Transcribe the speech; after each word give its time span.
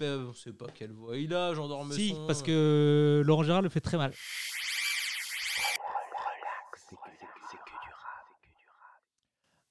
ben, 0.00 0.26
on 0.30 0.32
sait 0.32 0.52
pas 0.52 0.66
quelle 0.74 0.92
voix 0.92 1.16
il 1.16 1.34
a, 1.34 1.52
Jean 1.54 1.68
d'Ormesson. 1.68 2.00
Si, 2.00 2.16
parce 2.26 2.42
que 2.42 3.22
Laurent 3.24 3.42
Gérard 3.42 3.62
le 3.62 3.68
fait 3.68 3.80
très 3.80 3.98
mal. 3.98 4.12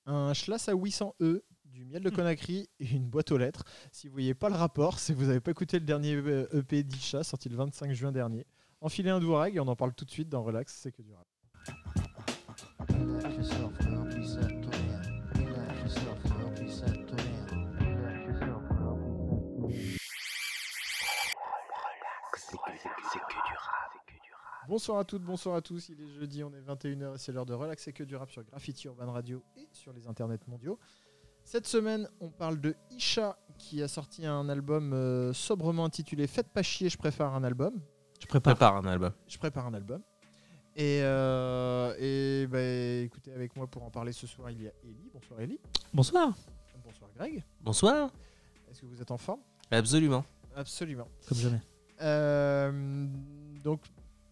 un 0.06 0.34
Schlass 0.34 0.70
à 0.70 0.74
800E, 0.74 1.42
du 1.66 1.86
miel 1.86 2.02
de 2.02 2.10
Conakry 2.10 2.68
et 2.80 2.90
une 2.90 3.08
boîte 3.08 3.32
aux 3.32 3.38
lettres. 3.38 3.64
Si 3.92 4.08
vous 4.08 4.14
voyez 4.14 4.34
pas 4.34 4.50
le 4.50 4.56
rapport, 4.56 4.98
c'est 5.00 5.14
que 5.14 5.20
vous 5.20 5.28
n'avez 5.28 5.40
pas 5.40 5.52
écouté 5.52 5.78
le 5.78 5.86
dernier 5.86 6.16
euh, 6.16 6.48
EP 6.52 6.84
d'Isha 6.84 7.24
sorti 7.24 7.48
le 7.48 7.56
25 7.56 7.94
juin 7.94 8.12
dernier. 8.12 8.46
Enfilez 8.82 9.12
un 9.12 9.20
dourag 9.20 9.56
et 9.56 9.60
on 9.60 9.68
en 9.68 9.76
parle 9.76 9.94
tout 9.94 10.06
de 10.06 10.12
suite 10.12 10.30
dans 10.30 10.42
Relax, 10.42 10.74
c'est 10.82 10.92
que 10.92 11.04
du 11.04 11.14
rap. 11.14 11.28
Bonsoir 24.70 25.00
à 25.00 25.04
toutes, 25.04 25.24
bonsoir 25.24 25.56
à 25.56 25.62
tous. 25.64 25.90
Il 25.90 26.00
est 26.00 26.08
jeudi, 26.20 26.44
on 26.44 26.54
est 26.54 26.62
21h 26.62 27.16
et 27.16 27.18
c'est 27.18 27.32
l'heure 27.32 27.48
de 27.48 27.56
Relax 27.56 27.88
et 27.88 27.92
que 27.92 28.04
du 28.04 28.16
rap 28.16 28.30
sur 28.30 28.44
Graffiti 28.44 28.86
Urban 28.86 29.12
Radio 29.12 29.44
et 29.58 29.68
sur 29.72 29.92
les 29.94 30.06
internets 30.06 30.38
mondiaux. 30.48 30.78
Cette 31.44 31.66
semaine, 31.66 32.08
on 32.22 32.30
parle 32.30 32.62
de 32.62 32.76
Isha 32.92 33.40
qui 33.58 33.82
a 33.82 33.88
sorti 33.88 34.28
un 34.28 34.48
album 34.48 34.94
euh, 34.94 35.34
sobrement 35.34 35.86
intitulé 35.86 36.28
Faites 36.28 36.50
pas 36.50 36.62
chier, 36.62 36.88
je 36.88 37.00
préfère 37.00 37.34
un 37.34 37.44
album. 37.44 37.82
Je 38.22 38.28
prépare. 38.28 38.54
Prépare 38.54 38.76
un 38.76 38.86
album. 38.86 39.12
Je 39.28 39.40
prépare 39.40 39.66
un 39.66 39.74
album. 39.74 40.04
Et, 40.76 41.00
euh, 41.02 41.96
et 41.98 42.46
bah, 42.46 42.62
écoutez, 43.04 43.34
avec 43.34 43.56
moi 43.56 43.66
pour 43.66 43.82
en 43.82 43.90
parler 43.90 44.12
ce 44.12 44.28
soir, 44.28 44.52
il 44.52 44.62
y 44.62 44.68
a 44.68 44.72
Ellie. 44.84 45.10
Bonsoir 45.12 45.42
Ellie. 45.42 45.60
Bonsoir. 45.92 46.38
Bonsoir 46.86 47.10
Greg. 47.16 47.44
Bonsoir. 47.60 48.12
Est-ce 48.70 48.82
que 48.82 48.86
vous 48.86 49.02
êtes 49.02 49.10
en 49.10 49.18
forme? 49.18 49.42
Absolument. 49.72 50.24
Absolument. 50.56 51.08
Comme 51.28 51.40
jamais. 51.40 51.62
Euh, 52.02 53.08
donc, 53.64 53.82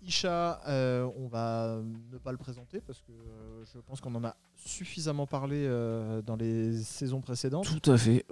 Isha, 0.07 0.61
euh, 0.67 1.09
on 1.17 1.27
va 1.27 1.79
ne 2.11 2.17
pas 2.17 2.31
le 2.31 2.37
présenter 2.37 2.79
parce 2.79 3.01
que 3.01 3.11
euh, 3.11 3.65
je 3.73 3.79
pense 3.79 3.99
qu'on 3.99 4.15
en 4.15 4.23
a 4.23 4.35
suffisamment 4.55 5.27
parlé 5.27 5.65
euh, 5.65 6.21
dans 6.21 6.37
les 6.37 6.77
saisons 6.81 7.19
précédentes. 7.19 7.65
Tout 7.65 7.91
à 7.91 7.97
fait. 7.97 8.25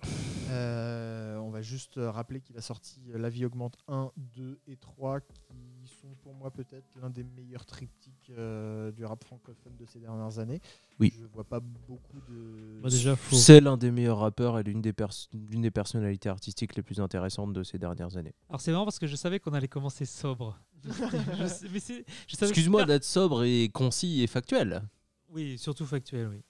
Euh, 1.55 1.59
va 1.59 1.61
juste 1.61 1.93
rappeler 1.97 2.41
qu'il 2.41 2.57
a 2.57 2.61
sorti 2.61 2.99
La 3.13 3.29
vie 3.29 3.45
augmente 3.45 3.77
1, 3.87 4.11
2 4.35 4.59
et 4.67 4.75
3 4.75 5.21
qui 5.21 5.87
sont 6.01 6.13
pour 6.21 6.33
moi 6.33 6.51
peut-être 6.51 6.85
l'un 7.01 7.09
des 7.09 7.23
meilleurs 7.23 7.65
triptyques 7.65 8.29
euh, 8.31 8.91
du 8.91 9.05
rap 9.05 9.23
francophone 9.23 9.75
de 9.77 9.85
ces 9.85 9.99
dernières 9.99 10.39
années. 10.39 10.59
Oui. 10.99 11.13
Je 11.17 11.25
vois 11.25 11.43
pas 11.45 11.59
beaucoup 11.61 12.19
de. 12.29 12.79
Bah, 12.81 12.89
déjà, 12.89 13.15
faut. 13.15 13.35
C'est 13.35 13.61
l'un 13.61 13.77
des 13.77 13.91
meilleurs 13.91 14.19
rappeurs 14.19 14.59
et 14.59 14.63
l'une 14.63 14.81
des, 14.81 14.91
pers- 14.93 15.27
l'une 15.33 15.61
des 15.61 15.71
personnalités 15.71 16.27
artistiques 16.29 16.75
les 16.75 16.81
plus 16.83 16.99
intéressantes 16.99 17.53
de 17.53 17.63
ces 17.63 17.77
dernières 17.77 18.17
années. 18.17 18.33
Alors 18.49 18.59
c'est 18.61 18.71
marrant 18.71 18.85
parce 18.85 18.99
que 18.99 19.07
je 19.07 19.15
savais 19.15 19.39
qu'on 19.39 19.53
allait 19.53 19.67
commencer 19.67 20.05
sobre. 20.05 20.59
Excuse-moi 22.41 22.85
d'être 22.85 23.03
sobre 23.03 23.43
et 23.43 23.69
concis 23.69 24.21
et 24.21 24.27
factuel. 24.27 24.81
Oui, 25.29 25.57
surtout 25.57 25.85
factuel, 25.85 26.27
oui. 26.29 26.41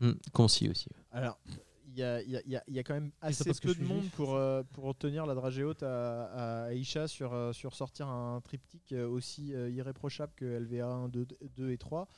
Hmm, 0.00 0.12
concis 0.32 0.68
aussi. 0.68 0.88
Alors, 1.10 1.38
il 1.92 1.98
y 1.98 2.02
a, 2.02 2.22
il 2.22 2.30
y 2.30 2.36
a- 2.36 2.42
il 2.46 2.52
y 2.52 2.56
a- 2.56 2.64
il 2.68 2.74
y 2.74 2.78
a 2.78 2.82
quand 2.82 2.94
même 2.94 3.10
assez 3.20 3.52
peu 3.60 3.74
de 3.74 3.82
monde 3.84 4.00
juif. 4.02 4.12
pour, 4.14 4.34
euh, 4.36 4.62
pour 4.72 4.94
tenir 4.96 5.26
la 5.26 5.34
dragée 5.34 5.64
haute 5.64 5.82
à, 5.82 6.66
à 6.66 6.72
Aisha 6.72 7.08
sur, 7.08 7.32
euh, 7.34 7.52
sur 7.52 7.74
sortir 7.74 8.08
un 8.08 8.40
triptyque 8.40 8.92
euh, 8.92 9.08
aussi 9.08 9.54
euh, 9.54 9.68
irréprochable 9.70 10.32
que 10.36 10.44
LVA 10.44 10.86
1, 10.86 11.08
2, 11.08 11.26
2 11.56 11.70
et 11.70 11.78
3. 11.78 12.08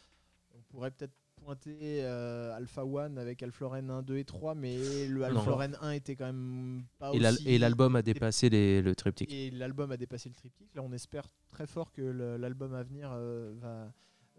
On 0.55 0.61
pourrait 0.69 0.91
peut-être 0.91 1.15
pointer 1.45 2.05
euh, 2.05 2.55
Alpha 2.55 2.85
One 2.85 3.19
avec 3.19 3.43
Alfloren 3.43 3.91
1, 3.91 4.03
2 4.03 4.17
et 4.19 4.25
3, 4.25 4.55
mais 4.55 5.09
le 5.09 5.25
Alfloren 5.25 5.77
1 5.81 5.91
était 5.91 6.15
quand 6.15 6.27
même 6.27 6.85
pas 6.99 7.13
Et 7.15 7.19
l'al- 7.19 7.35
aussi... 7.35 7.49
et 7.49 7.59
l'album 7.59 7.97
a 7.97 8.03
dépassé 8.03 8.49
les- 8.49 8.81
le 8.81 8.95
triptyque. 8.95 9.33
Et 9.33 9.51
l'album 9.51 9.91
a 9.91 9.97
dépassé 9.97 10.29
le 10.29 10.35
triptyque. 10.37 10.73
Là, 10.75 10.83
on 10.83 10.93
espère 10.93 11.25
très 11.51 11.67
fort 11.67 11.91
que 11.93 12.03
l'album 12.03 12.75
à 12.75 12.83
venir 12.85 13.11
euh, 13.13 13.53
va, 13.57 13.93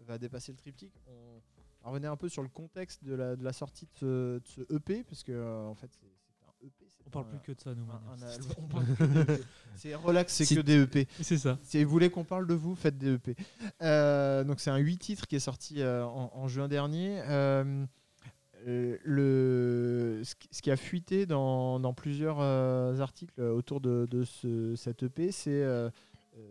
va 0.06 0.16
dépasser 0.18 0.52
le 0.52 0.56
triptyque. 0.56 0.94
On 1.06 1.40
va 1.84 1.90
revenir 1.90 2.10
un 2.12 2.16
peu 2.16 2.28
sur 2.28 2.42
le 2.42 2.48
contexte 2.48 3.04
de 3.04 3.14
la, 3.14 3.36
de 3.36 3.44
la 3.44 3.52
sortie 3.52 3.86
de 3.86 3.90
ce, 3.98 4.38
de 4.38 4.42
ce 4.46 4.60
EP, 4.74 5.04
parce 5.04 5.22
que 5.22 5.32
euh, 5.32 5.66
en 5.66 5.74
fait, 5.74 5.88
c'est 5.92 6.06
un 6.46 6.66
EP. 6.66 6.86
On 7.06 7.10
parle 7.10 7.28
plus 7.28 7.38
que 7.40 7.52
de 7.52 7.60
ça, 7.60 7.74
nous. 7.74 7.84
On 8.58 9.22
EP. 9.22 9.40
C'est 9.76 9.94
relax, 9.94 10.32
c'est 10.32 10.54
que 10.54 10.60
des 10.62 10.82
EP. 10.82 11.06
C'est 11.20 11.36
ça. 11.38 11.58
Si 11.62 11.82
vous 11.84 11.90
voulez 11.90 12.08
qu'on 12.10 12.24
parle 12.24 12.46
de 12.46 12.54
vous, 12.54 12.74
faites 12.74 12.96
des 12.96 13.14
EP. 13.14 13.36
Euh, 13.82 14.42
donc 14.44 14.60
c'est 14.60 14.70
un 14.70 14.78
8 14.78 14.96
titres 14.98 15.26
qui 15.26 15.36
est 15.36 15.40
sorti 15.40 15.82
euh, 15.82 16.04
en, 16.06 16.30
en 16.34 16.48
juin 16.48 16.66
dernier. 16.68 17.20
Euh, 17.28 17.84
le, 18.66 20.22
ce, 20.24 20.34
qui- 20.60 20.70
a 20.70 20.76
fuité 20.76 21.26
dans, 21.26 21.78
dans 21.80 21.92
plusieurs 21.92 22.40
articles 22.40 23.38
autour 23.40 23.80
de, 23.82 24.06
de 24.10 24.24
ce, 24.24 24.74
cet 24.76 25.02
EP, 25.02 25.32
c'est 25.32 25.62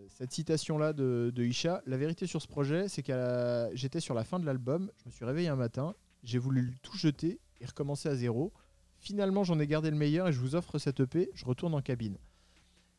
cette 0.08 0.32
citation-là 0.32 0.94
de, 0.94 1.32
Isha. 1.38 1.82
La 1.86 1.98
vérité 1.98 2.28
sur 2.28 2.42
ce 2.42 2.48
projet, 2.48 2.88
c'est 2.88 3.04
que 3.04 3.70
j'étais 3.74 4.00
sur 4.00 4.14
la 4.14 4.24
fin 4.24 4.40
de 4.40 4.46
l'album, 4.46 4.92
je 4.98 5.06
me 5.06 5.12
suis 5.12 5.26
réveillé 5.26 5.50
un 5.50 5.56
matin, 5.56 5.96
j'ai 6.24 6.40
voulu 6.40 6.74
tout 6.82 6.98
jeter 6.98 7.40
et 7.60 7.66
recommencer 7.66 8.10
à 8.10 8.16
zéro. 8.16 8.54
Finalement, 8.98 9.44
j'en 9.44 9.60
ai 9.60 9.68
gardé 9.68 9.92
le 9.92 9.98
meilleur 9.98 10.28
et 10.28 10.34
je 10.34 10.40
vous 10.40 10.56
offre 10.56 10.78
cet 10.78 11.00
EP, 11.02 11.30
je 11.34 11.46
retourne 11.46 11.74
en 11.74 11.82
cabine. 11.82 12.18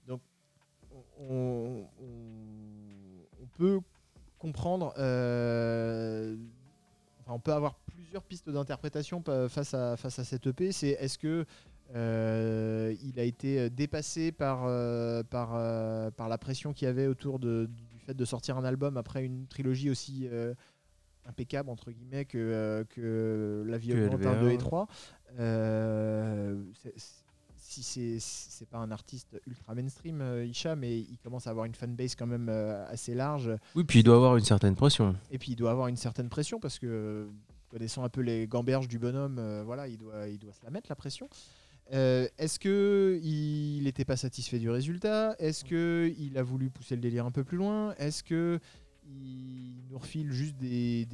Donc, 0.07 0.21
on, 1.19 1.87
peut 3.57 3.81
comprendre, 4.39 4.93
euh, 4.99 6.37
enfin, 7.21 7.33
on 7.33 7.39
peut 7.39 7.53
avoir 7.53 7.77
plusieurs 7.77 8.25
pistes 8.25 8.51
d'interprétation 8.51 9.23
face 9.49 9.73
à, 9.73 9.97
face 9.97 10.19
à 10.19 10.25
cette 10.25 10.47
EP. 10.47 10.73
C'est 10.73 10.89
est-ce 10.89 11.17
que 11.17 11.47
euh, 11.95 12.64
il 13.03 13.19
a 13.19 13.23
été 13.25 13.71
dépassé 13.71 14.33
par, 14.33 14.65
euh, 14.67 15.23
par, 15.23 15.53
euh, 15.55 16.11
par 16.11 16.29
la 16.29 16.39
pression 16.39 16.73
qu'il 16.73 16.87
y 16.87 16.89
avait 16.91 17.07
autour 17.07 17.39
de- 17.39 17.67
du 17.71 17.99
fait 18.01 18.15
de 18.15 18.25
sortir 18.25 18.57
un 18.57 18.65
album 18.65 18.97
après 18.97 19.25
une 19.25 19.47
trilogie 19.47 19.91
aussi 19.91 20.29
euh, 20.31 20.55
impeccable 21.27 21.71
entre 21.71 21.91
guillemets 21.91 22.25
que, 22.27 22.37
euh, 22.39 22.85
que 22.85 23.65
La 23.67 23.79
vie 23.79 23.93
augmente 23.95 24.21
1, 24.27 24.33
LVA, 24.33 24.41
2 24.41 24.47
et 24.49 24.53
ouais. 24.53 24.57
3. 24.59 24.87
Euh, 25.39 26.63
c'est- 26.83 26.95
si 27.57 27.83
c'est 27.83 28.19
c'est 28.21 28.69
pas 28.69 28.79
un 28.79 28.91
artiste 28.93 29.41
ultra 29.47 29.75
mainstream, 29.75 30.21
euh, 30.21 30.45
Isha, 30.45 30.77
mais 30.77 30.99
il 30.99 31.19
commence 31.19 31.47
à 31.47 31.51
avoir 31.51 31.65
une 31.65 31.75
fanbase 31.75 32.15
quand 32.15 32.27
même 32.27 32.49
euh, 32.49 32.87
assez 32.89 33.15
large. 33.15 33.51
Oui, 33.75 33.85
puis 33.85 34.01
il 34.01 34.03
doit 34.03 34.17
avoir 34.17 34.37
une 34.37 34.45
certaine 34.45 34.75
pression. 34.77 35.17
Et 35.31 35.39
puis 35.39 35.53
il 35.53 35.57
doit 35.57 35.71
avoir 35.71 35.89
une 35.89 35.97
certaine 35.97 36.29
pression 36.29 36.61
parce 36.61 36.79
que 36.79 36.87
euh, 36.87 37.27
connaissant 37.71 38.05
un 38.05 38.09
peu 38.11 38.21
les 38.21 38.47
gamberges 38.47 38.87
du 38.87 38.99
bonhomme, 38.99 39.39
euh, 39.39 39.63
voilà, 39.65 39.89
il 39.89 39.97
doit, 39.99 40.29
il 40.29 40.39
doit 40.39 40.53
se 40.53 40.63
la 40.63 40.71
mettre 40.71 40.87
la 40.91 40.95
pression. 40.95 41.29
Euh, 41.93 42.29
Est-ce 42.39 42.59
que 42.59 43.21
il 43.23 43.85
n'était 43.85 44.05
pas 44.05 44.17
satisfait 44.17 44.59
du 44.59 44.71
résultat? 44.71 45.37
Est-ce 45.39 45.65
que 45.65 46.13
il 46.19 46.39
a 46.39 46.43
voulu 46.43 46.71
pousser 46.71 46.95
le 46.95 47.01
délire 47.01 47.27
un 47.27 47.31
peu 47.31 47.45
plus 47.45 47.59
loin? 47.59 47.95
Est-ce 47.99 48.23
que 48.23 48.59
il 49.07 49.85
nous 49.91 49.99
refile 49.99 50.33
juste 50.33 50.57
des, 50.57 51.07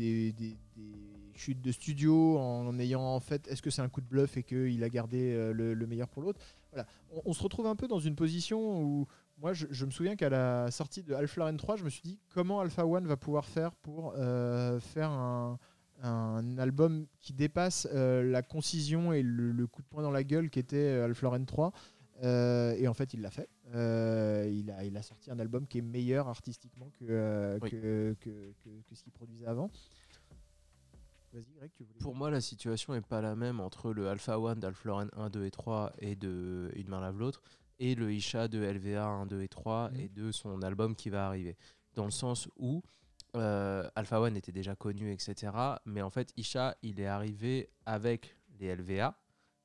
chutes 1.35 1.61
de 1.61 1.73
studio 1.73 2.39
en 2.39 2.79
ayant 2.79 3.03
en 3.03 3.21
fait 3.21 3.49
Est-ce 3.49 3.63
que 3.63 3.71
c'est 3.71 3.83
un 3.83 3.89
coup 3.89 4.01
de 4.01 4.07
bluff 4.07 4.37
et 4.37 4.43
qu'il 4.43 4.85
a 4.85 4.89
gardé 4.89 5.33
euh, 5.33 5.53
le, 5.53 5.75
le 5.75 5.87
meilleur 5.87 6.09
pour 6.09 6.23
l'autre? 6.23 6.41
Voilà, 6.73 6.87
on, 7.25 7.33
se 7.33 7.43
retrouve 7.43 7.67
un 7.67 7.75
peu 7.75 7.89
dans 7.89 7.99
une 7.99 8.15
position 8.15 8.81
où 8.81 9.09
moi, 9.41 9.55
je, 9.55 9.87
me 9.87 9.91
souviens 9.91 10.17
qu'à 10.17 10.29
la 10.29 10.71
sortie 10.71 11.03
de 11.03 11.15
Alpha 11.15 11.51
N3, 11.51 11.79
je 11.79 11.85
me 11.85 11.89
suis 11.89 12.03
dit 12.03 12.19
comment 12.35 12.61
Alpha 12.61 12.85
One 12.85 13.07
va 13.07 13.17
pouvoir 13.17 13.47
faire 13.47 13.73
pour 13.73 14.13
euh, 14.17 14.79
faire 14.81 15.11
un, 15.11 15.59
un 16.03 16.59
album 16.59 17.07
qui 17.21 17.33
dépasse 17.33 17.87
euh, 17.93 18.23
la 18.31 18.43
concision 18.43 19.13
et 19.13 19.23
le, 19.23 19.53
le 19.53 19.67
coup 19.67 19.83
de 19.83 19.87
poing 19.89 20.03
dans 20.03 20.11
la 20.11 20.25
gueule 20.25 20.51
qu'était 20.51 20.77
euh, 20.77 21.05
Alpha 21.05 21.29
N3. 21.39 21.73
Euh, 22.23 22.73
et 22.77 22.87
en 22.87 22.93
fait, 22.95 23.15
il 23.15 23.23
l'a 23.23 23.31
fait. 23.31 23.49
Euh, 23.75 24.47
il, 24.53 24.71
a, 24.71 24.85
il 24.85 24.97
a 24.97 25.03
sorti 25.03 25.31
un 25.31 25.39
album 25.39 25.67
qui 25.67 25.79
est 25.79 25.83
meilleur 25.83 26.29
artistiquement 26.29 26.91
que, 26.99 27.05
euh, 27.09 27.59
Oui. 27.63 27.71
que, 27.71 28.17
que, 28.21 28.53
que- 28.63 28.95
ce 28.95 29.03
qu'il 29.03 29.13
produisait 29.13 29.47
avant. 29.47 29.71
Greg, 31.33 31.71
tu. 31.77 31.85
Pour 32.01 32.15
moi, 32.17 32.31
la 32.31 32.41
situation 32.41 32.95
est 32.95 33.01
pas 33.07 33.21
la 33.21 33.37
même 33.37 33.61
entre 33.61 33.93
le 33.93 34.09
Alpha 34.09 34.39
One 34.39 34.59
d'Alfloren 34.59 35.09
1, 35.17 35.31
2 35.31 35.45
et 35.45 35.51
3 35.51 35.93
et 36.01 36.17
de 36.17 36.71
Une 36.75 36.89
main 36.89 37.01
lave 37.01 37.19
l'autre 37.19 37.41
et 37.79 37.95
le 37.95 38.13
Isha 38.13 38.49
de 38.49 38.59
LVA 38.59 39.05
1, 39.07 39.27
2 39.27 39.41
et 39.43 39.49
3 39.49 39.91
Mhm. 39.91 40.01
et 40.01 40.09
de 40.09 40.33
son 40.33 40.61
album 40.63 40.95
qui 40.97 41.09
va 41.09 41.27
arriver. 41.27 41.57
Dans 41.95 42.05
le 42.05 42.11
sens 42.11 42.49
où 42.59 42.83
euh, 43.37 43.89
Alpha 43.95 44.21
One 44.21 44.37
était 44.37 44.53
déjà 44.53 44.75
connu, 44.75 45.13
etc. 45.13 45.53
Mais 45.85 46.03
en 46.03 46.11
fait, 46.11 46.33
Isha, 46.37 46.77
il 46.83 47.01
est 47.01 47.07
arrivé 47.07 47.71
avec 47.87 48.37
les 48.59 48.75
LVA 48.75 49.17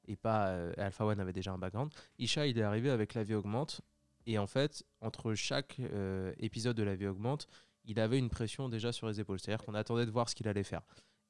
et 0.07 0.15
pas 0.15 0.47
euh, 0.50 0.73
Alpha 0.77 1.06
One 1.06 1.19
avait 1.19 1.33
déjà 1.33 1.51
un 1.51 1.57
background. 1.57 1.91
Isha, 2.19 2.47
il 2.47 2.57
est 2.57 2.63
arrivé 2.63 2.89
avec 2.89 3.13
La 3.13 3.23
vie 3.23 3.35
augmente 3.35 3.81
et 4.25 4.38
en 4.38 4.47
fait, 4.47 4.83
entre 5.01 5.33
chaque 5.33 5.77
euh, 5.79 6.33
épisode 6.38 6.75
de 6.75 6.83
La 6.83 6.95
vie 6.95 7.07
augmente, 7.07 7.47
il 7.85 8.00
avait 8.00 8.17
une 8.17 8.29
pression 8.29 8.69
déjà 8.69 8.91
sur 8.91 9.07
les 9.07 9.19
épaules. 9.19 9.39
C'est-à-dire 9.39 9.65
qu'on 9.65 9.75
attendait 9.75 10.06
de 10.06 10.12
voir 10.12 10.29
ce 10.29 10.35
qu'il 10.35 10.47
allait 10.47 10.63
faire. 10.63 10.81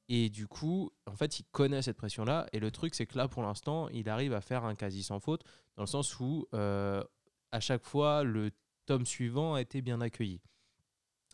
Et 0.08 0.30
du 0.30 0.46
coup, 0.46 0.90
en 1.06 1.16
fait, 1.16 1.40
il 1.40 1.44
connaît 1.50 1.82
cette 1.82 1.96
pression-là. 1.96 2.46
Et 2.52 2.60
le 2.60 2.70
truc, 2.70 2.94
c'est 2.94 3.06
que 3.06 3.18
là, 3.18 3.28
pour 3.28 3.42
l'instant, 3.42 3.88
il 3.88 4.08
arrive 4.08 4.32
à 4.32 4.40
faire 4.40 4.64
un 4.64 4.74
quasi 4.74 5.02
sans 5.02 5.18
faute, 5.18 5.42
dans 5.76 5.82
le 5.82 5.88
sens 5.88 6.20
où, 6.20 6.46
à 6.52 7.60
chaque 7.60 7.84
fois, 7.84 8.22
le 8.22 8.52
tome 8.86 9.04
suivant 9.04 9.54
a 9.54 9.60
été 9.60 9.82
bien 9.82 10.00
accueilli. 10.00 10.40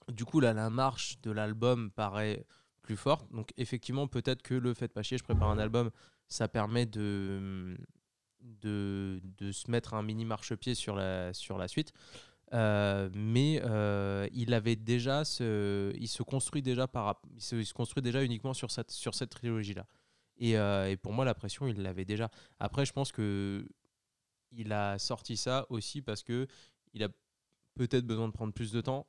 Du 0.08 0.24
coup, 0.24 0.40
là, 0.40 0.52
la 0.52 0.70
marche 0.70 1.20
de 1.22 1.30
l'album 1.30 1.90
paraît 1.90 2.44
plus 2.82 2.96
forte. 2.96 3.30
Donc, 3.32 3.52
effectivement, 3.56 4.08
peut-être 4.08 4.42
que 4.42 4.54
le 4.54 4.74
fait 4.74 4.88
pas 4.88 5.02
chier, 5.02 5.18
je 5.18 5.24
prépare 5.24 5.50
un 5.50 5.58
album, 5.58 5.90
ça 6.28 6.48
permet 6.48 6.86
de, 6.86 7.76
de, 8.40 9.20
de 9.38 9.52
se 9.52 9.70
mettre 9.70 9.94
un 9.94 10.02
mini 10.02 10.24
marchepied 10.24 10.74
sur 10.74 10.96
la, 10.96 11.32
sur 11.32 11.58
la 11.58 11.68
suite. 11.68 11.92
Euh, 12.54 13.08
mais 13.14 13.62
euh, 13.64 14.28
il 14.34 14.52
avait 14.52 14.76
déjà 14.76 15.22
il 15.40 16.08
se 16.08 16.22
construit 16.22 16.60
déjà 16.60 16.86
par 16.86 17.22
il 17.34 17.64
se 17.64 17.72
construit 17.72 18.02
déjà 18.02 18.22
uniquement 18.22 18.52
sur 18.52 18.70
cette 18.70 18.90
sur 18.90 19.14
cette 19.14 19.30
trilogie 19.30 19.72
là 19.72 19.86
et, 20.36 20.58
euh, 20.58 20.90
et 20.90 20.98
pour 20.98 21.14
moi 21.14 21.24
la 21.24 21.32
pression 21.32 21.66
il 21.66 21.80
l'avait 21.80 22.04
déjà 22.04 22.30
après 22.58 22.84
je 22.84 22.92
pense 22.92 23.10
que 23.10 23.66
il 24.50 24.70
a 24.74 24.98
sorti 24.98 25.38
ça 25.38 25.64
aussi 25.70 26.02
parce 26.02 26.22
que 26.22 26.46
il 26.92 27.02
a 27.02 27.08
peut-être 27.74 28.04
besoin 28.06 28.28
de 28.28 28.34
prendre 28.34 28.52
plus 28.52 28.70
de 28.70 28.82
temps 28.82 29.06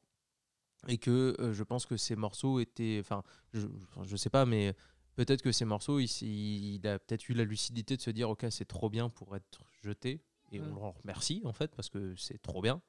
et 0.87 0.97
que 0.97 1.35
euh, 1.39 1.53
je 1.53 1.63
pense 1.63 1.85
que 1.85 1.97
ces 1.97 2.15
morceaux 2.15 2.59
étaient 2.59 2.97
enfin 2.99 3.23
je, 3.53 3.67
je 4.03 4.15
sais 4.15 4.29
pas 4.29 4.45
mais 4.45 4.75
peut-être 5.15 5.41
que 5.41 5.51
ces 5.51 5.65
morceaux 5.65 5.99
il, 5.99 6.07
il 6.21 6.87
a 6.87 6.99
peut-être 6.99 7.29
eu 7.29 7.33
la 7.33 7.43
lucidité 7.43 7.95
de 7.97 8.01
se 8.01 8.09
dire 8.09 8.29
ok 8.29 8.45
c'est 8.49 8.65
trop 8.67 8.89
bien 8.89 9.09
pour 9.09 9.35
être 9.35 9.63
jeté 9.81 10.21
et 10.51 10.59
on 10.59 10.65
Mm. 10.65 10.75
le 10.75 10.87
remercie 11.01 11.41
en 11.45 11.53
fait 11.53 11.73
parce 11.75 11.89
que 11.89 12.15
c'est 12.15 12.41
trop 12.41 12.61
bien 12.61 12.81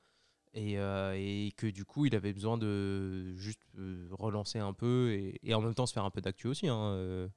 et, 0.55 0.79
euh, 0.79 1.15
et 1.17 1.53
que 1.57 1.67
du 1.67 1.85
coup 1.85 2.05
il 2.07 2.15
avait 2.15 2.33
besoin 2.33 2.59
de 2.59 3.35
juste 3.37 3.63
euh, 3.79 4.07
relancer 4.13 4.59
un 4.59 4.73
peu 4.73 5.13
et, 5.13 5.39
et 5.43 5.55
en 5.55 5.61
même 5.61 5.75
temps 5.75 5.87
se 5.87 5.93
faire 5.93 6.05
un 6.05 6.11
peu 6.11 6.21
d'actu 6.21 6.47
aussi 6.49 6.69
hein, 6.69 6.79
euh, 6.95 7.29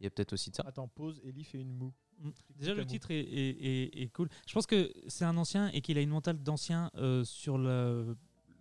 il 0.00 0.04
y 0.04 0.06
a 0.06 0.10
peut-être 0.10 0.34
aussi 0.34 0.50
de 0.50 0.56
ça 0.56 0.62
Attends, 0.66 0.88
pause, 0.88 1.22
Ellie 1.24 1.42
fait 1.44 1.58
une 1.58 1.72
moue. 1.72 1.94
Mm. 2.18 2.30
Déjà, 2.56 2.74
le 2.74 2.84
titre 2.84 3.10
est, 3.10 3.18
est- 3.20 3.64
est- 3.66 4.02
est 4.02 4.08
cool. 4.08 4.28
Je 4.46 4.52
pense 4.52 4.66
que 4.66 4.92
c'est 5.08 5.24
un 5.24 5.38
ancien 5.38 5.68
et 5.68 5.80
qu'il 5.80 5.96
a 5.96 6.02
une 6.02 6.10
mentale 6.10 6.42
d'ancien 6.42 6.90
euh, 6.96 7.24
sur 7.24 7.56
le, 7.56 8.14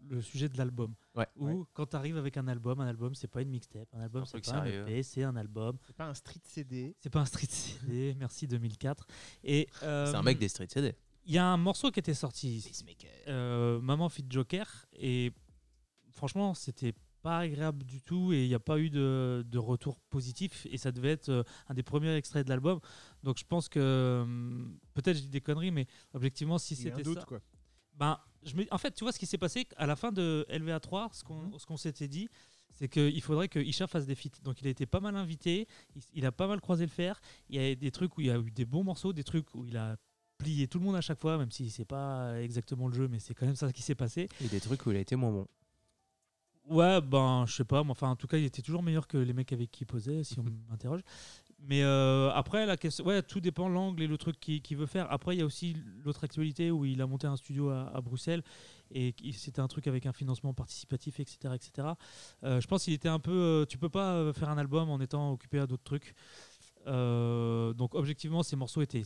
le 0.10 0.22
sujet 0.22 0.50
de 0.50 0.58
l'album. 0.58 0.94
Ouais. 1.16 1.28
Où, 1.36 1.46
Ouais. 1.48 1.64
quand 1.74 1.86
tu 1.88 1.96
arrives 1.96 2.18
avec 2.18 2.38
un 2.38 2.48
album, 2.48 2.80
un 2.80 2.88
album, 2.88 3.16
c'est 3.16 3.28
pas 3.28 3.42
une 3.42 3.50
mixtape. 3.50 3.88
Un 3.94 4.02
album, 4.02 4.26
c'est 4.26 4.44
pas 4.46 4.58
un. 4.60 4.66
EP, 4.66 5.04
c'est 5.04 5.24
un 5.24 5.36
album. 5.36 5.78
C'est 5.86 5.96
pas 5.96 6.08
un 6.08 6.14
street 6.14 6.42
CD. 6.44 6.96
C'est 7.00 7.10
pas 7.10 7.22
un 7.22 7.26
street 7.26 7.48
CD. 7.50 8.16
Merci 8.20 8.48
2004. 8.48 9.08
Et 9.44 9.68
euh, 9.84 10.06
c'est 10.06 10.16
un 10.16 10.24
mec 10.24 10.38
des 10.40 10.48
street 10.50 10.68
CD 10.70 10.96
Il 11.26 11.34
y 11.34 11.38
a 11.38 11.46
un 11.46 11.58
morceau 11.58 11.92
qui 11.92 12.00
était 12.00 12.14
sorti, 12.14 12.64
euh, 13.28 13.80
Maman 13.82 14.10
Fit 14.10 14.26
Joker, 14.30 14.86
et 14.94 15.32
franchement, 16.12 16.54
c'était 16.54 16.94
pas 17.22 17.40
agréable 17.40 17.84
du 17.84 18.04
tout, 18.04 18.34
et 18.34 18.44
il 18.44 18.48
n'y 18.50 18.54
a 18.54 18.60
pas 18.60 18.78
eu 18.80 18.92
de, 18.92 19.44
de 19.48 19.58
retour 19.58 20.00
positif, 20.12 20.68
et 20.70 20.78
ça 20.78 20.92
devait 20.92 21.10
être 21.14 21.30
euh, 21.30 21.44
un 21.68 21.74
des 21.74 21.82
premiers 21.82 22.16
extraits 22.16 22.46
de 22.46 22.50
l'album. 22.52 22.80
Donc 23.24 23.40
je 23.40 23.44
pense 23.46 23.68
que 23.68 24.22
hum, 24.24 24.78
peut-être 24.94 25.18
je 25.18 25.22
dis 25.24 25.30
des 25.30 25.42
conneries, 25.42 25.72
mais 25.72 25.88
objectivement, 26.14 26.60
si 26.60 26.76
c'était 26.76 27.02
doute, 27.02 27.18
ça, 27.22 27.26
quoi. 27.26 27.40
ben, 27.96 28.20
je 28.46 28.56
me... 28.56 28.66
en 28.72 28.78
fait, 28.78 28.92
tu 28.94 29.04
vois 29.04 29.12
ce 29.12 29.20
qui 29.20 29.26
s'est 29.26 29.38
passé 29.38 29.68
à 29.78 29.86
la 29.86 29.96
fin 29.96 30.12
de 30.12 30.46
LVA3, 30.50 31.14
ce 31.14 31.24
qu'on 31.24 31.42
Mhm. 31.42 31.60
ce 31.60 31.66
qu'on 31.66 31.78
s'était 31.78 32.08
dit, 32.08 32.30
c'est 32.72 32.88
qu'il 32.90 33.22
faudrait 33.22 33.48
que 33.48 33.60
Isha 33.60 33.88
fasse 33.88 34.06
des 34.06 34.16
feats. 34.16 34.42
Donc 34.44 34.62
il 34.62 34.68
a 34.68 34.70
été 34.70 34.86
pas 34.86 35.00
mal 35.00 35.16
invité, 35.16 35.68
il, 35.96 36.02
il 36.14 36.26
a 36.26 36.32
pas 36.32 36.48
mal 36.48 36.60
croisé 36.62 36.86
le 36.86 36.92
fer. 36.92 37.20
Il 37.50 37.56
y 37.62 37.72
a 37.72 37.76
des 37.76 37.92
trucs 37.92 38.18
où 38.18 38.22
il 38.22 38.28
y 38.28 38.32
a 38.32 38.38
eu 38.38 38.52
des 38.52 38.66
bons 38.66 38.84
morceaux, 38.84 39.14
des 39.14 39.24
trucs 39.24 39.54
où 39.56 39.66
il 39.66 39.78
a 39.78 39.96
plié 40.38 40.68
tout 40.68 40.80
le 40.80 40.86
monde 40.86 40.96
à 40.98 41.02
chaque 41.02 41.20
fois, 41.20 41.38
même 41.38 41.52
si 41.52 41.70
c'est 41.70 41.86
pas 41.86 42.42
exactement 42.42 42.88
le 42.90 42.94
jeu, 42.94 43.08
mais 43.08 43.20
c'est 43.20 43.34
quand 43.34 43.46
même 43.46 43.56
ça 43.56 43.72
qui 43.72 43.82
s'est 43.82 43.96
passé. 43.96 44.28
et 44.44 44.48
des 44.50 44.60
trucs 44.60 44.86
où 44.86 44.92
il 44.92 44.98
a 44.98 45.00
été 45.00 45.16
moins 45.16 45.32
bon 45.32 45.48
Ouais, 46.68 47.00
ben, 47.00 47.46
je 47.48 47.54
sais 47.54 47.64
pas, 47.64 47.84
mais 47.84 47.92
enfin, 47.92 48.10
en 48.10 48.16
tout 48.16 48.26
cas, 48.26 48.38
il 48.38 48.44
était 48.44 48.64
toujours 48.64 48.82
meilleur 48.82 49.08
que 49.08 49.18
les 49.18 49.34
mecs 49.34 49.54
avec 49.54 49.70
qui 49.70 49.84
il 49.84 49.86
posait, 49.86 50.24
si 50.24 50.40
on 50.40 50.44
m'interroge. 50.70 51.02
Mais 51.68 51.82
euh, 51.84 52.32
après, 52.32 52.66
la 52.66 52.78
question, 52.78 53.06
ouais, 53.06 53.24
tout 53.24 53.40
dépend 53.40 53.68
l'angle 53.68 54.04
et 54.04 54.08
le 54.08 54.18
truc 54.18 54.40
qu'il 54.40 54.78
veut 54.78 54.86
faire. 54.86 55.12
Après, 55.12 55.36
il 55.36 55.40
y 55.40 55.42
a 55.42 55.46
aussi 55.46 55.76
l'autre 56.04 56.24
actualité 56.24 56.70
où 56.70 56.86
il 56.86 57.02
a 57.02 57.08
monté 57.08 57.26
un 57.26 57.36
studio 57.36 57.70
à, 57.70 58.00
Bruxelles 58.02 58.44
et 58.92 59.16
c'était 59.34 59.62
un 59.62 59.68
truc 59.68 59.88
avec 59.88 60.06
un 60.06 60.14
financement 60.14 60.54
participatif, 60.54 61.20
etc., 61.20 61.56
etc. 61.56 61.88
Euh, 62.44 62.62
je 62.62 62.68
pense 62.68 62.84
qu'il 62.84 62.94
était 62.94 63.10
un 63.10 63.20
peu, 63.20 63.32
euh, 63.32 63.66
tu 63.66 63.80
peux 63.80 63.90
pas 63.90 64.32
faire 64.34 64.50
un 64.50 64.60
album 64.60 64.90
en 64.90 65.00
étant 65.00 65.32
occupé 65.32 65.60
à 65.60 65.66
d'autres 65.66 65.84
trucs. 65.84 66.14
Donc, 66.86 67.96
objectivement, 67.96 68.44
ces 68.44 68.56
morceaux 68.56 68.82
étaient 68.82 69.04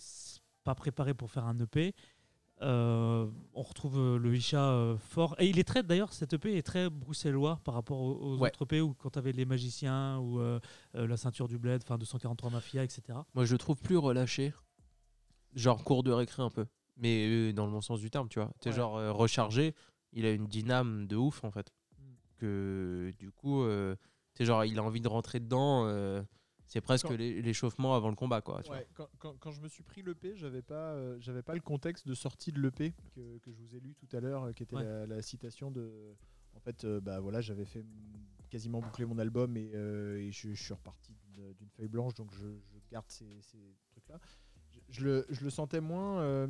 pas 0.65 0.75
préparés 0.75 1.13
pour 1.13 1.31
faire 1.31 1.45
un 1.45 1.57
EP. 1.59 1.95
Euh, 2.61 3.27
on 3.53 3.61
retrouve 3.61 3.97
euh, 3.97 4.17
le 4.19 4.35
Isha 4.35 4.61
euh, 4.71 4.97
fort. 4.97 5.35
Et 5.39 5.47
il 5.47 5.59
est 5.59 5.63
très, 5.63 5.81
d'ailleurs, 5.81 6.11
cet 6.11 6.33
EP 6.33 6.57
est 6.57 6.61
très 6.61 6.89
bruxellois 6.89 7.59
par 7.63 7.73
rapport 7.73 8.01
aux, 8.01 8.15
aux 8.15 8.37
Ouais. 8.37 8.49
autres 8.49 8.63
EP 8.63 8.81
où 8.81 8.93
quand 8.93 9.11
tu 9.11 9.19
avais 9.19 9.31
les 9.31 9.45
magiciens 9.45 10.17
ou 10.19 10.39
euh, 10.41 10.59
la 10.93 11.15
ceinture 11.15 11.47
du 11.47 11.57
bled, 11.57 11.81
enfin 11.85 11.97
243 11.97 12.49
Mafia, 12.49 12.83
etc. 12.83 13.01
moi 13.33 13.45
je 13.45 13.53
le 13.53 13.57
trouve 13.57 13.77
plus 13.77 13.97
relâché 13.97 14.53
genre 15.55 15.83
cours 15.83 16.03
de 16.03 16.11
récré 16.11 16.43
un 16.43 16.49
peu 16.49 16.65
mais 16.97 17.53
dans 17.53 17.65
le 17.65 17.71
bon 17.71 17.81
sens 17.81 17.99
du 17.99 18.11
terme 18.11 18.27
tu 18.29 18.39
vois 18.39 18.51
t'es 18.59 18.69
Ouais. 18.69 18.75
genre 18.75 18.97
euh, 18.97 19.11
rechargé 19.11 19.73
il 20.13 20.25
a 20.25 20.31
une 20.31 20.45
dyname 20.47 21.07
de 21.07 21.15
ouf 21.15 21.43
en 21.43 21.51
fait 21.51 21.71
Mm. 21.97 22.03
que 22.37 23.13
du 23.17 23.31
coup 23.31 23.63
t'es 24.35 24.45
genre 24.45 24.63
il 24.65 24.77
a 24.79 24.83
envie 24.83 25.01
de 25.01 25.07
rentrer 25.07 25.39
dedans 25.39 25.85
c'est 26.69 26.79
presque 26.81 27.07
Quand- 27.07 27.17
l'échauffement 27.17 27.95
avant 27.95 28.09
le 28.09 28.15
combat 28.15 28.39
quoi 28.41 28.61
tu 28.61 28.69
vois. 28.69 28.77
Ouais, 28.77 28.87
quand, 28.93 29.09
quand- 29.19 29.35
quand 29.39 29.51
je 29.51 29.59
me 29.59 29.67
suis 29.67 29.83
pris 29.83 30.01
l'EP, 30.03 30.35
j'avais 30.37 30.61
pas, 30.61 30.93
euh, 30.93 31.17
j'avais 31.19 31.41
pas 31.41 31.53
le 31.55 31.59
contexte 31.61 32.07
de 32.07 32.13
sortie 32.13 32.51
de 32.53 32.61
l'EP 32.61 32.93
que, 33.15 33.37
que 33.39 33.51
je 33.51 33.57
vous 33.57 33.75
ai 33.75 33.79
lu 33.81 33.95
tout 33.95 34.07
à 34.15 34.21
l'heure, 34.21 34.43
euh, 34.45 34.53
qui 34.53 34.63
était 34.63 34.75
Ouais. 34.77 34.83
la, 34.83 35.05
la 35.05 35.21
citation 35.21 35.69
de. 35.71 36.15
En 36.55 36.59
fait, 36.61 36.83
euh, 36.85 37.01
bah 37.01 37.19
voilà, 37.19 37.41
j'avais 37.41 37.65
fait 37.65 37.83
quasiment 38.49 38.79
boucler 38.81 39.05
mon 39.05 39.17
album 39.19 39.55
et, 39.57 39.65
et 39.71 40.31
je, 40.31 40.53
je 40.53 40.63
suis 40.63 40.73
reparti 40.73 41.13
d'une 41.35 41.69
feuille 41.69 41.87
blanche, 41.87 42.13
donc 42.15 42.31
je, 42.33 42.47
je 42.47 42.79
garde 42.91 43.05
ces, 43.09 43.41
ces 43.41 43.75
trucs-là. 43.91 44.19
Je, 44.71 44.79
je 44.89 45.03
le, 45.05 45.25
je 45.29 45.43
le 45.43 45.49
sentais 45.49 45.81
moins. 45.81 46.47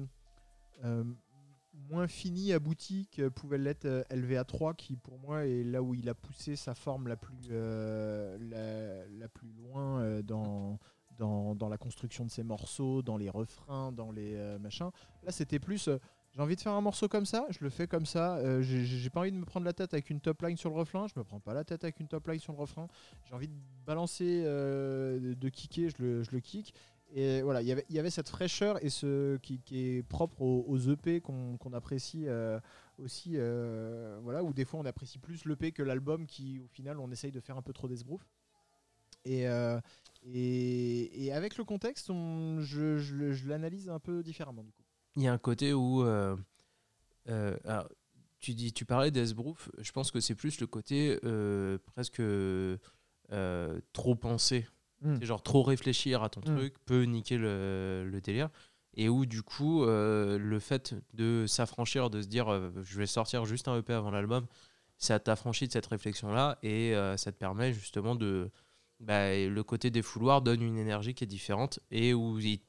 Moins 1.89 2.07
fini, 2.07 2.53
abouti 2.53 3.07
que 3.11 3.29
pouvait 3.29 3.57
l'être 3.57 3.85
euh, 3.85 4.03
LVA3 4.11 4.75
qui 4.75 4.95
pour 4.95 5.17
moi 5.19 5.45
est 5.45 5.63
là 5.63 5.81
où 5.81 5.93
il 5.93 6.09
a 6.09 6.13
poussé 6.13 6.55
sa 6.55 6.75
forme 6.75 7.07
la 7.07 7.15
plus, 7.15 7.35
euh, 7.51 9.05
la, 9.19 9.27
plus 9.27 9.47
loin 9.53 9.99
euh, 10.01 10.21
dans, 10.21 10.79
dans, 11.17 11.55
dans 11.55 11.69
la 11.69 11.77
construction 11.77 12.25
de 12.25 12.29
ses 12.31 12.43
morceaux, 12.43 13.01
dans 13.01 13.17
les 13.17 13.29
refrains, 13.29 13.91
dans 13.91 14.11
les 14.11 14.35
machins. 14.59 14.89
Là, 15.23 15.31
c'était 15.31 15.59
plus. 15.59 15.89
j'ai 16.31 16.41
envie 16.41 16.55
de 16.55 16.61
faire 16.61 16.73
un 16.73 16.81
morceau 16.81 17.07
comme 17.07 17.25
ça, 17.25 17.45
je 17.49 17.59
le 17.61 17.69
fais 17.69 17.87
comme 17.87 18.05
ça. 18.05 18.39
j'ai- 18.61 19.09
pas 19.09 19.21
envie 19.21 19.31
de 19.31 19.37
me 19.37 19.45
prendre 19.45 19.65
la 19.65 19.73
tête 19.73 19.93
avec 19.93 20.09
une 20.09 20.19
top 20.21 20.41
line 20.43 20.57
sur 20.57 20.69
le 20.69 20.75
refrain, 20.75 21.07
je 21.07 21.13
me 21.19 21.23
prends 21.23 21.39
pas 21.39 21.53
la 21.53 21.63
tête 21.63 21.83
avec 21.83 21.99
une 21.99 22.07
top 22.07 22.27
line 22.27 22.39
sur 22.39 22.53
le 22.53 22.59
refrain. 22.59 22.87
J'ai 23.27 23.33
envie 23.35 23.47
de 23.47 23.53
balancer, 23.85 24.43
de- 24.43 25.33
de 25.33 25.49
kicker, 25.49 25.89
je 25.89 25.95
le, 26.01 26.23
je 26.23 26.31
le 26.31 26.39
kick. 26.39 26.73
Et 27.11 27.41
voilà, 27.41 27.61
il 27.61 27.67
y 27.67 27.99
avait- 27.99 28.09
cette 28.09 28.29
fraîcheur 28.29 28.83
et 28.83 28.89
ce 28.89 29.37
qui, 29.37 29.59
est 29.71 30.03
propre 30.03 30.41
aux, 30.41 30.77
EP 30.77 31.21
qu'on 31.21 31.73
apprécie 31.73 32.27
euh, 32.27 32.59
aussi. 32.97 33.31
euh, 33.35 34.19
voilà, 34.21 34.43
où 34.43 34.53
des 34.53 34.65
fois 34.65 34.79
on 34.79 34.85
apprécie 34.85 35.17
plus 35.17 35.45
l'EP 35.45 35.71
que 35.71 35.81
l'album 35.81 36.27
qui, 36.27 36.59
au 36.59 36.67
final, 36.67 36.99
on 36.99 37.11
essaye 37.11 37.31
de 37.31 37.39
faire 37.39 37.57
un 37.57 37.61
peu 37.63 37.73
trop 37.73 37.87
d'esbrouf. 37.87 38.27
Et, 39.25 39.47
euh, 39.47 39.79
et, 40.23 41.31
avec 41.33 41.57
le 41.57 41.63
contexte, 41.63 42.09
on- 42.09 42.61
je, 42.61 43.47
l'analyse 43.47 43.89
un 43.89 43.99
peu 43.99 44.23
différemment 44.23 44.65
il 45.15 45.23
y 45.23 45.27
a 45.27 45.33
un 45.33 45.37
côté 45.39 45.73
où 45.73 46.05
tu 48.39 48.53
dis 48.53 48.71
tu 48.71 48.85
parlais 48.85 49.11
d'Esbrouf 49.11 49.69
je 49.79 49.91
pense 49.91 50.11
que 50.11 50.19
c'est 50.21 50.35
plus 50.35 50.61
le 50.61 50.67
côté 50.67 51.19
presque 51.93 52.21
trop 53.91 54.15
pensé 54.15 54.65
Mm. 55.01 55.15
c'est 55.19 55.25
genre 55.25 55.41
trop 55.43 55.63
réfléchir 55.63 56.23
à 56.23 56.29
ton 56.29 56.41
Mm. 56.41 56.55
truc 56.55 56.75
peut 56.85 57.03
niquer 57.03 57.37
le, 57.37 58.05
le 58.09 58.21
délire 58.21 58.49
et 58.95 59.07
où 59.09 59.25
du 59.25 59.43
coup 59.43 59.83
euh, 59.83 60.37
le 60.37 60.59
fait 60.59 60.95
de 61.13 61.45
s'affranchir 61.47 62.09
de 62.09 62.21
se 62.21 62.27
dire 62.27 62.49
euh, 62.51 62.71
je 62.83 62.97
vais 62.97 63.05
sortir 63.05 63.45
juste 63.45 63.67
un 63.67 63.77
EP 63.77 63.93
avant 63.93 64.11
l'album 64.11 64.45
ça 64.97 65.19
t'affranchit 65.19 65.67
de 65.67 65.71
cette 65.71 65.85
réflexion 65.85 66.31
là 66.31 66.57
et 66.63 66.95
euh, 66.95 67.15
ça 67.15 67.31
te 67.31 67.37
permet 67.37 67.71
justement 67.71 68.15
de 68.15 68.49
bah, 68.99 69.33
le 69.33 69.63
côté 69.63 69.91
des 69.91 70.01
fouloirs 70.01 70.41
donne 70.41 70.61
une 70.61 70.77
énergie 70.77 71.13
qui 71.13 71.23
est 71.23 71.27
différente 71.27 71.79
et 71.91 72.13
où 72.13 72.37
il 72.39 72.59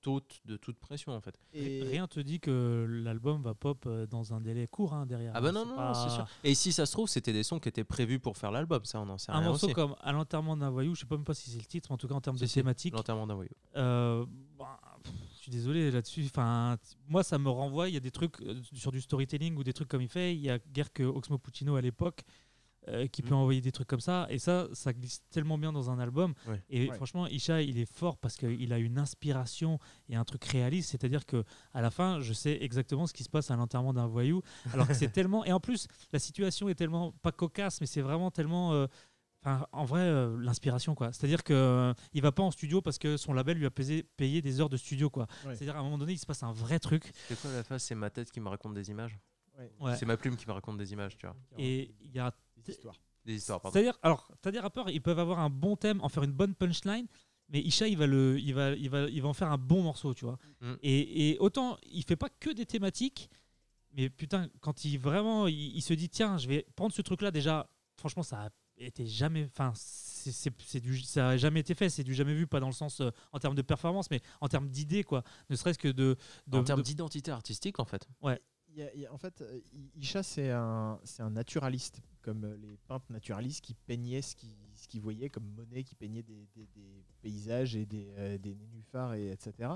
t'ôte 0.00 0.40
de 0.44 0.56
toute 0.56 0.78
pression 0.78 1.12
en 1.12 1.20
fait 1.20 1.34
Et 1.52 1.82
Rien 1.82 2.06
te 2.08 2.20
dit 2.20 2.40
que 2.40 2.86
l'album 2.88 3.42
va 3.42 3.54
pop 3.54 3.84
euh, 3.86 4.06
dans 4.06 4.32
un 4.34 4.40
délai 4.40 4.66
court 4.66 4.94
hein, 4.94 5.06
derrière. 5.06 5.32
Ah 5.34 5.40
bah 5.40 5.48
hein, 5.48 5.52
non, 5.52 5.66
non, 5.66 5.76
pas- 5.76 5.88
non, 5.88 5.94
c'est 5.94 6.14
sûr. 6.14 6.26
Et 6.44 6.54
si 6.54 6.72
ça 6.72 6.86
se 6.86 6.92
trouve, 6.92 7.08
c'était 7.08 7.32
des 7.32 7.42
sons 7.42 7.58
qui 7.60 7.68
étaient 7.68 7.84
prévus 7.84 8.18
pour 8.18 8.36
faire 8.36 8.50
l'album, 8.50 8.84
ça 8.84 9.00
on 9.00 9.08
en 9.08 9.18
sait 9.18 9.30
Un 9.32 9.38
rien 9.40 9.48
morceau 9.48 9.66
aussi. 9.66 9.74
comme 9.74 9.94
À 10.00 10.12
l'enterrement 10.12 10.56
d'un 10.56 10.70
voyou, 10.70 10.94
je 10.94 11.00
sais 11.00 11.06
pas 11.06 11.16
même 11.16 11.24
pas 11.24 11.34
si 11.34 11.50
c'est 11.50 11.58
le 11.58 11.64
titre, 11.64 11.88
mais 11.90 11.94
en 11.94 11.98
tout 11.98 12.08
cas 12.08 12.14
en 12.14 12.20
termes 12.20 12.38
de 12.38 12.46
thématique, 12.46 12.94
L'enterrement 12.94 13.26
d'un 13.26 13.34
voyou. 13.34 13.50
Euh, 13.76 14.24
bah, 14.58 14.80
pff, 15.02 15.12
je 15.36 15.42
suis 15.42 15.50
désolé 15.52 15.90
là-dessus. 15.90 16.24
Enfin, 16.26 16.76
moi, 17.08 17.22
ça 17.22 17.38
me 17.38 17.48
renvoie. 17.48 17.88
Il 17.88 17.94
y 17.94 17.96
a 17.96 18.00
des 18.00 18.10
trucs 18.10 18.40
euh, 18.42 18.60
sur 18.74 18.92
du 18.92 19.00
storytelling 19.00 19.56
ou 19.56 19.64
des 19.64 19.72
trucs 19.72 19.88
comme 19.88 20.02
il 20.02 20.08
fait. 20.08 20.34
Il 20.34 20.40
y 20.40 20.50
a 20.50 20.58
guère 20.58 20.92
que 20.92 21.02
Oxmo 21.02 21.38
Puccino 21.38 21.76
à 21.76 21.80
l'époque 21.80 22.24
euh, 22.88 23.06
qui 23.06 23.22
peut 23.22 23.34
Mm. 23.34 23.38
envoyer 23.38 23.60
des 23.60 23.72
trucs 23.72 23.86
comme 23.88 24.00
ça. 24.00 24.26
Et 24.30 24.38
ça, 24.38 24.68
ça 24.72 24.92
glisse 24.92 25.22
tellement 25.30 25.58
bien 25.58 25.72
dans 25.72 25.90
un 25.90 25.98
album. 25.98 26.32
Ouais. 26.46 26.62
Et 26.70 26.88
Ouais. 26.88 26.96
franchement, 26.96 27.26
Isha, 27.26 27.60
il 27.62 27.78
est 27.78 27.90
fort 27.92 28.16
parce 28.18 28.36
qu'il 28.36 28.72
a 28.72 28.78
une 28.78 28.98
inspiration 28.98 29.78
et 30.08 30.16
un 30.16 30.24
truc 30.24 30.44
réaliste. 30.44 30.90
C'est-à-dire 30.90 31.26
que 31.26 31.44
à 31.74 31.82
la 31.82 31.90
fin, 31.90 32.20
je 32.20 32.32
sais 32.32 32.56
exactement 32.62 33.06
ce 33.06 33.12
qui 33.12 33.22
se 33.24 33.28
passe 33.30 33.50
à 33.50 33.56
l'enterrement 33.56 33.92
d'un 33.92 34.06
voyou. 34.06 34.40
Alors 34.72 34.88
que 34.88 34.94
c'est 34.94 35.08
tellement. 35.12 35.44
Et 35.44 35.52
en 35.52 35.60
plus, 35.60 35.86
la 36.12 36.18
situation 36.18 36.68
est 36.68 36.74
tellement 36.74 37.12
pas 37.22 37.32
cocasse, 37.32 37.80
mais 37.80 37.86
c'est 37.86 38.02
vraiment 38.02 38.30
tellement. 38.30 38.72
euh, 38.72 38.86
Enfin, 39.42 39.66
en 39.72 39.86
vrai, 39.86 40.00
euh, 40.02 40.36
l'inspiration, 40.38 40.94
quoi. 40.94 41.14
C'est-à-dire 41.14 41.42
que 41.42 41.54
euh, 41.54 41.94
il 42.12 42.20
va 42.20 42.30
pas 42.30 42.42
en 42.42 42.50
studio 42.50 42.82
parce 42.82 42.98
que 42.98 43.16
son 43.16 43.32
label 43.32 43.56
lui 43.56 43.64
a 43.64 43.70
payé, 43.70 44.02
payé 44.18 44.42
des 44.42 44.60
heures 44.60 44.68
de 44.68 44.76
studio, 44.76 45.08
quoi. 45.08 45.26
Ouais. 45.46 45.54
C'est-à-dire, 45.56 45.76
à 45.76 45.78
un 45.78 45.82
moment 45.82 45.96
donné, 45.96 46.12
il 46.12 46.18
se 46.18 46.26
passe 46.26 46.42
un 46.42 46.52
vrai 46.52 46.78
truc. 46.78 47.10
C'est 47.26 47.40
quoi 47.40 47.50
la 47.50 47.64
face 47.64 47.84
C'est 47.84 47.94
ma 47.94 48.10
tête 48.10 48.30
qui 48.30 48.38
me 48.38 48.50
raconte 48.50 48.74
des 48.74 48.90
images? 48.90 49.18
Ouais, 49.60 49.70
Ouais. 49.80 49.96
C'est 49.96 50.06
ma 50.06 50.16
plume 50.16 50.36
qui 50.36 50.46
me 50.46 50.52
raconte 50.52 50.76
des 50.78 50.92
images, 50.92 51.16
tu 51.16 51.26
vois. 51.26 51.36
Et 51.58 51.94
il 52.00 52.10
y 52.12 52.18
a. 52.18 52.32
des 52.56 52.72
histoires. 52.72 52.96
Des 53.24 53.34
histoires, 53.34 53.60
pardon. 53.60 53.72
C'est-à-dire, 53.74 53.98
alors, 54.02 54.30
c'est-à-dire, 54.40 54.62
rappeurs, 54.62 54.88
ils 54.90 55.02
peuvent 55.02 55.18
avoir 55.18 55.38
un 55.40 55.50
bon 55.50 55.76
thème, 55.76 56.00
en 56.00 56.08
faire 56.08 56.22
une 56.22 56.32
bonne 56.32 56.54
punchline, 56.54 57.06
mais 57.50 57.60
Isha, 57.60 57.86
il 57.86 57.98
va, 57.98 58.06
le, 58.06 58.38
il, 58.40 58.54
va, 58.54 58.70
il, 58.72 58.88
va, 58.88 59.02
il 59.08 59.20
va 59.22 59.28
en 59.28 59.34
faire 59.34 59.50
un 59.52 59.58
bon 59.58 59.82
morceau, 59.82 60.14
tu 60.14 60.24
vois. 60.24 60.38
Mm. 60.60 60.72
Et, 60.82 61.30
et 61.30 61.38
autant, 61.38 61.76
il 61.84 62.02
fait 62.04 62.16
pas 62.16 62.28
que 62.30 62.50
des 62.50 62.64
thématiques, 62.64 63.28
mais 63.92 64.08
putain, 64.08 64.48
quand 64.60 64.84
il 64.84 64.98
vraiment, 64.98 65.46
il, 65.48 65.76
il 65.76 65.82
se 65.82 65.92
dit, 65.94 66.08
tiens, 66.08 66.38
je 66.38 66.48
vais 66.48 66.66
prendre 66.76 66.94
ce 66.94 67.02
truc-là, 67.02 67.30
déjà, 67.30 67.68
franchement, 67.98 68.22
ça 68.22 68.44
a 68.44 68.50
été 68.78 69.04
jamais. 69.06 69.46
Enfin, 69.52 69.72
c'est- 69.74 70.80
du, 70.80 70.98
ça 71.00 71.30
a 71.30 71.36
jamais 71.36 71.60
été 71.60 71.74
fait, 71.74 71.88
c'est 71.90 72.04
du 72.04 72.14
jamais 72.14 72.34
vu, 72.34 72.46
pas 72.46 72.60
dans 72.60 72.66
le 72.68 72.72
sens 72.74 73.00
euh, 73.00 73.10
en 73.32 73.38
termes 73.38 73.54
de 73.54 73.62
performance, 73.62 74.10
mais 74.10 74.20
en 74.40 74.48
termes 74.48 74.68
d'idées, 74.68 75.02
quoi. 75.04 75.22
Ne 75.50 75.56
serait-ce 75.56 75.78
que 75.78 75.88
de. 75.88 76.16
de 76.46 76.58
en 76.58 76.64
termes 76.64 76.80
de- 76.80 76.84
d'identité 76.84 77.30
artistique, 77.30 77.78
en 77.80 77.84
fait. 77.84 78.06
Il 78.22 78.38
y 78.78 78.82
a- 78.82 78.94
il 78.94 79.00
y 79.00 79.06
a- 79.06 79.12
en 79.12 79.18
fait, 79.18 79.40
euh, 79.42 79.60
Isha, 79.96 80.22
c'est 80.22 80.50
un, 80.50 80.98
c'est 81.04 81.22
un 81.22 81.30
naturaliste, 81.30 82.00
comme 82.22 82.44
euh, 82.44 82.56
les 82.56 82.76
peintres 82.88 83.10
naturalistes 83.10 83.62
qui 83.64 83.74
peignaient 83.74 84.22
ce 84.22 84.34
qu'ils 84.36 84.50
ce 84.74 84.88
qu'ils 84.88 85.00
voyaient, 85.02 85.28
comme 85.28 85.44
Monet 85.56 85.84
qui 85.84 85.94
peignait 85.94 86.22
des, 86.22 86.48
des- 86.54 86.66
des 86.74 87.04
paysages 87.20 87.76
et 87.76 87.84
des, 87.84 88.08
euh, 88.16 88.38
des 88.38 88.54
nénuphars, 88.54 89.12
et 89.14 89.30
etc. 89.30 89.72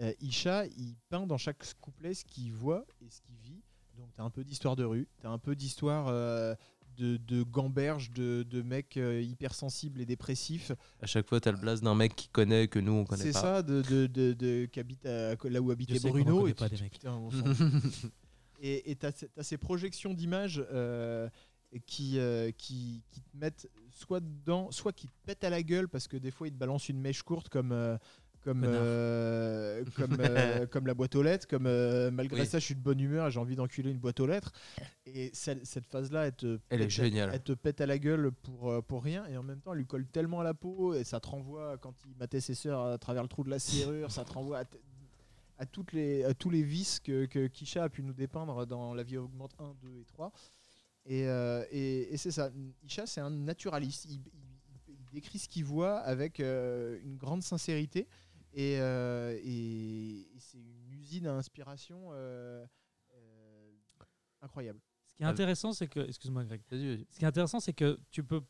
Euh, 0.00 0.12
Isha, 0.20 0.66
il 0.66 0.96
peint 1.08 1.26
dans 1.28 1.38
chaque 1.38 1.62
couplet 1.80 2.12
ce 2.14 2.24
qu'il 2.24 2.52
voit 2.52 2.84
et 3.00 3.08
ce 3.08 3.20
qu'il 3.20 3.36
vit. 3.36 3.62
Donc, 3.96 4.12
tu 4.14 4.20
as 4.20 4.24
un 4.24 4.30
peu 4.30 4.42
d'histoire 4.42 4.74
de 4.74 4.82
rue, 4.84 5.06
tu 5.20 5.26
as 5.26 5.30
un 5.30 5.38
peu 5.38 5.54
d'histoire 5.54 6.06
euh, 6.08 6.54
de, 6.96 7.16
de 7.18 7.44
gamberges, 7.44 8.10
de, 8.10 8.42
de 8.42 8.62
mecs 8.62 8.96
euh, 8.96 9.20
hypersensibles 9.22 10.00
et 10.00 10.06
dépressifs. 10.06 10.72
À 11.00 11.06
chaque 11.06 11.28
fois, 11.28 11.40
t'as 11.40 11.52
le 11.52 11.58
blast 11.58 11.84
d'un 11.84 11.94
mec 11.94 12.16
qui 12.16 12.28
connaît 12.28 12.66
que 12.66 12.80
nous, 12.80 12.92
on 12.92 13.04
connaît 13.04 13.22
C'est 13.22 13.32
pas. 13.32 13.40
ça, 13.40 13.62
de, 13.62 13.82
de, 13.82 14.06
de, 14.08 14.32
de- 14.32 14.66
qui 14.66 14.80
habite 14.80 15.06
à- 15.06 15.36
là 15.44 15.60
où 15.62 15.70
habitait 15.70 16.00
Bruno. 16.00 16.48
Et 16.48 16.54
pas 16.54 16.68
tu- 16.68 16.74
des 16.76 16.82
mecs. 16.82 16.92
putain, 16.94 17.14
on 17.14 17.30
s'en 17.30 17.54
fout. 17.54 18.12
et 18.60 18.96
tu 18.96 19.06
as, 19.06 19.42
ces 19.42 19.56
projections 19.58 20.14
d'images 20.14 20.64
euh, 20.72 21.28
qui, 21.86 22.18
euh, 22.18 22.50
qui, 22.50 23.02
qui 23.10 23.20
te 23.20 23.36
mettent 23.36 23.68
soit 23.90 24.20
dedans, 24.20 24.70
soit 24.70 24.92
qui 24.92 25.06
te 25.06 25.12
pètent 25.26 25.44
à 25.44 25.50
la 25.50 25.62
gueule 25.62 25.88
parce 25.88 26.08
que 26.08 26.16
des 26.16 26.30
fois 26.30 26.48
ils 26.48 26.52
te 26.52 26.58
balancent 26.58 26.88
une 26.88 27.00
mèche 27.00 27.22
courte 27.22 27.48
comme. 27.48 27.72
euh, 27.72 27.96
comme, 28.44 28.62
euh, 28.64 29.84
comme, 29.96 30.16
euh, 30.20 30.64
comme 30.66 30.86
la 30.86 30.94
boîte 30.94 31.16
aux 31.16 31.22
lettres, 31.22 31.46
comme 31.48 31.66
euh, 31.66 32.10
malgré 32.12 32.42
Oui. 32.42 32.46
ça 32.46 32.60
je 32.60 32.64
suis 32.66 32.76
de 32.76 32.80
bonne 32.80 33.00
humeur 33.00 33.26
et 33.26 33.30
j'ai 33.32 33.40
envie 33.40 33.56
d'enculer 33.56 33.90
une 33.90 33.98
boîte 33.98 34.20
aux 34.20 34.26
lettres. 34.26 34.52
Et 35.06 35.30
cette 35.34 35.86
phase-là, 35.88 36.26
elle 36.28 36.36
te, 36.36 36.58
Elle 36.70 36.80
est 36.80 36.84
pète- 36.84 36.90
géniale. 36.90 37.30
elle 37.34 37.42
te 37.42 37.52
pète 37.52 37.80
à 37.80 37.86
la 37.86 37.98
gueule 37.98 38.30
pour, 38.30 38.82
pour 38.84 39.02
rien 39.02 39.26
et 39.26 39.36
en 39.36 39.42
même 39.42 39.60
temps 39.60 39.72
elle 39.72 39.80
lui 39.80 39.86
colle 39.86 40.06
tellement 40.06 40.40
à 40.40 40.44
la 40.44 40.54
peau 40.54 40.94
et 40.94 41.02
ça 41.04 41.18
te 41.20 41.26
renvoie 41.28 41.76
quand 41.78 41.92
il 42.06 42.14
matait 42.16 42.40
ses 42.40 42.54
sœurs 42.54 42.80
à 42.86 42.96
travers 42.96 43.22
le 43.22 43.28
trou 43.28 43.42
de 43.42 43.50
la 43.50 43.58
serrure, 43.58 44.10
ça 44.12 44.24
te 44.24 44.32
renvoie 44.32 44.60
à, 44.60 44.64
à 45.58 45.66
toutes 45.66 45.92
les, 45.92 46.24
à 46.24 46.34
tous 46.34 46.50
les 46.50 46.62
vices 46.62 47.00
que, 47.00 47.26
que 47.26 47.46
Kisha 47.48 47.84
a 47.84 47.88
pu 47.88 48.02
nous 48.02 48.12
dépeindre 48.14 48.66
dans 48.66 48.94
La 48.94 49.02
vie 49.02 49.16
augmente 49.18 49.54
1, 49.58 49.74
2 49.82 49.98
et 50.00 50.04
3. 50.04 50.32
Et, 51.04 51.26
euh, 51.28 51.64
et, 51.70 52.12
et 52.12 52.16
c'est 52.16 52.30
ça, 52.30 52.50
Isha 52.84 53.06
c'est 53.06 53.20
un 53.20 53.30
naturaliste, 53.30 54.04
il, 54.06 54.12
il- 54.12 54.32
il 54.88 55.04
décrit 55.12 55.38
ce 55.38 55.48
qu'il 55.48 55.64
voit 55.64 55.98
avec 56.00 56.38
euh, 56.40 56.98
une 57.02 57.16
grande 57.16 57.42
sincérité 57.42 58.06
et, 58.52 58.78
euh, 58.80 59.38
et- 59.42 60.20
et 60.34 60.38
c'est 60.38 60.58
une 60.58 60.92
usine 60.92 61.26
à 61.26 61.34
inspiration 61.34 62.10
euh, 62.12 62.64
euh, 63.14 63.70
incroyable. 64.42 64.80
Ce 65.06 65.14
qui 65.14 65.22
est 65.22 65.26
intéressant, 65.32 65.72
c'est 65.72 65.88
que. 65.88 66.00
Excuse-moi, 66.00 66.44
Greg. 66.44 66.60
Ce 66.70 67.18
qui 67.18 67.24
est 67.24 67.28
intéressant, 67.28 67.58
c'est 67.60 67.72
que 67.72 67.98
tu 68.10 68.22
peux. 68.22 68.40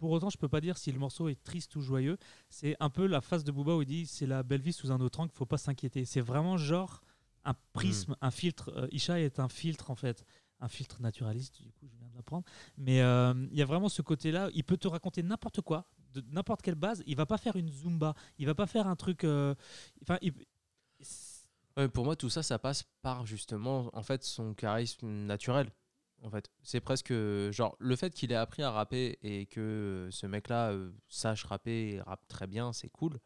Pour 0.00 0.10
autant, 0.10 0.30
je 0.30 0.38
peux 0.38 0.48
pas 0.48 0.60
dire 0.60 0.76
si 0.78 0.90
le 0.90 0.98
morceau 0.98 1.28
est 1.28 1.40
triste 1.44 1.76
ou 1.76 1.82
joyeux. 1.82 2.16
C'est 2.48 2.74
un 2.80 2.90
peu 2.90 3.06
la 3.06 3.20
phase 3.20 3.44
de 3.44 3.52
Booba 3.52 3.76
où 3.76 3.82
il 3.82 3.86
dit 3.86 4.06
c'est 4.06 4.26
la 4.26 4.42
belle 4.42 4.62
vie 4.62 4.72
sous 4.72 4.90
un 4.90 5.00
autre 5.00 5.20
angle, 5.20 5.30
faut 5.32 5.46
pas 5.46 5.58
s'inquiéter. 5.58 6.04
C'est 6.06 6.22
vraiment 6.22 6.56
genre 6.56 7.02
un 7.44 7.54
prisme, 7.74 8.16
un 8.20 8.30
filtre. 8.30 8.70
Euh, 8.76 8.88
Isha 8.92 9.20
est 9.20 9.38
un 9.38 9.48
filtre 9.48 9.90
en 9.90 9.94
fait, 9.94 10.24
un 10.60 10.68
filtre 10.68 11.00
naturaliste. 11.00 11.62
Du 11.62 11.70
coup, 11.72 11.86
je 11.86 11.96
viens 11.98 12.08
de 12.08 12.16
l'apprendre. 12.16 12.44
Mais 12.78 13.02
euh, 13.02 13.34
il 13.52 13.58
y 13.58 13.62
a 13.62 13.66
vraiment 13.66 13.88
ce 13.88 14.02
côté-là. 14.02 14.48
Il 14.54 14.64
peut 14.64 14.76
te 14.78 14.88
raconter 14.88 15.22
n'importe 15.22 15.60
quoi, 15.60 15.86
de 16.14 16.24
n'importe 16.32 16.62
quelle 16.62 16.74
base. 16.76 17.02
Il 17.06 17.16
va 17.16 17.26
pas 17.26 17.38
faire 17.38 17.56
une 17.56 17.68
zumba. 17.70 18.14
Il 18.38 18.46
va 18.46 18.54
pas 18.54 18.66
faire 18.66 18.86
un 18.88 18.96
truc. 18.96 19.24
euh, 19.24 19.54
Enfin, 20.02 20.18
il- 20.22 20.32
Ouais, 21.76 21.88
pour 21.88 22.04
moi, 22.04 22.16
tout 22.16 22.28
ça, 22.28 22.42
ça 22.42 22.58
passe 22.58 22.84
par 23.00 23.26
justement, 23.26 23.90
en 23.92 24.02
fait, 24.02 24.24
son 24.24 24.54
charisme 24.54 25.06
naturel. 25.08 25.70
En 26.22 26.30
fait, 26.30 26.50
c'est 26.62 26.80
presque 26.80 27.12
genre 27.50 27.76
le 27.78 27.96
fait 27.96 28.12
qu'il 28.12 28.30
ait 28.32 28.36
appris 28.36 28.62
à 28.62 28.70
rapper 28.70 29.18
et 29.22 29.46
que 29.46 29.60
euh, 29.60 30.10
ce 30.10 30.26
mec-là 30.26 30.70
euh, 30.70 30.90
sache 31.08 31.44
rapper 31.44 31.94
et 31.94 32.00
rappe 32.00 32.26
très 32.28 32.46
bien, 32.46 32.72
c'est 32.72 32.90
cool. 32.90 33.18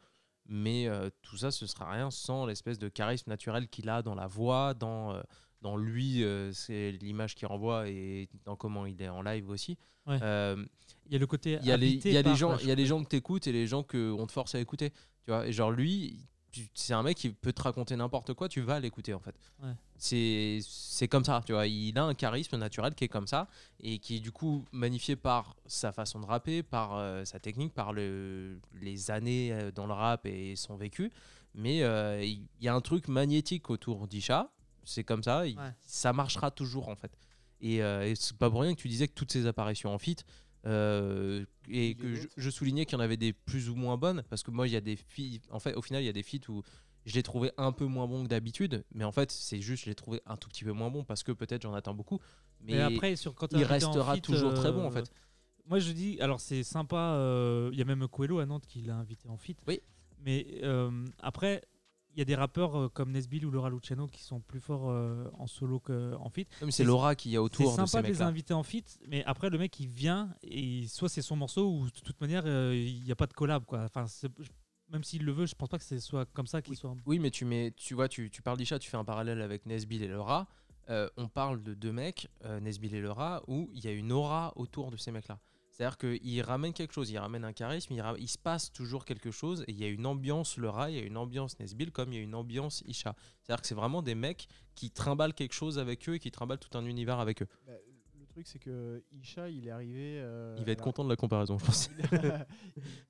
Mais 0.46 0.86
euh, 0.88 1.08
tout 1.22 1.36
ça, 1.38 1.50
ce 1.50 1.66
sera 1.66 1.90
rien 1.90 2.10
sans 2.10 2.46
l'espèce 2.46 2.78
de 2.78 2.88
charisme 2.88 3.30
naturel 3.30 3.68
qu'il 3.68 3.88
a 3.88 4.02
dans 4.02 4.14
la 4.14 4.26
voix, 4.26 4.74
dans, 4.74 5.14
euh, 5.14 5.22
dans 5.62 5.76
lui, 5.76 6.22
euh, 6.22 6.52
c'est 6.52 6.92
l'image 6.92 7.34
qu'il 7.34 7.48
renvoie 7.48 7.88
et 7.88 8.28
dans 8.44 8.54
comment 8.54 8.84
il 8.86 9.00
est 9.00 9.08
en 9.08 9.22
live 9.22 9.48
aussi. 9.48 9.78
Ouais. 10.06 10.18
Euh, 10.22 10.62
il 11.06 11.12
y 11.12 11.16
a 11.16 11.18
le 11.18 11.26
côté. 11.26 11.58
il 11.62 11.66
y 11.66 11.72
a 11.72 11.76
les, 11.78 11.92
il 11.92 12.12
y 12.12 12.16
a 12.18 12.22
les 12.22 12.34
gens 12.34 12.58
il 12.58 12.68
y 12.68 12.70
a 12.70 12.74
les 12.74 12.84
gens 12.86 13.02
que 13.02 13.08
t'écoutes 13.08 13.46
et 13.46 13.52
les 13.52 13.66
gens 13.66 13.82
que 13.82 14.12
on 14.12 14.26
te 14.26 14.32
force 14.32 14.54
à 14.54 14.60
écouter 14.60 14.90
tu 15.22 15.30
vois 15.30 15.46
et 15.46 15.52
genre 15.52 15.70
lui 15.70 16.28
c'est 16.74 16.92
un 16.94 17.02
mec 17.02 17.16
qui 17.16 17.30
peut 17.30 17.52
te 17.52 17.62
raconter 17.62 17.96
n'importe 17.96 18.34
quoi 18.34 18.48
tu 18.48 18.60
vas 18.60 18.80
l'écouter 18.80 19.14
en 19.14 19.18
fait. 19.20 19.34
Ouais. 19.62 19.72
c'est 19.96 20.58
c'est 20.62 21.08
comme 21.08 21.24
ça 21.24 21.42
tu 21.44 21.52
vois. 21.52 21.66
Il 21.66 21.98
a 21.98 22.04
un 22.04 22.14
charisme 22.14 22.56
naturel 22.56 22.94
qui 22.94 23.04
est 23.04 23.08
comme 23.08 23.26
ça 23.26 23.48
et 23.80 23.98
qui 23.98 24.16
est 24.16 24.20
du 24.20 24.32
coup 24.32 24.64
magnifié 24.72 25.16
par 25.16 25.56
sa 25.66 25.92
façon 25.92 26.20
de 26.20 26.26
rapper 26.26 26.62
par 26.62 26.96
euh, 26.96 27.24
sa 27.24 27.38
technique 27.38 27.72
par 27.74 27.92
le, 27.92 28.58
les 28.80 29.10
années 29.10 29.52
euh, 29.52 29.70
dans 29.70 29.86
le 29.86 29.92
rap 29.92 30.26
et 30.26 30.56
son 30.56 30.76
vécu. 30.76 31.10
Mais 31.54 31.82
euh, 31.82 32.22
il 32.24 32.46
y 32.60 32.68
a 32.68 32.74
un 32.74 32.80
truc 32.80 33.08
magnétique 33.08 33.70
autour 33.70 34.06
d'Isha. 34.08 34.50
C'est 34.84 35.04
comme 35.04 35.22
ça. 35.22 35.46
Il- 35.46 35.56
ça 35.82 36.12
marchera 36.12 36.50
toujours 36.50 36.88
en 36.88 36.96
fait. 36.96 37.16
Et, 37.60 37.82
euh, 37.82 38.06
et 38.10 38.14
c'est 38.16 38.36
pas 38.36 38.50
pour 38.50 38.60
rien 38.60 38.74
que 38.74 38.80
tu 38.80 38.88
disais 38.88 39.08
que 39.08 39.14
toutes 39.14 39.32
ces 39.32 39.46
apparitions 39.46 39.94
en 39.94 39.98
feat 39.98 40.24
euh, 40.66 41.44
et 41.68 41.94
que 41.94 42.14
je, 42.36 42.50
soulignais 42.50 42.86
qu'il 42.86 42.94
y 42.94 43.00
en 43.00 43.04
avait 43.04 43.16
des 43.16 43.32
plus 43.32 43.68
ou 43.68 43.74
moins 43.74 43.96
bonnes 43.96 44.22
parce 44.30 44.42
que 44.42 44.50
moi 44.50 44.66
il 44.66 44.72
y 44.72 44.76
a 44.76 44.80
des 44.80 44.96
filles 44.96 45.40
en 45.50 45.58
fait 45.58 45.74
au 45.74 45.82
final 45.82 46.02
il 46.02 46.06
y 46.06 46.08
a 46.08 46.12
des 46.12 46.22
feats 46.22 46.48
où 46.48 46.62
je 47.04 47.14
l'ai 47.14 47.22
trouvé 47.22 47.52
un 47.58 47.72
peu 47.72 47.84
moins 47.84 48.06
bon 48.06 48.24
que 48.24 48.28
d'habitude 48.28 48.84
mais 48.94 49.04
en 49.04 49.12
fait 49.12 49.30
c'est 49.30 49.60
juste 49.60 49.84
je 49.84 49.90
l'ai 49.90 49.94
trouvé 49.94 50.22
un 50.24 50.36
tout 50.36 50.48
petit 50.48 50.64
peu 50.64 50.72
moins 50.72 50.90
bon 50.90 51.04
parce 51.04 51.22
que 51.22 51.32
peut-être 51.32 51.62
j'en 51.62 51.74
attends 51.74 51.94
beaucoup 51.94 52.20
mais, 52.66 52.80
après, 52.80 53.16
sur, 53.16 53.34
quand 53.34 53.52
il 53.52 53.64
en 53.64 53.68
restera 53.68 54.14
feat, 54.14 54.24
toujours 54.24 54.54
très 54.54 54.72
bon, 54.72 54.84
en 54.84 54.88
euh, 54.88 54.90
fait. 54.90 55.10
Moi, 55.66 55.78
je 55.78 55.92
dis, 55.92 56.18
alors 56.20 56.40
c'est 56.40 56.62
sympa. 56.62 57.14
euh, 57.14 57.70
Il 57.72 57.78
y 57.78 57.82
a 57.82 57.84
même 57.84 58.06
Coelho 58.08 58.38
à 58.38 58.46
Nantes 58.46 58.66
qui 58.66 58.82
l'a 58.82 58.96
invité 58.96 59.28
en 59.28 59.36
feat. 59.36 59.58
Oui. 59.66 59.80
Mais 60.24 60.46
euh, 60.62 61.04
après, 61.20 61.62
il 62.14 62.18
y 62.18 62.22
a 62.22 62.24
des 62.24 62.34
rappeurs 62.34 62.78
euh, 62.78 62.88
comme 62.88 63.10
Nesbill 63.12 63.44
ou 63.44 63.50
Laura 63.50 63.70
Luciano 63.70 64.06
qui 64.06 64.22
sont 64.22 64.40
plus 64.40 64.60
forts 64.60 64.88
euh, 64.90 65.28
en 65.38 65.46
solo 65.46 65.80
qu'en 65.80 66.28
feat. 66.30 66.48
c'est 66.70 66.84
l'aura 66.84 67.14
qu'il 67.14 67.32
y 67.32 67.36
a 67.36 67.38
C'est 67.38 67.44
autour 67.44 67.64
de 67.66 67.70
ces 67.70 67.76
sympa 67.90 68.02
de 68.02 68.08
mecs 68.08 68.16
les 68.16 68.22
inviter 68.22 68.54
en 68.54 68.62
feat, 68.62 68.98
mais 69.08 69.24
après, 69.24 69.50
le 69.50 69.58
mec, 69.58 69.78
il 69.80 69.88
vient 69.88 70.34
et 70.42 70.86
soit 70.88 71.08
c'est 71.08 71.22
son 71.22 71.36
morceau 71.36 71.68
ou 71.70 71.84
de 71.86 72.00
toute 72.00 72.20
manière, 72.20 72.44
euh, 72.46 72.74
il 72.74 73.02
n'y 73.04 73.12
a 73.12 73.16
pas 73.16 73.26
de 73.26 73.32
collab. 73.34 73.64
Quoi. 73.64 73.80
Enfin, 73.84 74.06
c'est- 74.06 74.30
même 74.90 75.02
s'il 75.04 75.24
le 75.24 75.32
veut, 75.32 75.46
je 75.46 75.54
pense 75.54 75.68
pas 75.68 75.78
que 75.78 75.84
ce 75.84 75.98
soit 75.98 76.26
comme 76.26 76.46
ça 76.46 76.62
qu'il 76.62 76.76
soit. 76.76 76.94
Oui, 77.06 77.18
mais 77.18 77.30
tu 77.30 77.44
mets, 77.44 77.72
tu 77.76 77.94
vois, 77.94 78.08
tu, 78.08 78.30
tu 78.30 78.42
parles 78.42 78.58
d'Isha, 78.58 78.78
tu 78.78 78.88
fais 78.90 78.96
un 78.96 79.04
parallèle 79.04 79.40
avec 79.40 79.66
Nesbill 79.66 80.02
et 80.02 80.08
Laura. 80.08 80.46
Euh, 80.90 81.08
on 81.16 81.28
parle 81.28 81.62
de 81.62 81.72
deux 81.72 81.92
mecs, 81.92 82.28
euh, 82.44 82.60
Nesbill 82.60 82.94
et 82.94 83.00
Laura, 83.00 83.42
où 83.48 83.70
il 83.72 83.82
y 83.82 83.88
a 83.88 83.92
une 83.92 84.12
aura 84.12 84.52
autour 84.56 84.90
de 84.90 84.96
ces 84.98 85.10
mecs-là. 85.10 85.38
C'est-à-dire 85.76 85.98
qu'ils 85.98 86.40
ramènent 86.42 86.72
quelque 86.72 86.92
chose, 86.92 87.10
ils 87.10 87.18
ramènent 87.18 87.44
un 87.44 87.52
charisme, 87.52 87.94
il, 87.94 88.02
il 88.20 88.28
se 88.28 88.38
passe 88.38 88.70
toujours 88.70 89.04
quelque 89.04 89.32
chose, 89.32 89.64
et 89.66 89.72
il 89.72 89.76
y 89.78 89.84
a 89.84 89.88
une 89.88 90.06
ambiance 90.06 90.56
Laura, 90.56 90.88
il 90.88 90.96
y 90.96 91.00
a 91.00 91.02
une 91.02 91.16
ambiance 91.16 91.58
Nesbill, 91.58 91.90
comme 91.90 92.12
il 92.12 92.16
y 92.16 92.18
a 92.20 92.22
une 92.22 92.36
ambiance 92.36 92.84
Isha. 92.86 93.16
C'est-à-dire 93.42 93.60
que 93.60 93.66
c'est 93.66 93.74
vraiment 93.74 94.00
des 94.00 94.14
mecs 94.14 94.46
qui 94.76 94.92
trimballent 94.92 95.34
quelque 95.34 95.52
chose 95.52 95.80
avec 95.80 96.08
eux 96.08 96.14
et 96.14 96.18
qui 96.20 96.30
trimballent 96.30 96.60
tout 96.60 96.78
un 96.78 96.84
univers 96.86 97.18
avec 97.18 97.42
eux. 97.42 97.48
Bah, 97.66 97.72
le 98.20 98.26
truc, 98.26 98.46
c'est 98.46 98.60
que 98.60 99.02
Isha, 99.10 99.48
il 99.50 99.66
est 99.66 99.70
arrivé. 99.70 100.20
euh, 100.20 100.54
Il 100.60 100.64
va 100.64 100.70
être 100.70 100.80
content 100.80 101.02
de 101.02 101.08
la 101.10 101.16
comparaison, 101.16 101.58
je 101.58 101.64
pense. 101.64 101.90
il, 102.12 102.26
a, 102.26 102.46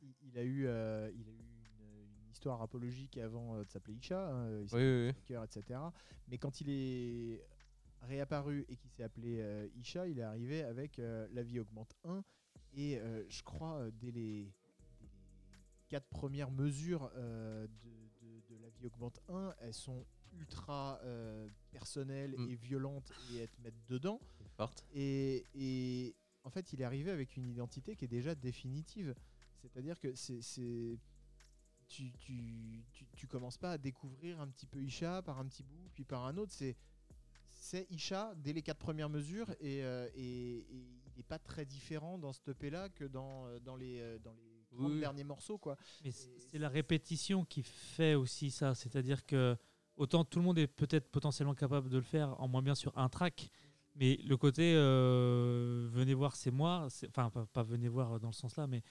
il- 0.02 0.14
il 0.22 0.38
a 0.38 0.42
eu, 0.42 0.66
euh, 0.66 1.10
il 1.14 1.28
a 1.28 1.32
eu 1.32 1.34
une, 1.34 2.24
une 2.24 2.30
histoire 2.30 2.62
apologique 2.62 3.18
avant 3.18 3.56
euh, 3.56 3.64
de 3.64 3.68
s'appeler 3.70 3.96
Isha, 3.98 4.26
hein, 4.30 4.48
il 4.62 4.74
Oui, 4.74 4.82
oui, 4.82 5.12
oui. 5.30 5.36
Etc. 5.44 5.78
Mais 6.28 6.38
quand 6.38 6.62
il 6.62 6.70
est 6.70 7.44
réapparu 8.02 8.64
et 8.70 8.76
qu'il 8.76 8.90
s'est 8.90 9.02
appelé 9.02 9.36
euh, 9.40 9.68
Isha, 9.76 10.06
il 10.08 10.18
est 10.18 10.22
arrivé 10.22 10.62
avec 10.62 10.98
euh, 10.98 11.26
La 11.32 11.42
vie 11.42 11.60
augmente 11.60 11.94
1. 12.04 12.24
Et 12.76 12.98
euh, 12.98 13.24
je 13.28 13.42
crois, 13.42 13.74
euh, 13.78 13.90
dès 14.00 14.10
les, 14.10 14.44
dès 15.00 15.06
les 15.06 15.10
quatre 15.88 16.08
premières 16.08 16.50
mesures 16.50 17.10
euh, 17.14 17.66
de, 17.66 17.90
de- 18.26 18.54
de 18.54 18.60
La 18.62 18.68
vie 18.70 18.86
augmente 18.86 19.20
1, 19.28 19.54
elles 19.60 19.74
sont 19.74 20.04
ultra 20.32 21.00
personnelles 21.70 22.34
Mm. 22.36 22.50
et 22.50 22.54
violentes 22.56 23.12
et 23.32 23.36
elles 23.38 23.48
te 23.50 23.60
mettent 23.62 23.86
dedans. 23.88 24.20
Forte. 24.56 24.84
Et, 24.92 25.46
et 25.54 26.16
en 26.42 26.50
fait, 26.50 26.72
il 26.72 26.80
est 26.80 26.84
arrivé 26.84 27.10
avec 27.12 27.36
une 27.36 27.46
identité 27.46 27.94
qui 27.94 28.04
est 28.04 28.08
déjà 28.08 28.34
définitive. 28.34 29.14
C'est-à-dire 29.62 29.98
que 30.00 30.14
c'est, 30.16 30.42
c'est- 30.42 30.98
tu, 31.86 32.10
tu, 32.14 32.82
tu, 32.92 33.06
tu 33.14 33.26
commences 33.28 33.58
pas 33.58 33.72
à 33.72 33.78
découvrir 33.78 34.40
un 34.40 34.48
petit 34.48 34.66
peu 34.66 34.82
Isha 34.82 35.22
par 35.22 35.38
un 35.38 35.46
petit 35.46 35.62
bout, 35.62 35.88
puis 35.94 36.04
par 36.04 36.24
un 36.26 36.36
autre. 36.38 36.52
C'est, 36.52 36.76
c'est 37.52 37.86
Isha 37.90 38.34
dès 38.36 38.52
les 38.52 38.62
quatre 38.62 38.78
premières 38.78 39.08
mesures 39.10 39.50
et, 39.60 39.84
euh, 39.84 40.08
et- 40.14 40.66
et 40.74 41.03
il 41.14 41.18
n'est 41.18 41.22
pas 41.24 41.38
très 41.38 41.64
différent 41.64 42.18
dans 42.18 42.32
ce 42.32 42.40
EP-là 42.50 42.88
que 42.88 43.04
dans, 43.04 43.46
euh, 43.46 43.58
dans 43.60 43.76
les, 43.76 44.00
euh, 44.00 44.18
dans 44.18 44.32
les 44.32 44.64
30 44.76 44.92
Oui. 44.92 45.00
derniers 45.00 45.24
morceaux. 45.24 45.58
Quoi. 45.58 45.76
Mais 46.04 46.10
c'est 46.10 46.58
la 46.58 46.68
répétition 46.68 47.44
qui 47.44 47.62
fait 47.62 48.14
aussi 48.14 48.50
ça. 48.50 48.74
C'est-à-dire 48.74 49.24
que 49.24 49.56
autant 49.96 50.24
tout 50.24 50.38
le 50.40 50.44
monde 50.44 50.58
est 50.58 50.66
peut-être 50.66 51.08
potentiellement 51.10 51.54
capable 51.54 51.88
de 51.88 51.96
le 51.96 52.02
faire 52.02 52.40
en 52.40 52.48
moins 52.48 52.62
bien 52.62 52.74
sur 52.74 52.96
un 52.98 53.08
track, 53.08 53.48
mais 53.94 54.16
le 54.24 54.36
côté 54.36 54.74
euh, 54.74 55.88
venez 55.92 56.14
voir, 56.14 56.34
c'est 56.36 56.50
moi. 56.50 56.88
c'est- 56.90 57.08
Enfin, 57.08 57.30
pas, 57.30 57.46
pas 57.46 57.62
venez 57.62 57.88
voir 57.88 58.18
dans 58.18 58.28
le 58.28 58.32
sens 58.34 58.56
là, 58.56 58.66
mais 58.66 58.82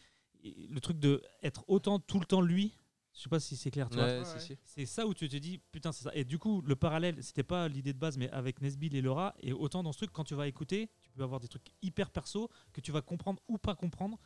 le 0.43 0.79
truc 0.79 0.99
de 0.99 1.21
être 1.41 1.63
autant 1.67 1.99
tout 1.99 2.19
le 2.19 2.25
temps 2.25 2.41
lui 2.41 2.77
Je 3.15 3.21
sais 3.21 3.29
pas 3.29 3.39
si 3.39 3.55
c'est 3.55 3.69
clair. 3.69 3.87
Ouais. 3.91 4.23
C'est 4.65 4.85
ça 4.87 5.05
où 5.05 5.13
tu 5.13 5.29
te 5.29 5.35
dis, 5.35 5.59
putain, 5.71 5.91
c'est 5.91 6.03
ça. 6.05 6.11
Et 6.15 6.23
du 6.23 6.39
coup, 6.39 6.61
le 6.63 6.75
parallèle, 6.75 7.21
c'était 7.23 7.43
pas 7.43 7.67
l'idée 7.67 7.93
de 7.93 7.99
base, 7.99 8.17
mais 8.17 8.27
avec 8.31 8.59
Nesbill 8.59 8.95
et 8.95 9.01
Laura. 9.03 9.35
Et 9.39 9.53
autant 9.53 9.83
dans 9.83 9.91
ce 9.91 9.99
truc, 9.99 10.11
quand 10.11 10.23
tu 10.23 10.33
vas 10.33 10.47
écouter, 10.47 10.89
peux 11.13 11.23
avoir 11.23 11.39
des 11.39 11.47
trucs 11.47 11.71
hyper 11.81 12.09
perso 12.11 12.49
que 12.71 12.81
tu 12.81 12.91
vas 12.91 13.01
comprendre 13.01 13.41
ou 13.47 13.57
pas 13.57 13.75
comprendre 13.75 14.19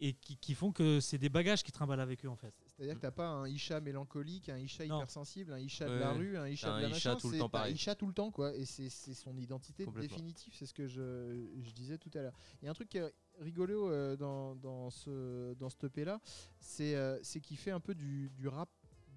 et 0.00 0.12
qui, 0.14 0.36
qui 0.36 0.54
font 0.54 0.72
que 0.72 0.98
c'est 0.98 1.18
des 1.18 1.28
bagages 1.28 1.62
qui 1.62 1.70
trimballent 1.70 2.00
avec 2.00 2.24
eux 2.24 2.28
en 2.28 2.34
fait. 2.34 2.52
C'est-à-dire 2.66 2.96
que 2.96 3.00
t'as 3.00 3.12
pas 3.12 3.28
un 3.28 3.48
Isha 3.48 3.80
mélancolique, 3.80 4.48
un 4.48 4.58
Isha 4.58 4.84
Non. 4.86 4.96
hypersensible, 4.96 5.52
un 5.52 5.60
Isha 5.60 5.86
de 5.86 5.92
la 5.94 6.10
ouais. 6.12 6.18
rue, 6.18 6.36
un 6.36 6.48
Isha 6.48 6.66
de 6.76 6.82
la 6.82 6.88
un 6.88 6.90
Isha 6.90 7.10
machin. 7.14 7.20
tout 7.20 7.30
le 7.30 7.38
temps 7.38 7.48
t'as 7.48 7.58
un 7.58 7.60
pareil. 7.60 7.74
Isha 7.74 7.94
tout 7.94 8.06
le 8.08 8.12
temps, 8.12 8.30
quoi. 8.32 8.54
Et 8.56 8.64
c'est 8.64 8.88
c'est 8.90 9.14
son 9.14 9.36
identité 9.38 9.86
définitive, 9.86 10.52
c'est 10.56 10.66
ce 10.66 10.74
que 10.74 10.88
je, 10.88 11.46
je 11.62 11.70
disais 11.70 11.96
tout 11.96 12.10
à 12.14 12.22
l'heure. 12.22 12.34
Il 12.60 12.64
y 12.64 12.68
a 12.68 12.72
un 12.72 12.74
truc 12.74 12.88
qui 12.88 12.98
est 12.98 13.14
rigolo 13.38 13.88
euh, 13.88 14.16
dans, 14.16 14.56
dans 14.56 14.90
ce, 14.90 15.54
dans 15.54 15.70
ce 15.70 15.76
EP 15.86 16.04
là, 16.04 16.20
c'est 16.58 16.96
euh, 16.96 17.18
c'est 17.22 17.40
qu'il 17.40 17.56
fait 17.56 17.70
un 17.70 17.80
peu 17.80 17.94
du, 17.94 18.30
du 18.30 18.48
rap 18.48 18.68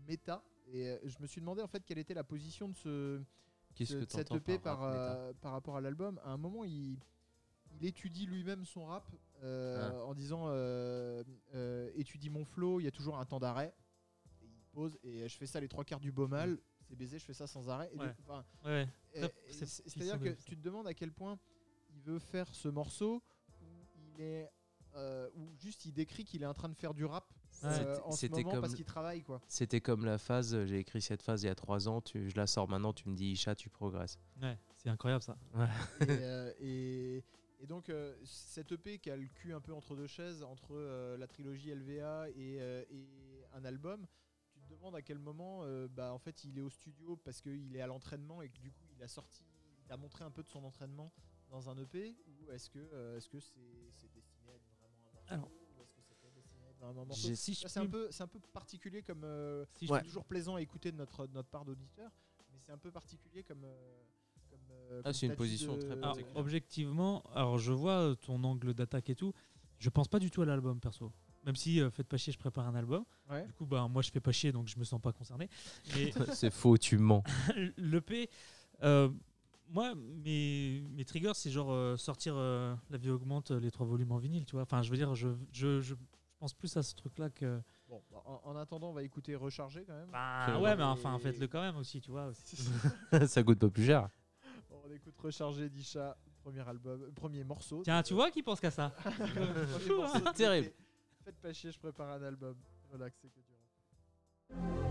méta. 0.07 0.43
Et 0.67 0.89
euh, 0.89 0.97
je 1.05 1.17
me 1.19 1.25
suis 1.27 1.41
demandé 1.41 1.63
en 1.63 1.67
fait 1.67 1.83
quelle 1.85 1.97
était 1.97 2.13
la 2.13 2.23
position 2.23 2.69
de 2.69 2.75
ce, 2.75 3.21
Qu'est-ce 3.77 3.95
de 3.95 4.05
que 4.05 4.11
cette 4.11 4.31
EP 4.31 4.57
par 4.59 4.79
par, 4.79 4.83
euh, 4.91 5.33
par 5.41 5.51
rapport 5.51 5.77
à 5.77 5.81
l'album. 5.81 6.19
À 6.23 6.31
un 6.31 6.37
moment, 6.37 6.63
il, 6.63 6.97
il 7.79 7.85
étudie 7.85 8.25
lui-même 8.25 8.65
son 8.65 8.85
rap 8.85 9.07
euh, 9.43 9.89
Ah. 9.91 10.05
en 10.05 10.13
disant 10.15 10.45
euh, 10.47 11.23
euh, 11.53 11.91
étudie 11.95 12.29
mon 12.29 12.43
flow, 12.43 12.79
il 12.79 12.83
y 12.85 12.87
a 12.87 12.91
toujours 12.91 13.17
un 13.19 13.25
temps 13.25 13.39
d'arrêt. 13.39 13.73
Et 14.41 14.45
il 14.45 14.63
pose 14.71 14.97
et 15.03 15.27
je 15.27 15.37
fais 15.37 15.45
ça 15.45 15.59
les 15.59 15.67
trois 15.67 15.83
quarts 15.83 15.99
du 15.99 16.11
beau 16.11 16.27
mal. 16.27 16.57
C'est 16.81 16.95
baisé, 16.95 17.19
je 17.19 17.25
fais 17.25 17.33
ça 17.33 17.47
sans 17.47 17.69
arrêt. 17.69 17.91
Ouais. 17.93 18.13
Ouais, 18.65 18.87
C'est-à-dire 19.49 20.19
que 20.19 20.29
tu 20.43 20.55
te 20.55 20.61
demandes 20.63 20.87
à 20.87 20.93
quel 20.93 21.11
point 21.11 21.37
il 21.89 21.99
veut 22.01 22.19
faire 22.19 22.53
ce 22.55 22.67
morceau 22.69 23.21
où 23.61 23.65
il 24.15 24.21
est. 24.21 24.49
euh, 24.97 25.29
où 25.35 25.55
juste 25.57 25.85
il 25.85 25.93
décrit 25.93 26.25
qu'il 26.25 26.43
est 26.43 26.45
en 26.47 26.53
train 26.53 26.69
de 26.69 26.75
faire 26.75 26.93
du 26.93 27.05
rap 27.05 27.25
euh, 27.63 27.71
C'était- 27.71 28.01
en 28.03 28.11
ce 28.11 28.25
moment 28.27 28.51
comme- 28.51 28.61
parce 28.61 28.75
qu'il 28.75 28.85
travaille 28.85 29.23
quoi. 29.23 29.41
C'était 29.47 29.81
comme 29.81 30.05
la 30.05 30.17
phase, 30.17 30.53
euh, 30.53 30.65
j'ai 30.65 30.79
écrit 30.79 31.01
cette 31.01 31.21
phase 31.23 31.43
il 31.43 31.47
y 31.47 31.49
a 31.49 31.55
trois 31.55 31.87
ans, 31.87 32.01
tu, 32.01 32.29
je 32.29 32.35
la 32.35 32.45
sors 32.47 32.67
maintenant, 32.67 32.93
tu 32.93 33.07
me 33.09 33.15
dis 33.15 33.31
Isha, 33.31 33.55
tu 33.55 33.69
progresses. 33.69 34.19
ouais, 34.41 34.57
c'est 34.75 34.89
incroyable 34.89 35.23
ça. 35.23 35.37
et, 36.01 36.05
euh, 36.09 36.53
et- 36.59 37.23
et 37.59 37.65
donc 37.67 37.89
euh, 37.89 38.15
cette 38.23 38.71
EP 38.73 38.99
qui 38.99 39.09
a 39.09 39.17
le 39.17 39.25
cul 39.27 39.53
un 39.53 39.61
peu 39.61 39.73
entre 39.73 39.95
deux 39.95 40.05
chaises, 40.07 40.43
entre 40.43 40.73
euh, 40.75 41.17
la 41.17 41.25
trilogie 41.27 41.69
LVA 41.71 42.29
et, 42.29 42.57
euh, 42.61 42.83
et 42.91 43.43
un 43.53 43.65
album, 43.65 44.05
tu 44.53 44.59
te 44.61 44.69
demandes 44.73 44.95
à 44.95 45.01
quel 45.01 45.17
moment 45.17 45.61
euh, 45.63 45.87
bah, 45.87 46.13
en 46.13 46.19
fait 46.19 46.43
il 46.43 46.57
est 46.57 46.61
au 46.61 46.69
studio 46.69 47.15
parce 47.17 47.41
qu'il 47.41 47.75
est 47.75 47.81
à 47.81 47.87
l'entraînement 47.87 48.41
et 48.43 48.49
que 48.49 48.59
du 48.59 48.71
coup 48.71 48.85
il 48.95 49.01
a 49.01 49.07
sorti, 49.07 49.43
il 49.85 49.91
a 49.91 49.97
montré 49.97 50.23
un 50.23 50.31
peu 50.31 50.43
de 50.43 50.49
son 50.49 50.63
entraînement 50.63 51.11
dans 51.49 51.69
un 51.69 51.77
EP 51.77 52.15
ou 52.27 52.51
est-ce 52.51 52.69
que 52.69 52.77
euh, 52.77 53.17
est-ce 53.17 53.29
que 53.29 53.39
c'est 53.39 53.55
Si 57.11 57.55
c'est 57.55 57.79
un 57.79 57.85
peu 57.87 58.07
c'est 58.11 58.23
un 58.23 58.27
peu 58.27 58.39
particulier 58.53 59.01
comme 59.01 59.23
euh, 59.23 59.65
si 59.75 59.87
je 59.87 59.91
Ouais. 59.91 59.99
c'est 59.99 60.05
toujours 60.05 60.25
plaisant 60.25 60.55
à 60.55 60.61
écouter 60.61 60.91
de 60.91 60.97
notre, 60.97 61.27
de 61.27 61.33
notre 61.33 61.49
part 61.49 61.65
d'auditeur, 61.65 62.11
mais 62.51 62.59
c'est 62.59 62.71
un 62.71 62.77
peu 62.77 62.91
particulier 62.91 63.43
comme. 63.43 63.63
euh, 63.63 64.03
comme, 64.49 64.59
euh, 64.71 65.01
Ah, 65.03 65.11
c'est 65.11 65.25
une 65.25 65.35
position 65.35 65.75
de- 65.75 65.81
très 65.81 65.91
Alors, 65.91 66.01
particulière. 66.01 66.37
objectivement, 66.37 67.21
alors 67.33 67.57
je 67.57 67.73
vois 67.73 67.99
euh, 67.99 68.15
ton 68.15 68.41
angle 68.45 68.73
d'attaque 68.73 69.09
et 69.09 69.15
tout. 69.15 69.33
Je 69.79 69.89
pense 69.89 70.07
pas 70.07 70.19
du 70.19 70.31
tout 70.31 70.41
à 70.41 70.45
l'album 70.45 70.79
perso. 70.79 71.11
Même 71.45 71.55
si 71.57 71.81
euh, 71.81 71.89
faites 71.89 72.07
pas 72.07 72.17
chier, 72.17 72.31
je 72.33 72.37
prépare 72.39 72.65
un 72.67 72.75
album. 72.75 73.03
Ouais. 73.29 73.45
Du 73.45 73.53
coup, 73.53 73.65
bah, 73.65 73.85
moi 73.89 74.01
je 74.01 74.09
fais 74.11 74.19
pas 74.21 74.31
chier 74.31 74.51
donc 74.53 74.67
je 74.67 74.77
me 74.79 74.83
sens 74.85 75.01
pas 75.01 75.11
concerné. 75.11 75.49
C'est 76.33 76.49
faux, 76.51 76.77
tu 76.77 76.97
mens. 76.97 77.23
l'EP, 77.77 78.29
euh, 78.83 79.09
moi 79.69 79.93
mes, 79.95 80.83
mes 80.91 81.05
triggers 81.05 81.33
c'est 81.33 81.49
genre 81.51 81.71
euh, 81.71 81.97
sortir 81.97 82.35
euh, 82.37 82.75
La 82.89 82.97
vie 82.97 83.09
augmente 83.09 83.51
euh, 83.51 83.59
les 83.59 83.71
trois 83.71 83.85
volumes 83.85 84.11
en 84.11 84.17
vinyle, 84.17 84.45
tu 84.45 84.53
vois. 84.53 84.63
Enfin, 84.63 84.81
je 84.81 84.89
veux 84.89 84.97
dire, 84.97 85.13
je, 85.15 85.29
je, 85.51 85.81
je, 85.81 85.95
je 86.37 86.39
pense 86.39 86.53
plus 86.53 86.75
à 86.77 86.83
ce 86.83 86.95
truc 86.95 87.17
là 87.17 87.29
que. 87.29 87.61
Bon, 87.89 88.03
bah, 88.11 88.21
en, 88.25 88.41
en 88.43 88.55
attendant, 88.57 88.89
on 88.89 88.93
va 88.93 89.03
écouter 89.03 89.35
Recharger 89.35 89.83
quand 89.85 89.93
même. 89.93 90.09
Bah, 90.11 90.45
C'est 90.47 90.55
ouais, 90.55 90.75
mais 90.75 90.83
enfin, 90.83 91.17
faites-le 91.19 91.47
quand 91.47 91.61
même 91.61 91.77
aussi, 91.77 92.01
tu 92.01 92.11
vois. 92.11 92.27
aussi. 92.27 92.57
ça 93.27 93.43
coûte 93.43 93.59
pas 93.59 93.69
plus 93.69 93.85
cher. 93.85 94.09
Bon, 94.69 94.77
on 94.85 94.91
écoute 94.91 95.15
Recharger 95.17 95.69
d'Isha, 95.69 96.17
premier 96.43 96.67
album, 96.67 97.11
premier 97.13 97.43
morceau. 97.43 97.81
Tiens, 97.83 98.03
tu 98.03 98.13
vois 98.13 98.29
qui 98.31 98.43
pense 98.43 98.59
qu'à 98.59 98.71
ça 98.71 98.93
de 99.05 100.33
Terrible. 100.33 100.71
Faites 101.23 101.39
pas 101.41 101.53
chier, 101.53 101.71
je 101.71 101.79
prépare 101.79 102.09
un 102.11 102.23
album. 102.23 102.55
Relax, 102.91 103.17
c'est 103.21 103.29
que 103.29 103.35
du 103.35 104.86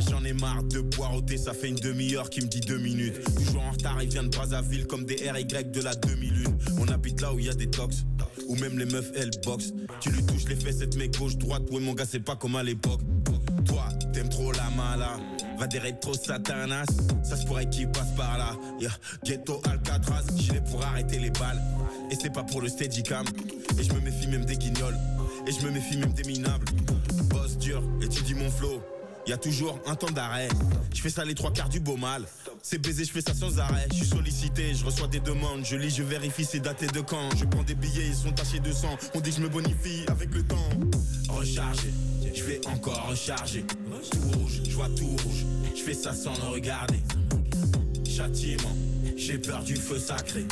J'en 0.00 0.24
ai 0.24 0.32
marre 0.32 0.62
de 0.64 0.80
poireauter, 0.80 1.36
ça 1.38 1.52
fait 1.52 1.68
une 1.68 1.76
demi-heure 1.76 2.28
qu'il 2.30 2.44
me 2.44 2.48
dit 2.48 2.60
deux 2.60 2.78
minutes. 2.78 3.16
Toujours 3.36 3.62
en 3.62 3.70
retard, 3.70 4.02
il 4.02 4.08
vient 4.08 4.22
de 4.22 4.28
Brazzaville 4.28 4.86
comme 4.86 5.04
des 5.04 5.16
RY 5.30 5.44
de 5.44 5.80
la 5.80 5.94
demi-lune. 5.94 6.56
On 6.78 6.88
habite 6.88 7.20
là 7.20 7.32
où 7.32 7.38
il 7.38 7.46
y 7.46 7.48
a 7.48 7.54
des 7.54 7.68
tox, 7.68 8.04
où 8.46 8.56
même 8.56 8.78
les 8.78 8.84
meufs 8.84 9.10
elles 9.16 9.30
boxent. 9.44 9.72
Tu 10.00 10.10
lui 10.10 10.22
touches 10.24 10.44
les 10.48 10.56
fesses, 10.56 10.78
cette 10.78 10.96
mec 10.96 11.16
gauche, 11.18 11.36
droite, 11.36 11.62
ouais 11.70 11.80
mon 11.80 11.94
gars 11.94 12.04
c'est 12.04 12.20
pas 12.20 12.36
comme 12.36 12.56
à 12.56 12.62
l'époque. 12.62 13.00
Toi, 13.64 13.88
t'aimes 14.12 14.28
trop 14.28 14.52
la 14.52 14.70
mala, 14.70 15.16
va 15.58 15.66
des 15.66 15.80
trop 16.00 16.14
satanas. 16.14 16.86
Ça 17.24 17.36
se 17.36 17.46
pourrait 17.46 17.68
qu'il 17.68 17.88
passe 17.88 18.14
par 18.16 18.38
là. 18.38 18.56
Ghetto 19.24 19.60
Alcatraz, 19.64 20.24
gilet 20.36 20.62
pour 20.70 20.84
arrêter 20.84 21.18
les 21.18 21.30
balles. 21.30 21.60
Et 22.10 22.14
c'est 22.20 22.32
pas 22.32 22.44
pour 22.44 22.60
le 22.60 22.68
steadicam. 22.68 23.24
Et 23.78 23.82
je 23.82 23.92
me 23.92 24.00
méfie 24.00 24.28
même 24.28 24.44
des 24.44 24.56
guignols. 24.56 24.96
Et 25.48 25.52
je 25.52 25.66
me 25.66 25.70
méfie 25.70 25.96
même 25.96 26.12
des 26.12 26.24
minables. 26.24 26.66
Boss 27.30 27.56
dur, 27.58 27.82
et 28.02 28.08
tu 28.08 28.22
dis 28.22 28.34
mon 28.34 28.50
flow. 28.50 28.82
Y 29.26 29.32
a 29.32 29.36
toujours 29.36 29.80
un 29.86 29.96
temps 29.96 30.10
d'arrêt. 30.10 30.48
Je 30.94 31.00
fais 31.00 31.10
ça 31.10 31.24
les 31.24 31.34
trois 31.34 31.52
quarts 31.52 31.68
du 31.68 31.80
beau 31.80 31.96
mal. 31.96 32.24
C'est 32.62 32.78
baiser, 32.78 33.04
je 33.04 33.10
fais 33.10 33.20
ça 33.20 33.34
sans 33.34 33.58
arrêt. 33.58 33.88
Je 33.90 33.96
suis 33.96 34.06
sollicité, 34.06 34.72
je 34.72 34.84
reçois 34.84 35.08
des 35.08 35.18
demandes. 35.18 35.64
Je 35.64 35.74
lis, 35.74 35.90
je 35.90 36.04
vérifie, 36.04 36.44
c'est 36.44 36.60
daté 36.60 36.86
de 36.86 37.00
quand. 37.00 37.34
Je 37.36 37.44
prends 37.44 37.64
des 37.64 37.74
billets, 37.74 38.06
ils 38.06 38.14
sont 38.14 38.30
tachés 38.30 38.60
de 38.60 38.70
sang. 38.70 38.96
On 39.14 39.20
dit 39.20 39.30
que 39.30 39.36
je 39.36 39.42
me 39.42 39.48
bonifie 39.48 40.04
avec 40.06 40.32
le 40.32 40.44
temps. 40.44 40.70
Recharger, 41.28 41.92
je 42.32 42.44
vais 42.44 42.60
encore 42.68 43.08
recharger. 43.08 43.64
Tout 43.64 44.38
rouge, 44.38 44.62
je 44.68 44.74
vois 44.74 44.88
tout 44.90 45.08
rouge. 45.08 45.44
Je 45.74 45.82
fais 45.82 45.94
ça 45.94 46.14
sans 46.14 46.34
le 46.34 46.48
regarder. 46.52 47.00
Châtiment, 48.08 48.76
j'ai 49.16 49.38
peur 49.38 49.62
du 49.64 49.74
feu 49.74 49.98
sacré. 49.98 50.46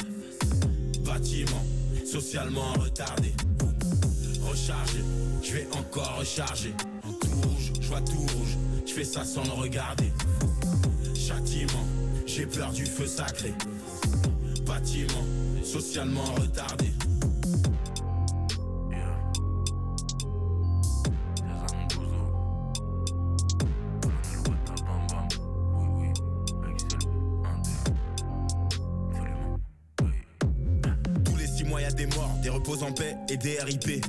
Bâtiment, 1.04 1.64
socialement 2.04 2.72
retardé. 2.72 3.32
Recharger, 4.42 5.04
je 5.44 5.52
vais 5.52 5.68
encore 5.72 6.16
recharger. 6.18 6.74
Je 8.86 8.92
fais 8.92 9.04
ça 9.04 9.24
sans 9.24 9.44
le 9.44 9.50
regarder. 9.50 10.10
Châtiment, 11.14 11.86
j'ai 12.26 12.46
peur 12.46 12.72
du 12.72 12.86
feu 12.86 13.06
sacré. 13.06 13.52
Bâtiment, 14.66 15.24
socialement 15.62 16.24
retardé. 16.34 16.86
En 33.44 33.52
paix 33.52 33.56
et 33.56 33.56
des 33.56 33.60
RIP. 33.60 34.04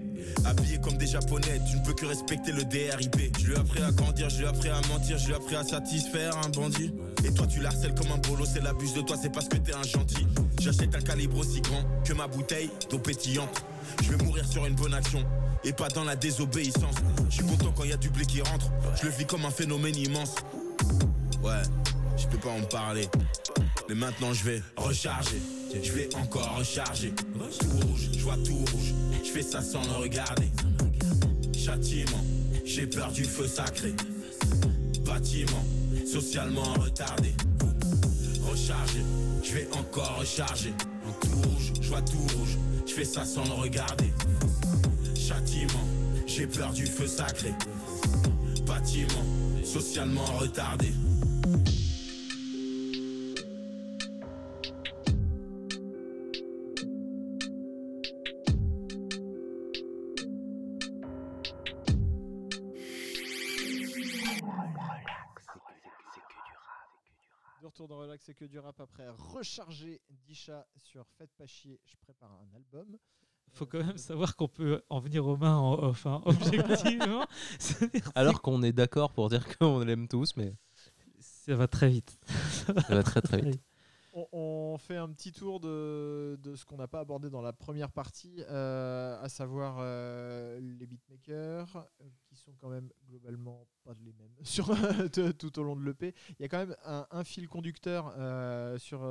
Habillé 0.45 0.79
comme 0.79 0.97
des 0.97 1.07
japonais, 1.07 1.61
tu 1.69 1.77
ne 1.77 1.83
peux 1.83 1.93
que 1.93 2.05
respecter 2.05 2.51
le 2.51 2.63
DRIP. 2.63 3.37
Je 3.39 3.45
lui 3.45 3.53
ai 3.53 3.57
appris 3.57 3.81
à 3.81 3.91
grandir, 3.91 4.29
je 4.29 4.37
lui 4.37 4.45
ai 4.45 4.47
appris 4.47 4.69
à 4.69 4.81
mentir, 4.87 5.17
je 5.17 5.25
lui 5.25 5.33
ai 5.33 5.35
appris 5.35 5.55
à 5.55 5.63
satisfaire 5.63 6.37
un 6.37 6.49
bandit. 6.49 6.93
Et 7.25 7.33
toi, 7.33 7.47
tu 7.47 7.59
l'harcèles 7.59 7.95
comme 7.95 8.11
un 8.11 8.17
bolo, 8.17 8.45
c'est 8.45 8.61
l'abus 8.61 8.93
de 8.93 9.01
toi, 9.01 9.17
c'est 9.21 9.31
parce 9.31 9.47
que 9.47 9.57
t'es 9.57 9.73
un 9.73 9.83
gentil. 9.83 10.27
J'achète 10.61 10.95
un 10.95 11.01
calibre 11.01 11.37
aussi 11.37 11.61
grand 11.61 11.83
que 12.03 12.13
ma 12.13 12.27
bouteille 12.27 12.69
d'eau 12.89 12.99
pétillante. 12.99 13.63
Je 14.03 14.11
vais 14.11 14.23
mourir 14.23 14.45
sur 14.47 14.65
une 14.65 14.75
bonne 14.75 14.93
action 14.93 15.23
et 15.63 15.73
pas 15.73 15.89
dans 15.89 16.03
la 16.03 16.15
désobéissance. 16.15 16.95
Je 17.29 17.35
suis 17.35 17.45
content 17.45 17.73
quand 17.75 17.83
y 17.83 17.93
a 17.93 17.97
du 17.97 18.09
blé 18.09 18.25
qui 18.25 18.41
rentre, 18.41 18.69
je 18.99 19.05
le 19.05 19.11
vis 19.11 19.25
comme 19.25 19.45
un 19.45 19.51
phénomène 19.51 19.95
immense. 19.95 20.35
Ouais, 21.43 21.61
je 22.17 22.27
peux 22.27 22.37
pas 22.37 22.51
en 22.51 22.63
parler. 22.63 23.07
Mais 23.89 23.95
maintenant 23.95 24.33
je 24.33 24.43
vais 24.43 24.63
recharger. 24.75 25.41
Je 25.83 25.91
vais 25.91 26.09
encore 26.15 26.57
recharger. 26.57 27.11
Tout 27.11 27.87
rouge, 27.87 28.09
je 28.13 28.23
vois 28.23 28.37
tout 28.37 28.57
rouge. 28.57 28.93
Je 29.25 29.41
ça 29.41 29.61
sans 29.61 29.81
le 29.81 30.03
regarder. 30.03 30.49
Châtiment, 31.57 32.23
j'ai 32.63 32.87
peur 32.87 33.11
du 33.11 33.25
feu 33.25 33.47
sacré. 33.47 33.93
Bâtiment, 35.03 35.63
socialement 36.05 36.73
retardé. 36.79 37.33
Recharger, 38.49 39.03
je 39.43 39.53
vais 39.53 39.67
encore 39.73 40.19
recharger. 40.19 40.73
Tout 41.21 41.49
rouge, 41.49 41.73
je 41.81 41.89
vois 41.89 42.01
tout 42.01 42.17
rouge. 42.37 42.57
Je 42.85 43.03
ça 43.03 43.25
sans 43.25 43.43
le 43.43 43.53
regarder. 43.61 44.13
Châtiment, 45.15 45.85
j'ai 46.27 46.47
peur 46.47 46.71
du 46.71 46.85
feu 46.85 47.07
sacré. 47.07 47.53
Bâtiment, 48.65 49.25
socialement 49.63 50.25
retardé. 50.39 50.91
Retour 67.75 67.87
dans 67.89 67.97
Relax 67.97 68.29
et 68.29 68.33
que 68.33 68.45
du 68.45 68.57
rap 68.57 68.79
après 68.79 69.09
recharger 69.09 69.99
Disha 70.25 70.65
sur 70.77 71.05
Faites 71.17 71.33
pas 71.37 71.45
chier, 71.45 71.81
je 71.83 71.97
prépare 71.97 72.31
un 72.31 72.55
album. 72.55 72.97
Faut 73.51 73.65
quand 73.65 73.83
même 73.83 73.97
savoir 73.97 74.37
qu'on 74.37 74.47
peut 74.47 74.81
en 74.89 75.01
venir 75.01 75.27
aux 75.27 75.35
mains 75.35 75.57
en 75.57 75.73
off, 75.73 76.05
hein, 76.05 76.21
objectivement. 76.25 77.25
Alors 78.15 78.41
qu'on 78.41 78.63
est 78.63 78.71
d'accord 78.71 79.11
pour 79.11 79.27
dire 79.27 79.45
qu'on 79.57 79.79
l'aime 79.79 80.07
tous, 80.07 80.37
mais 80.37 80.53
ça 81.19 81.53
va 81.55 81.67
très 81.67 81.89
vite. 81.89 82.17
ça 82.63 82.95
va 82.95 83.03
très 83.03 83.21
très 83.21 83.41
vite. 83.41 83.61
On, 84.17 84.77
fait 84.77 84.95
un 84.95 85.09
petit 85.11 85.33
tour 85.33 85.59
de, 85.59 86.39
ce 86.55 86.63
qu'on 86.63 86.77
n'a 86.77 86.87
pas 86.87 87.01
abordé 87.01 87.29
dans 87.29 87.41
la 87.41 87.51
première 87.51 87.91
partie, 87.91 88.41
euh, 88.47 89.21
à 89.21 89.27
savoir 89.27 89.77
euh, 89.79 90.57
les 90.61 90.85
beatmakers, 90.85 91.75
euh, 91.99 92.09
qui 92.25 92.37
sont 92.37 92.53
quand 92.53 92.69
même 92.69 92.89
globalement 93.09 93.67
pas 93.83 93.93
les 94.05 94.13
mêmes 94.13 94.33
sur, 94.43 94.67
tout- 95.11 95.59
au 95.59 95.63
long 95.63 95.75
de 95.75 95.83
l'EP. 95.83 96.15
Il 96.39 96.43
y 96.43 96.45
a 96.45 96.47
quand 96.47 96.65
même 96.65 96.75
un, 96.85 97.23
fil 97.25 97.49
conducteur 97.49 98.13
sur, 98.79 99.05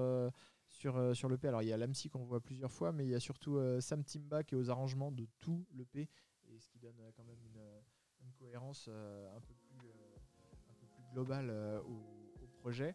sur, 0.68 1.14
sur 1.14 1.28
l'EP. 1.28 1.48
Alors 1.48 1.60
il 1.60 1.68
y 1.68 1.72
a 1.74 1.76
l'AMSI 1.76 2.08
qu'on 2.08 2.24
voit 2.24 2.40
plusieurs 2.40 2.72
fois, 2.72 2.92
mais 2.92 3.04
il 3.04 3.10
y 3.10 3.14
a 3.14 3.20
surtout 3.20 3.58
Sam 3.80 4.04
Timba 4.04 4.42
qui 4.42 4.54
est 4.54 4.58
aux 4.58 4.70
arrangements 4.70 5.12
de 5.12 5.26
tout 5.38 5.66
l'EP, 5.74 6.08
et 6.48 6.58
ce 6.58 6.66
qui 6.70 6.78
donne 6.78 6.96
quand 7.14 7.24
même 7.24 7.42
une, 7.44 8.32
cohérence 8.38 8.88
un, 8.88 9.40
peu 9.40 9.54
plus, 9.54 9.90
globale 11.12 11.50
au 11.86 12.46
projet. 12.60 12.94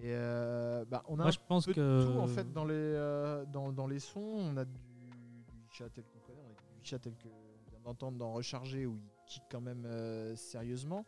Et 0.00 0.12
euh, 0.14 0.84
bah, 0.84 1.02
on 1.08 1.14
a 1.14 1.16
Moi, 1.18 1.26
un 1.26 1.30
je 1.30 1.38
pense 1.46 1.66
peu 1.66 1.72
de 1.72 1.76
que. 1.76 2.06
tout 2.12 2.18
en 2.18 2.26
fait 2.28 2.52
dans 2.52 2.64
les, 2.64 2.74
euh, 2.74 3.44
dans, 3.46 3.72
dans 3.72 3.86
les 3.86 3.98
sons. 3.98 4.20
On 4.20 4.56
a 4.56 4.64
du, 4.64 4.72
du 4.72 5.66
chat 5.70 5.88
tel 5.90 6.04
qu'on 6.04 6.20
connaît, 6.20 6.42
on 6.46 6.50
a 6.52 6.78
du 6.80 6.84
chat 6.84 6.98
tel 6.98 7.14
qu'on 7.14 7.28
vient 7.70 7.80
d'entendre 7.84 8.16
dans 8.18 8.32
Recharger 8.32 8.86
où 8.86 8.96
il 8.96 9.10
kick 9.26 9.42
quand 9.50 9.60
même 9.60 9.84
euh, 9.86 10.36
sérieusement. 10.36 11.04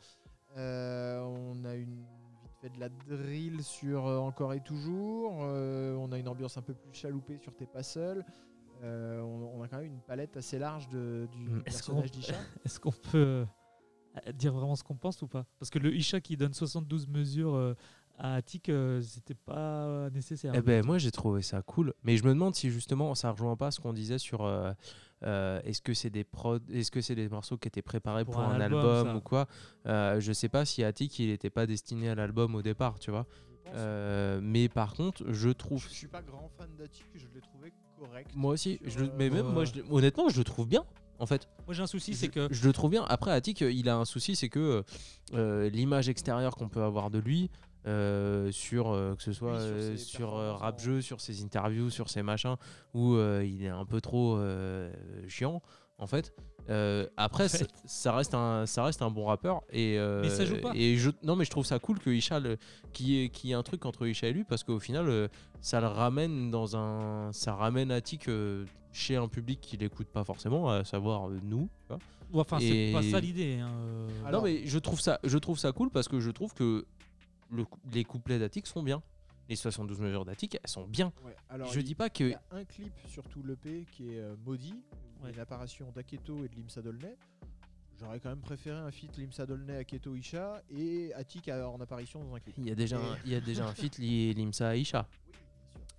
On 0.56 1.64
a 1.64 1.74
une 1.76 2.04
vite 2.42 2.56
fait 2.60 2.70
de 2.70 2.80
la 2.80 2.88
drill 2.88 3.62
sur 3.62 4.04
Encore 4.04 4.52
et 4.54 4.60
Toujours. 4.60 5.34
On 5.34 6.10
a 6.12 6.18
une 6.18 6.28
ambiance 6.28 6.56
un 6.56 6.62
peu 6.62 6.74
plus 6.74 6.92
chaloupée 6.92 7.38
sur 7.38 7.54
T'es 7.54 7.66
pas 7.66 7.84
seul. 7.84 8.24
On, 8.82 9.52
on 9.54 9.62
a 9.62 9.68
quand 9.68 9.76
même 9.78 9.86
une 9.92 10.00
palette 10.00 10.36
assez 10.36 10.58
large 10.58 10.88
de, 10.88 11.28
du 11.30 11.48
Mm. 11.50 11.62
Personnage 11.62 12.10
d'Isha. 12.10 12.34
Est-ce 12.64 12.80
qu'on 12.80 12.90
peut 12.90 13.46
dire 14.34 14.52
vraiment 14.52 14.74
ce 14.74 14.82
qu'on 14.82 14.96
pense 14.96 15.22
ou 15.22 15.28
pas? 15.28 15.46
Parce 15.60 15.70
que 15.70 15.78
le 15.78 15.94
Isha 15.94 16.20
qui 16.20 16.36
donne 16.36 16.52
72 16.52 17.06
mesures 17.06 17.76
à 18.20 18.34
Attic, 18.34 18.68
euh, 18.68 19.00
c'était 19.02 19.34
pas 19.34 20.10
nécessaire. 20.10 20.52
Eh 20.54 20.60
ben, 20.60 20.84
moi 20.84 20.98
j'ai 20.98 21.10
trouvé 21.10 21.42
ça 21.42 21.62
cool, 21.62 21.94
mais 22.04 22.16
je 22.16 22.24
me 22.24 22.28
demande 22.30 22.54
si 22.54 22.70
justement 22.70 23.14
ça 23.14 23.30
rejoint 23.32 23.56
pas 23.56 23.70
ce 23.70 23.80
qu'on 23.80 23.92
disait 23.94 24.18
sur 24.18 24.44
euh, 24.44 24.72
euh, 25.24 25.60
est-ce 25.64 25.80
que 25.82 25.94
c'est 25.94 26.10
des 26.10 26.26
est-ce 26.72 26.90
que 26.90 27.00
c'est 27.00 27.14
des 27.14 27.28
morceaux 27.28 27.56
qui 27.56 27.68
étaient 27.68 27.82
préparés 27.82 28.24
pour, 28.24 28.34
Pour 28.34 28.42
un 28.42 28.56
un, 28.56 28.60
album, 28.60 29.16
ou 29.16 29.20
quoi. 29.20 29.46
Euh, 29.86 30.20
je 30.20 30.32
sais 30.32 30.48
pas 30.48 30.64
si 30.64 30.84
Attic 30.84 31.18
il 31.18 31.30
était 31.30 31.50
pas 31.50 31.66
destiné 31.66 32.10
à 32.10 32.14
l'album 32.14 32.54
au 32.54 32.62
départ, 32.62 32.98
tu 32.98 33.10
vois. 33.10 33.26
Euh, 33.74 34.40
mais 34.42 34.68
par 34.68 34.94
contre, 34.94 35.24
je 35.32 35.48
trouve, 35.50 35.82
je 35.84 35.94
suis 35.94 36.08
pas 36.08 36.22
grand 36.22 36.50
fan 36.58 36.68
d'Attic, 36.76 37.06
je 37.14 37.26
l'ai 37.32 37.40
trouvé 37.40 37.72
correct. 37.98 38.30
moi 38.34 38.52
aussi, 38.54 38.80
sur, 38.82 38.90
je 38.90 38.98
le- 39.04 39.12
mais 39.16 39.30
euh, 39.30 39.34
même 39.34 39.46
moi, 39.46 39.64
je- 39.64 39.80
honnêtement, 39.90 40.28
je 40.28 40.38
le 40.38 40.44
trouve 40.44 40.66
bien. 40.66 40.84
En 41.20 41.26
fait, 41.26 41.48
Moi 41.66 41.74
j'ai 41.74 41.82
un 41.82 41.86
souci, 41.86 42.14
c'est 42.14 42.28
que 42.28 42.48
je 42.50 42.66
le 42.66 42.72
trouve 42.72 42.90
bien. 42.90 43.04
Après, 43.04 43.30
Attic, 43.30 43.60
il 43.60 43.88
a 43.90 43.96
un 43.96 44.06
souci, 44.06 44.34
c'est 44.36 44.48
que 44.48 44.82
euh, 45.34 45.68
l'image 45.68 46.08
extérieure 46.08 46.56
qu'on 46.56 46.70
peut 46.70 46.82
avoir 46.82 47.10
de 47.10 47.18
lui, 47.18 47.50
euh, 47.86 48.50
sur 48.52 48.90
euh, 48.90 49.14
que 49.14 49.22
ce 49.22 49.32
soit 49.32 49.58
sur 49.60 49.68
euh, 49.68 49.96
sur 49.96 50.58
rap 50.58 50.80
jeu, 50.80 51.00
sur 51.00 51.20
ses 51.20 51.42
interviews, 51.42 51.90
sur 51.90 52.08
ses 52.10 52.22
machins, 52.22 52.56
où 52.94 53.16
il 53.16 53.64
est 53.64 53.68
un 53.68 53.84
peu 53.84 54.00
trop 54.00 54.38
chiant, 55.28 55.62
en 55.98 56.06
fait. 56.06 56.32
Après, 57.16 57.44
En 57.44 57.48
fait. 57.48 57.58
ça- 57.58 57.66
ça 57.84 58.12
reste 58.12 58.34
un 58.34 58.64
ça 58.66 58.84
reste 58.84 59.02
un 59.02 59.10
bon 59.10 59.24
rappeur 59.24 59.62
et 59.72 59.98
Mais 60.22 60.28
ça 60.30 60.44
joue 60.44 60.60
pas. 60.60 60.70
et 60.74 60.96
je 60.96 61.10
non 61.24 61.34
mais 61.34 61.44
je 61.44 61.50
trouve 61.50 61.66
ça 61.66 61.78
cool 61.80 61.98
que 61.98 62.10
Isha 62.10 62.38
le- 62.38 62.58
qu'il 62.92 63.08
y 63.08 63.24
ait 63.24 63.28
qu'il 63.28 63.50
y 63.50 63.52
ait 63.52 63.56
un 63.56 63.62
truc 63.64 63.84
entre 63.86 64.06
Isha 64.06 64.28
et 64.28 64.32
lui 64.32 64.44
parce 64.44 64.62
qu'au 64.62 64.78
final 64.78 65.28
ça 65.60 65.80
le 65.80 65.88
ramène 65.88 66.50
dans 66.52 66.76
un 66.76 67.32
ça 67.32 67.54
ramène 67.56 67.90
Attic 67.90 68.28
euh, 68.28 68.64
chez 68.92 69.16
un 69.16 69.26
public 69.26 69.60
qui 69.60 69.76
l'écoute 69.78 70.06
pas 70.08 70.22
forcément 70.22 70.70
à 70.70 70.84
savoir 70.84 71.28
nous 71.28 71.68
tu 71.82 71.88
vois. 71.88 71.98
Ou 72.32 72.38
Enfin, 72.40 72.58
c'est 72.60 72.90
pas 72.92 73.02
ça 73.02 73.18
l'idée. 73.18 73.58
hein. 73.58 73.70
Alors- 74.24 74.42
non 74.42 74.46
mais 74.48 74.64
je 74.64 74.78
trouve 74.78 75.00
ça 75.00 75.18
je 75.24 75.38
trouve 75.38 75.58
ça 75.58 75.72
cool 75.72 75.90
parce 75.90 76.06
que 76.06 76.20
je 76.20 76.30
trouve 76.30 76.54
que 76.54 76.86
le 77.50 77.64
les 77.92 78.04
couplets 78.04 78.38
d'Attic 78.38 78.66
sont 78.66 78.82
bien 78.82 79.02
les 79.48 79.56
72 79.56 80.00
mesures 80.00 80.24
d'Attic 80.24 80.54
elles 80.62 80.70
sont 80.70 80.86
bien 80.86 81.12
Ouais, 81.24 81.34
alors, 81.48 81.72
je 81.72 81.80
il- 81.80 81.84
dis 81.84 81.94
pas 81.96 82.06
Il 82.06 82.10
que 82.12 82.24
y 82.30 82.34
a 82.34 82.42
un 82.52 82.64
clip 82.64 82.92
sur 83.06 83.26
tout 83.28 83.42
l'EP 83.42 83.84
qui 83.90 84.10
est 84.14 84.20
euh, 84.20 84.36
maudit, 84.44 84.74
où 84.74 84.76
il 84.76 85.22
y 85.22 85.22
a 85.22 85.26
Ouais. 85.26 85.32
une 85.34 85.40
apparition 85.40 85.90
d'Aketo 85.92 86.44
et 86.44 86.48
de 86.48 86.54
Limsa 86.54 86.80
Dolnay. 86.82 87.16
J'aurais 87.98 88.18
quand 88.20 88.30
même 88.30 88.40
préféré 88.40 88.78
un 88.78 88.90
feat 88.90 89.16
Limsa 89.18 89.44
Dolnay, 89.44 89.76
Aketo 89.78 90.14
Isha 90.14 90.62
et 90.70 91.12
Attic 91.14 91.48
à- 91.48 91.68
en 91.68 91.80
apparition 91.80 92.22
dans 92.24 92.34
un 92.34 92.40
clip. 92.40 92.54
il 92.58 92.66
y 92.66 92.70
a 92.70 92.74
déjà 92.74 92.96
Et- 92.96 93.00
un, 93.02 93.16
il 93.26 93.32
y 93.32 93.34
a 93.34 93.40
déjà 93.40 93.66
un 93.66 93.74
feat 93.74 93.98
Limsa 93.98 94.68
à 94.68 94.76
Isha 94.76 95.06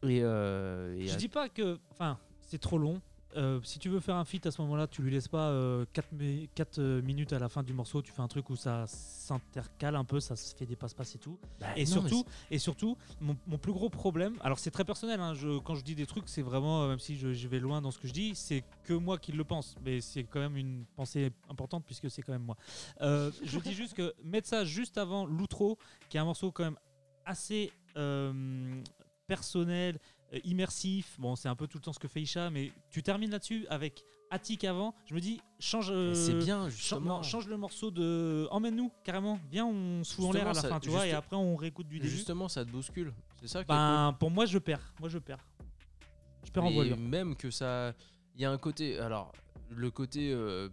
et, 0.04 0.22
euh, 0.24 0.96
et 0.98 1.08
Je 1.08 1.14
à- 1.14 1.18
dis 1.18 1.28
pas 1.30 1.50
que. 1.50 1.78
Enfin, 1.92 2.18
c'est 2.42 2.58
trop 2.58 2.78
long. 2.80 3.02
Euh, 3.36 3.60
si 3.64 3.80
tu 3.80 3.90
veux 3.90 4.00
faire 4.00 4.16
un 4.16 4.26
feat 4.26 4.46
à 4.46 4.52
ce 4.52 4.62
moment-là, 4.62 4.88
tu 4.88 5.02
lui 5.02 5.12
laisses 5.12 5.28
pas 5.28 5.52
4, 5.94 6.82
minutes 7.02 7.34
à 7.34 7.40
la 7.40 7.50
fin 7.50 7.64
du 7.64 7.74
morceau, 7.74 8.02
tu 8.02 8.12
fais 8.12 8.22
un 8.22 8.28
truc 8.28 8.50
où 8.50 8.56
ça 8.56 8.86
s'intercale 8.88 9.96
un 9.96 10.04
peu, 10.04 10.20
ça 10.20 10.36
se 10.36 10.56
fait 10.56 10.66
des 10.66 10.76
passe-passe 10.76 11.16
et 11.16 11.20
tout. 11.20 11.38
Bah, 11.60 11.68
Et 11.76 11.86
non, 11.86 11.92
surtout, 11.92 12.26
et 12.50 12.60
surtout 12.60 12.98
mon, 13.20 13.36
mon 13.48 13.58
plus 13.58 13.72
gros 13.74 13.90
problème, 13.90 14.36
alors 14.42 14.60
c'est 14.60 14.72
très 14.72 14.84
personnel, 14.86 15.20
hein, 15.20 15.34
je, 15.34 15.60
quand 15.60 15.76
je 15.76 15.84
dis 15.84 15.96
des 15.96 16.06
trucs, 16.06 16.28
c'est 16.28 16.42
vraiment, 16.42 16.84
euh, 16.84 16.90
même 16.90 17.00
si 17.00 17.18
je, 17.18 17.34
je 17.34 17.48
vais 17.48 17.60
loin 17.60 17.82
dans 17.82 17.92
ce 17.92 18.00
que 18.00 18.08
je 18.08 18.14
dis, 18.14 18.36
c'est 18.36 18.64
que 18.84 18.94
moi 18.94 19.18
qui 19.18 19.32
le 19.32 19.44
pense, 19.44 19.76
mais 19.84 20.02
c'est 20.02 20.24
quand 20.24 20.40
même 20.40 20.58
une 20.58 20.86
pensée 20.96 21.32
importante 21.50 21.86
puisque 21.86 22.10
c'est 22.10 22.22
quand 22.22 22.34
même 22.34 22.44
moi. 22.44 22.58
Euh, 23.02 23.32
je 23.44 23.60
dis 23.60 23.74
juste 23.74 23.94
que 23.94 24.14
mettre 24.24 24.48
ça 24.48 24.66
juste 24.66 24.98
avant 24.98 25.26
l'outro, 25.26 25.78
qui 26.10 26.18
est 26.18 26.20
un 26.20 26.26
morceau 26.26 26.52
quand 26.52 26.64
même 26.64 26.78
assez 27.26 27.72
euh, 27.98 28.82
personnel, 29.28 29.96
euh, 29.96 30.21
immersif, 30.44 31.16
bon 31.20 31.36
c'est 31.36 31.50
un 31.50 31.56
peu 31.56 31.68
tout 31.68 31.78
le 31.78 31.84
temps 31.84 31.94
ce 31.94 32.00
que 32.00 32.08
fait 32.08 32.22
Isha, 32.22 32.50
mais 32.50 32.72
tu 32.90 33.04
termines 33.04 33.32
là-dessus 33.32 33.66
avec 33.70 34.04
Attic 34.34 34.64
avant, 34.64 34.96
je 35.06 35.14
me 35.14 35.20
dis, 35.20 35.42
change... 35.60 35.92
Mais 35.92 36.16
c'est 36.16 36.34
euh, 36.34 36.40
bien 36.44 36.70
justement 36.70 37.18
non, 37.18 37.22
change 37.24 37.48
le 37.50 37.58
morceau 37.58 37.92
de. 37.92 38.48
Emmène-nous 38.52 38.90
carrément. 39.04 39.38
Viens, 39.52 39.66
on 39.66 40.06
se 40.06 40.14
fout 40.16 40.24
en 40.26 40.32
l'air 40.32 40.48
à 40.48 40.54
la 40.54 40.62
ça- 40.62 40.70
fin, 40.70 40.80
tu 40.80 40.90
vois, 40.90 41.06
et 41.06 41.12
après 41.12 41.36
on 41.36 41.58
réécoute 41.58 41.88
du 41.90 42.00
début. 42.00 42.10
justement 42.10 42.48
ça 42.48 42.64
te 42.64 42.72
bouscule 42.72 43.14
c'est 43.42 43.48
ça 43.50 43.60
qui 43.60 43.72
est 43.72 43.76
cool. 43.76 43.76
Ben, 43.76 44.16
pour 44.20 44.32
moi, 44.32 44.46
je 44.46 44.58
perds. 44.60 44.94
Moi, 45.00 45.10
je 45.10 45.18
perds. 45.18 45.44
Je 46.46 46.52
perds 46.52 46.64
en 46.64 46.70
Et 46.70 46.74
voilure. 46.76 46.98
même 46.98 47.36
que 47.36 47.50
ça. 47.52 47.94
Il 48.36 48.42
y 48.42 48.46
a 48.46 48.52
un 48.52 48.58
côté. 48.58 49.00
Alors, 49.00 49.32
le 49.70 49.90
côté. 49.92 50.32
euh, 50.32 50.70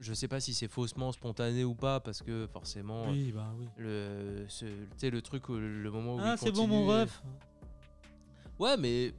je 0.00 0.12
sais 0.12 0.28
pas 0.28 0.40
si 0.40 0.52
c'est 0.52 0.66
faussement 0.68 1.12
spontané 1.12 1.62
ou 1.62 1.74
pas, 1.74 2.00
parce 2.00 2.20
que 2.22 2.46
forcément. 2.52 3.08
Oui, 3.10 3.32
bah 3.32 3.52
oui. 3.58 3.66
Le, 3.78 4.44
ce- 4.48 4.64
tu 4.66 4.88
sais, 4.96 5.10
le 5.10 5.22
truc, 5.22 5.48
le 5.48 5.88
moment 5.90 6.16
où. 6.16 6.20
Ah, 6.20 6.36
c'est 6.36 6.50
bon, 6.52 6.66
mon 6.66 6.84
ref. 6.86 7.22
Ouais, 8.60 8.76
mais. 8.76 9.12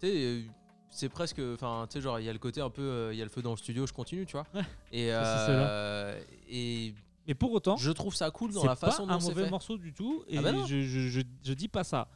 Tu 0.00 0.06
sais, 0.08 0.12
euh, 0.16 0.42
c'est 0.90 1.08
presque. 1.08 1.40
Enfin, 1.54 1.86
tu 1.88 1.94
sais, 1.94 2.00
genre, 2.00 2.18
il 2.18 2.24
y 2.26 2.28
a 2.28 2.32
le 2.32 2.38
côté 2.38 2.60
un 2.60 2.70
peu. 2.70 2.82
euh, 2.82 3.12
Il 3.14 3.18
y 3.18 3.22
a 3.22 3.24
le 3.24 3.30
feu 3.30 3.42
dans 3.42 3.50
le 3.52 3.56
studio, 3.56 3.86
je 3.86 3.92
continue, 3.92 4.26
tu 4.26 4.32
vois. 4.32 4.46
Ouais. 4.54 4.62
Et, 4.92 5.08
euh, 5.12 6.20
et 6.48 6.94
Mais 7.28 7.34
pour 7.34 7.52
autant, 7.52 7.76
je 7.76 7.90
trouve 7.92 8.14
ça 8.14 8.30
cool 8.30 8.52
dans 8.52 8.64
la 8.64 8.76
pas 8.76 8.90
façon 8.90 9.04
un 9.08 9.14
dont 9.14 9.20
c'est 9.20 9.28
mauvais 9.30 9.44
fait. 9.44 9.50
morceau 9.50 9.76
du 9.78 9.92
tout. 9.92 10.24
Et 10.28 10.38
Ah 10.38 10.42
bah 10.42 10.52
non. 10.52 10.64
je, 10.66 10.82
je, 10.82 11.00
je, 11.08 11.20
je 11.44 11.52
dis 11.52 11.68
pas 11.68 11.84
ça. 11.84 12.08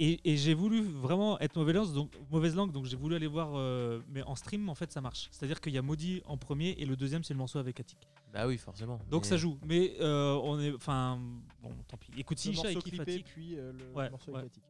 Et, 0.00 0.20
et 0.30 0.36
j'ai 0.36 0.54
voulu 0.54 0.80
vraiment 0.82 1.40
être 1.40 1.56
mauvaise 1.56 1.74
langue, 1.74 1.92
donc, 1.92 2.12
mauvaise 2.30 2.54
langue, 2.54 2.70
donc 2.70 2.84
j'ai 2.84 2.96
voulu 2.96 3.16
aller 3.16 3.26
voir. 3.26 3.50
euh, 3.56 4.00
mais 4.08 4.22
en 4.22 4.36
stream, 4.36 4.68
en 4.68 4.76
fait, 4.76 4.92
ça 4.92 5.00
marche. 5.00 5.26
C'est-à-dire 5.32 5.60
qu'il 5.60 5.72
y 5.72 5.78
a 5.78 5.82
Maudit 5.82 6.22
en 6.26 6.36
premier 6.36 6.76
et 6.78 6.86
le 6.86 6.94
deuxième, 6.94 7.24
c'est 7.24 7.34
le 7.34 7.38
morceau 7.38 7.58
avec 7.58 7.80
Attic. 7.80 7.98
Bah 8.32 8.46
oui, 8.46 8.58
forcément. 8.58 9.00
Donc 9.10 9.22
Mais- 9.22 9.28
ça 9.28 9.36
joue. 9.36 9.58
Mais 9.66 9.96
euh, 10.00 10.38
on 10.44 10.60
est. 10.60 10.72
Enfin, 10.72 11.18
bon, 11.62 11.70
tant 11.88 11.96
pis. 11.96 12.12
Écoute, 12.16 12.38
si 12.38 12.48
le 12.48 12.54
Isha 12.54 12.70
et 12.70 12.74
morceau 12.74 12.88
clippé, 12.88 13.24
puis 13.26 13.56
euh, 13.58 13.72
le 13.72 13.92
Ouais, 13.96 14.08
morceau 14.10 14.30
ouais. 14.30 14.38
avec 14.38 14.52
Attic. 14.52 14.62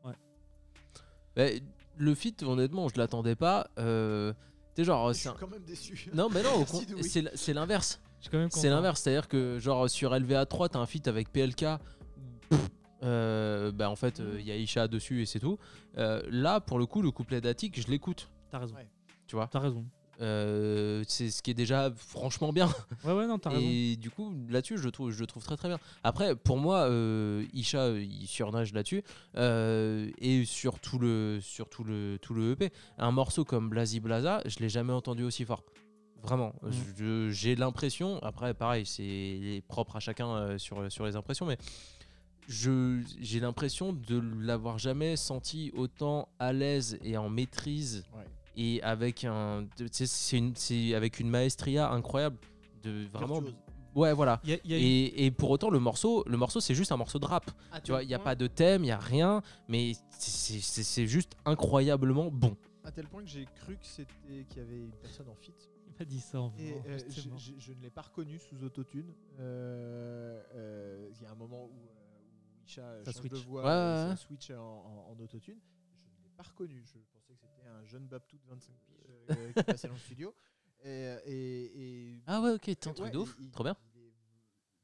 Bah, 1.38 1.44
le 1.96 2.14
feat, 2.14 2.42
honnêtement, 2.42 2.88
je 2.88 2.98
l'attendais 2.98 3.34
pas. 3.36 3.70
Euh, 3.78 4.34
sais, 4.76 4.84
genre. 4.84 5.12
Je 5.14 5.18
suis 5.20 5.28
un- 5.30 5.36
quand 5.38 5.48
même 5.48 5.62
déçu. 5.64 6.10
Non, 6.14 6.28
mais 6.30 6.42
non, 6.42 6.64
con- 6.66 6.82
c'est 7.34 7.54
l'inverse. 7.54 8.00
C'est 8.50 8.68
l'inverse, 8.68 9.00
c'est-à-dire 9.00 9.28
que 9.28 9.58
genre 9.60 9.88
sur 9.88 10.12
LVA3, 10.12 10.68
t'as 10.70 10.80
un 10.80 10.86
feat 10.86 11.06
avec 11.08 11.30
PLK. 11.32 11.64
euh, 13.04 13.70
bah 13.72 13.88
en 13.90 13.96
fait, 13.96 14.20
il 14.38 14.44
y 14.44 14.50
a 14.50 14.56
Isha 14.56 14.88
dessus 14.88 15.22
et 15.22 15.26
c'est 15.26 15.38
tout. 15.38 15.58
Euh, 15.98 16.20
là, 16.30 16.60
pour 16.60 16.78
le 16.78 16.86
coup, 16.86 17.00
le 17.02 17.10
couplet 17.12 17.40
d'Attic, 17.40 17.80
je 17.80 17.88
l'écoute, 17.88 18.28
T'as 18.50 18.58
raison. 18.58 18.74
Ouais. 18.74 18.88
tu 19.26 19.36
vois. 19.36 19.48
T'as 19.50 19.60
raison. 19.60 19.84
Euh, 20.20 21.04
c'est 21.06 21.30
ce 21.30 21.42
qui 21.42 21.52
est 21.52 21.54
déjà 21.54 21.92
franchement 21.96 22.52
bien. 22.52 22.68
Ouais, 23.04 23.12
ouais, 23.12 23.26
non, 23.26 23.38
t'as 23.38 23.50
raison. 23.50 23.62
Et 23.64 23.96
du 23.96 24.10
coup, 24.10 24.34
là-dessus, 24.48 24.76
je 24.78 24.82
le 24.84 24.90
trouve, 24.90 25.10
je 25.12 25.20
le 25.20 25.26
trouve 25.26 25.44
très 25.44 25.56
très 25.56 25.68
bien. 25.68 25.78
Après, 26.02 26.34
pour 26.34 26.58
moi, 26.58 26.88
euh, 26.90 27.44
Isha, 27.52 27.90
il 27.90 28.26
surnage 28.26 28.72
là-dessus. 28.72 29.02
euh, 29.36 30.10
et 30.18 30.44
sur 30.44 30.80
tout 30.80 30.98
le, 30.98 31.38
sur 31.40 31.68
tout 31.68 31.84
le, 31.84 32.18
tout 32.20 32.34
le 32.34 32.52
EP. 32.52 32.70
Un 32.98 33.12
morceau 33.12 33.44
comme 33.44 33.68
Blazy 33.68 34.00
Blaza, 34.00 34.42
je 34.46 34.58
l'ai 34.58 34.68
jamais 34.68 34.92
entendu 34.92 35.22
aussi 35.22 35.44
fort. 35.44 35.62
Vraiment. 36.22 36.52
Mm. 36.98 37.28
J'ai 37.30 37.54
l'impression, 37.54 38.18
après, 38.22 38.52
pareil, 38.54 38.84
c'est 38.86 39.62
propre 39.68 39.96
à 39.96 40.00
chacun 40.00 40.58
sur, 40.58 40.90
sur 40.90 41.06
les 41.06 41.14
impressions, 41.14 41.46
mais 41.46 41.58
je- 42.48 43.02
j'ai 43.20 43.40
l'impression 43.40 43.92
de 43.92 44.20
l'avoir 44.40 44.78
jamais 44.78 45.16
senti 45.16 45.70
autant 45.76 46.28
à 46.38 46.52
l'aise 46.52 46.98
et 47.04 47.16
en 47.16 47.28
maîtrise 47.28 48.04
Ouais. 48.16 48.24
Et 48.58 48.82
avec 48.82 49.24
un 49.24 49.62
de- 49.78 49.88
c'est 49.90 50.36
une 50.36 50.54
c'est 50.56 50.94
avec 50.94 51.18
une 51.20 51.30
maestria 51.30 51.90
incroyable 51.90 52.36
de 52.82 53.06
vraiment 53.12 53.40
Virtuose. 53.40 53.54
Ouais, 53.94 54.12
voilà. 54.12 54.40
Il 54.44 54.50
y 54.50 54.52
a- 54.52 54.58
il 54.64 54.70
y 54.70 54.74
a 54.74 54.78
Et, 54.78 55.26
et 55.26 55.30
pour 55.30 55.50
autant, 55.50 55.70
le 55.70 55.80
morceau, 55.80 56.22
le 56.26 56.36
morceau, 56.36 56.60
c'est 56.60 56.74
juste 56.74 56.92
un 56.92 56.96
morceau 56.96 57.18
de 57.18 57.24
rap. 57.26 57.50
Tu 57.82 57.90
vois, 57.90 58.02
il 58.02 58.06
n'y 58.06 58.14
a 58.14 58.18
pas 58.18 58.34
de 58.36 58.46
thème, 58.46 58.84
il 58.84 58.88
y 58.88 58.90
a 58.92 58.98
rien, 58.98 59.42
mais 59.68 59.92
c'est- 60.10 60.60
c'est 60.60 60.82
c'est 60.84 61.06
juste 61.06 61.32
incroyablement 61.44 62.30
bon. 62.30 62.56
À 62.84 62.92
tel 62.92 63.06
point 63.08 63.22
que 63.22 63.28
j'ai 63.28 63.46
cru 63.56 63.76
que 63.76 63.86
c'était 63.86 64.44
qu'il 64.48 64.58
y 64.58 64.60
avait 64.66 64.78
une 64.78 64.92
personne 64.92 65.28
en 65.28 65.34
fit. 65.34 65.52
Il 65.88 65.94
m'a 65.98 66.04
dit 66.04 66.20
ça 66.20 66.40
en 66.40 66.52
Et 66.58 66.74
euh, 66.86 66.98
je, 67.08 67.22
je- 67.36 67.52
je 67.58 67.72
ne 67.72 67.80
l'ai 67.82 67.90
pas 67.90 68.02
reconnu 68.02 68.38
sous 68.38 68.62
autotune. 68.62 69.12
Euh, 69.40 70.42
euh, 70.54 71.10
Il 71.16 71.22
y 71.22 71.26
a 71.26 71.32
un 71.32 71.34
moment 71.34 71.64
où, 71.64 71.70
euh, 71.88 71.90
où 72.62 72.66
Isha 72.68 72.82
euh, 72.82 73.04
Ça 73.04 73.12
change 73.12 73.22
de 73.22 73.28
switch. 73.36 73.46
voix, 73.48 73.62
Ouais, 73.64 73.68
euh, 73.70 74.04
ouais, 74.10 74.16
ça 74.16 74.16
switch 74.16 74.50
en, 74.50 74.54
en- 74.54 75.12
en 75.12 75.20
autotune. 75.22 75.58
Je 75.58 76.20
ne 76.20 76.24
l'ai 76.24 76.36
pas 76.36 76.44
reconnu. 76.44 76.82
Je 76.86 76.98
un 77.68 77.84
jeune 77.84 78.06
Babtou 78.06 78.36
de 78.38 78.46
25 78.48 78.72
piges 78.80 78.96
euh, 79.30 79.52
qui 79.52 79.62
passait 79.62 79.88
dans 79.88 79.94
le 79.94 80.00
studio. 80.00 80.34
Et, 80.84 80.90
et- 81.26 82.12
et- 82.14 82.22
Ah 82.26 82.40
ouais, 82.40 82.52
ok, 82.52 82.60
t'es 82.62 82.86
un 82.86 82.90
ouais, 82.90 82.94
truc 82.96 83.12
de 83.12 83.18
ouf, 83.18 83.36
il- 83.40 83.50
trop 83.50 83.64
bien. 83.64 83.76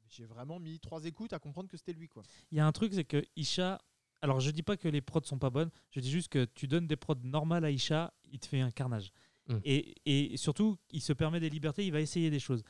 J'ai 0.09 0.25
vraiment 0.25 0.59
mis 0.59 0.79
trois 0.79 1.03
écoutes 1.05 1.33
à 1.33 1.39
comprendre 1.39 1.69
que 1.69 1.75
c'était 1.77 1.91
lui. 1.93 2.07
Quoi. 2.07 2.23
Il 2.51 2.57
y 2.57 2.61
a 2.61 2.65
un 2.67 2.71
truc, 2.71 2.93
c'est 2.93 3.03
que 3.03 3.23
Isha. 3.35 3.81
Alors, 4.21 4.39
je 4.39 4.49
dis 4.51 4.63
pas 4.63 4.77
que 4.77 4.87
les 4.87 5.01
prods 5.01 5.21
sont 5.23 5.37
pas 5.37 5.49
bonnes, 5.49 5.69
je 5.91 5.99
dis 5.99 6.09
juste 6.09 6.29
que 6.29 6.45
tu 6.45 6.67
donnes 6.67 6.87
des 6.87 6.95
prods 6.95 7.15
normales 7.23 7.65
à 7.65 7.69
Isha, 7.69 8.13
il 8.31 8.39
te 8.39 8.47
fait 8.47 8.61
un 8.61 8.71
carnage. 8.71 9.11
Mm. 9.47 9.57
Et, 9.65 9.93
et 10.33 10.37
surtout, 10.37 10.77
il 10.89 11.01
se 11.01 11.11
permet 11.13 11.39
des 11.39 11.49
libertés, 11.49 11.85
il 11.85 11.91
va 11.91 11.99
essayer 12.01 12.29
des 12.29 12.39
choses. 12.39 12.63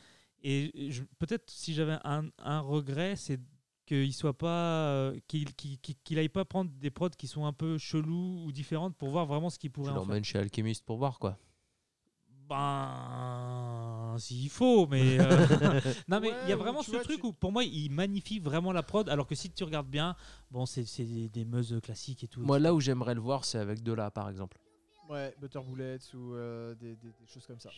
Et 0.43 0.71
peut-être 1.19 1.49
si 1.49 1.73
j'avais 1.73 1.97
un, 2.03 2.29
un 2.39 2.59
regret, 2.59 3.15
c'est 3.15 3.39
qu'il 3.85 4.13
soit 4.13 4.37
pas 4.37 4.47
euh, 4.87 5.17
qu'il 5.27 6.19
aille 6.19 6.29
pas 6.29 6.43
prendre 6.45 6.71
des 6.71 6.89
prods 6.91 7.09
qui 7.11 7.27
sont 7.27 7.45
un 7.45 7.53
peu 7.53 7.77
chelous 7.77 8.43
ou 8.45 8.51
différentes 8.51 8.95
pour 8.97 9.09
voir 9.09 9.25
vraiment 9.25 9.49
ce 9.49 9.59
qu'il 9.59 9.69
Tu 9.69 9.73
pourrait 9.73 9.91
en 9.91 9.93
faire. 9.95 10.03
l'emmènes 10.05 10.23
chez 10.25 10.39
Alchemist 10.39 10.83
pour 10.85 10.97
voir 10.97 11.19
quoi. 11.19 11.37
Ben, 12.47 14.15
s'il 14.19 14.49
faut, 14.49 14.87
mais. 14.87 15.17
euh, 15.19 15.45
non, 16.07 16.19
mais 16.19 16.31
il 16.43 16.49
y 16.49 16.53
a 16.53 16.55
vraiment 16.55 16.79
tu 16.81 16.85
ce 16.87 16.91
vois, 16.91 17.03
truc 17.03 17.19
tu- 17.19 17.25
où, 17.27 17.33
pour 17.33 17.51
moi, 17.51 17.63
il 17.63 17.89
magnifie 17.91 18.39
vraiment 18.39 18.71
la 18.71 18.83
prod, 18.83 19.09
alors 19.09 19.25
que 19.27 19.33
si 19.35 19.49
tu 19.49 19.63
regardes 19.63 19.87
bien, 19.89 20.15
bon, 20.51 20.65
c'est 20.65 20.85
c'est 20.85 21.05
des, 21.05 21.27
des 21.29 21.43
meuses 21.45 21.79
classiques 21.81 22.23
et 22.23 22.27
tout. 22.27 22.41
Moi, 22.41 22.59
là 22.59 22.73
où 22.73 22.79
j'aimerais 22.79 23.15
le 23.15 23.21
voir, 23.21 23.45
c'est 23.45 23.57
avec 23.57 23.81
Dela, 23.83 24.11
par 24.11 24.29
exemple. 24.29 24.57
Ouais, 25.07 25.35
Butter 25.39 25.59
Bullets 25.61 25.99
ou 26.15 26.33
euh, 26.33 26.73
des, 26.75 26.95
des- 26.95 27.09
des 27.11 27.27
choses 27.27 27.45
comme 27.45 27.59
ça. 27.59 27.69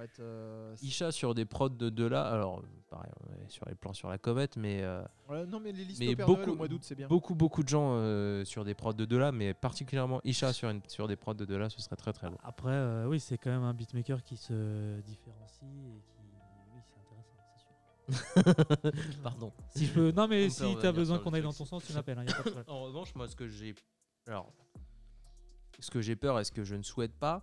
Être, 0.00 0.20
euh, 0.20 0.74
Isha 0.82 1.10
sur 1.10 1.34
des 1.34 1.44
prods 1.44 1.68
de 1.68 1.90
Dela, 1.90 2.28
alors 2.30 2.62
pareil, 2.88 3.10
on 3.20 3.44
est 3.44 3.50
sur 3.50 3.66
les 3.68 3.74
plans 3.74 3.92
sur 3.92 4.08
la 4.08 4.18
comète, 4.18 4.56
mais 4.56 4.82
euh, 4.82 5.02
ouais, 5.28 5.44
non, 5.46 5.58
mais 5.58 5.72
les 5.72 5.84
listes 5.84 5.98
mais 6.00 6.14
beaucoup- 6.14 6.50
au 6.52 6.54
mois 6.54 6.68
d'août, 6.68 6.80
c'est 6.84 6.94
bien. 6.94 7.08
beaucoup, 7.08 7.34
beaucoup 7.34 7.62
de 7.64 7.68
gens 7.68 7.94
euh, 7.96 8.44
sur 8.44 8.64
des 8.64 8.74
prods 8.74 8.92
de 8.92 9.04
Dela, 9.04 9.32
mais 9.32 9.52
particulièrement 9.52 10.20
Isha 10.24 10.52
sur, 10.52 10.70
une- 10.70 10.80
sur 10.86 11.08
des 11.08 11.16
prods 11.16 11.34
de 11.34 11.44
Dela, 11.44 11.68
ce 11.70 11.80
serait 11.82 11.96
très 11.96 12.12
très 12.12 12.30
beau. 12.30 12.36
Après, 12.44 12.70
euh, 12.72 13.06
oui, 13.06 13.18
c'est 13.18 13.36
quand 13.36 13.50
même 13.50 13.64
un 13.64 13.74
beatmaker 13.74 14.22
qui 14.22 14.36
se 14.36 15.00
différencie 15.00 15.62
et 15.64 16.02
qui. 16.06 16.20
Oui, 16.72 16.80
c'est 16.86 18.14
intéressant, 18.14 18.44
c'est 18.46 18.92
sûr. 18.94 19.12
Pardon. 19.24 19.52
Si 19.70 19.86
je 19.86 19.92
peux... 19.92 20.12
Non, 20.12 20.22
On 20.24 20.28
mais 20.28 20.48
si 20.50 20.76
tu 20.80 20.86
as 20.86 20.92
besoin 20.92 21.18
qu'on 21.18 21.32
aille 21.34 21.42
dans 21.42 21.52
ton 21.52 21.64
sens, 21.64 21.84
tu 21.84 21.92
m'appelles, 21.92 22.18
hein, 22.18 22.24
de. 22.24 22.32
En 22.70 22.82
revanche, 22.84 23.12
moi, 23.16 23.26
ce 23.28 23.34
que 23.34 23.48
j'ai. 23.48 23.74
Alors. 24.28 24.52
Ce 25.78 25.90
que 25.90 26.00
j'ai 26.00 26.16
peur 26.16 26.38
et 26.40 26.44
ce 26.44 26.52
que 26.52 26.64
je 26.64 26.74
ne 26.74 26.82
souhaite 26.82 27.14
pas, 27.14 27.42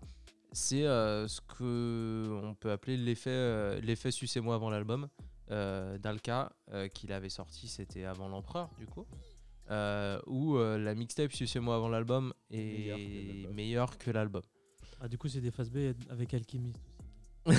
c'est 0.52 0.86
euh, 0.86 1.28
ce 1.28 1.42
que 1.42 2.40
on 2.44 2.54
peut 2.56 2.72
appeler 2.72 2.98
l'effet 2.98 3.30
euh, 3.32 3.80
l'effet 3.82 4.12
Sucez-moi 4.12 4.56
avant 4.56 4.70
l'album 4.70 5.08
euh, 5.52 5.98
d'Alka, 5.98 6.52
euh, 6.74 6.88
qu'il 6.88 7.12
avait 7.14 7.30
sorti, 7.30 7.68
c'était 7.68 8.04
avant 8.06 8.28
l'Empereur, 8.28 8.70
du 8.78 8.86
coup. 8.86 9.06
euh, 9.70 10.20
où 10.28 10.58
euh, 10.58 10.78
la 10.78 10.94
mixtape 10.96 11.32
Sucez-moi 11.34 11.76
avant 11.76 11.90
l'album 11.90 12.34
est 12.52 13.48
meilleure 13.54 13.98
que 13.98 14.12
l'album. 14.12 14.42
Ah, 15.00 15.08
du 15.08 15.18
coup, 15.18 15.28
c'est 15.28 15.42
des 15.42 15.52
phases 15.52 15.70
B 15.70 15.94
avec 16.10 16.34
Alchemist 16.34 16.80
aussi. 17.46 17.58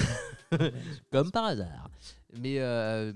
Comme 1.12 1.30
par 1.30 1.44
hasard. 1.44 1.88
Mais 2.40 2.58
euh, 2.58 3.12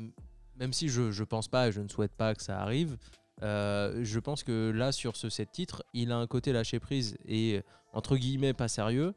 même 0.56 0.72
si 0.72 0.88
je, 0.88 1.10
je 1.10 1.24
pense 1.24 1.48
pas 1.48 1.68
et 1.68 1.72
je 1.72 1.80
ne 1.80 1.88
souhaite 1.88 2.14
pas 2.14 2.34
que 2.34 2.42
ça 2.42 2.60
arrive, 2.60 2.96
euh, 3.42 4.00
je 4.02 4.20
pense 4.20 4.42
que 4.42 4.70
là, 4.70 4.92
sur 4.92 5.16
ce 5.16 5.28
set 5.28 5.50
titre, 5.50 5.84
il 5.94 6.12
a 6.12 6.16
un 6.16 6.26
côté 6.26 6.52
lâcher 6.52 6.78
prise 6.78 7.16
et 7.26 7.62
entre 7.92 8.16
guillemets 8.16 8.52
pas 8.52 8.68
sérieux 8.68 9.14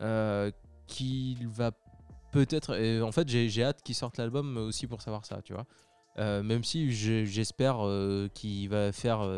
euh, 0.00 0.50
qu'il 0.86 1.46
va 1.48 1.72
peut-être. 2.32 3.02
En 3.02 3.12
fait, 3.12 3.28
j'ai 3.28 3.64
hâte 3.64 3.82
qu'il 3.82 3.94
sorte 3.94 4.18
l'album 4.18 4.56
aussi 4.56 4.86
pour 4.86 5.02
savoir 5.02 5.24
ça, 5.24 5.42
tu 5.42 5.52
vois. 5.52 5.66
Euh, 6.18 6.42
même 6.42 6.64
si 6.64 6.90
j'espère 7.26 7.78
qu'il 8.34 8.68
va 8.68 8.92
faire 8.92 9.28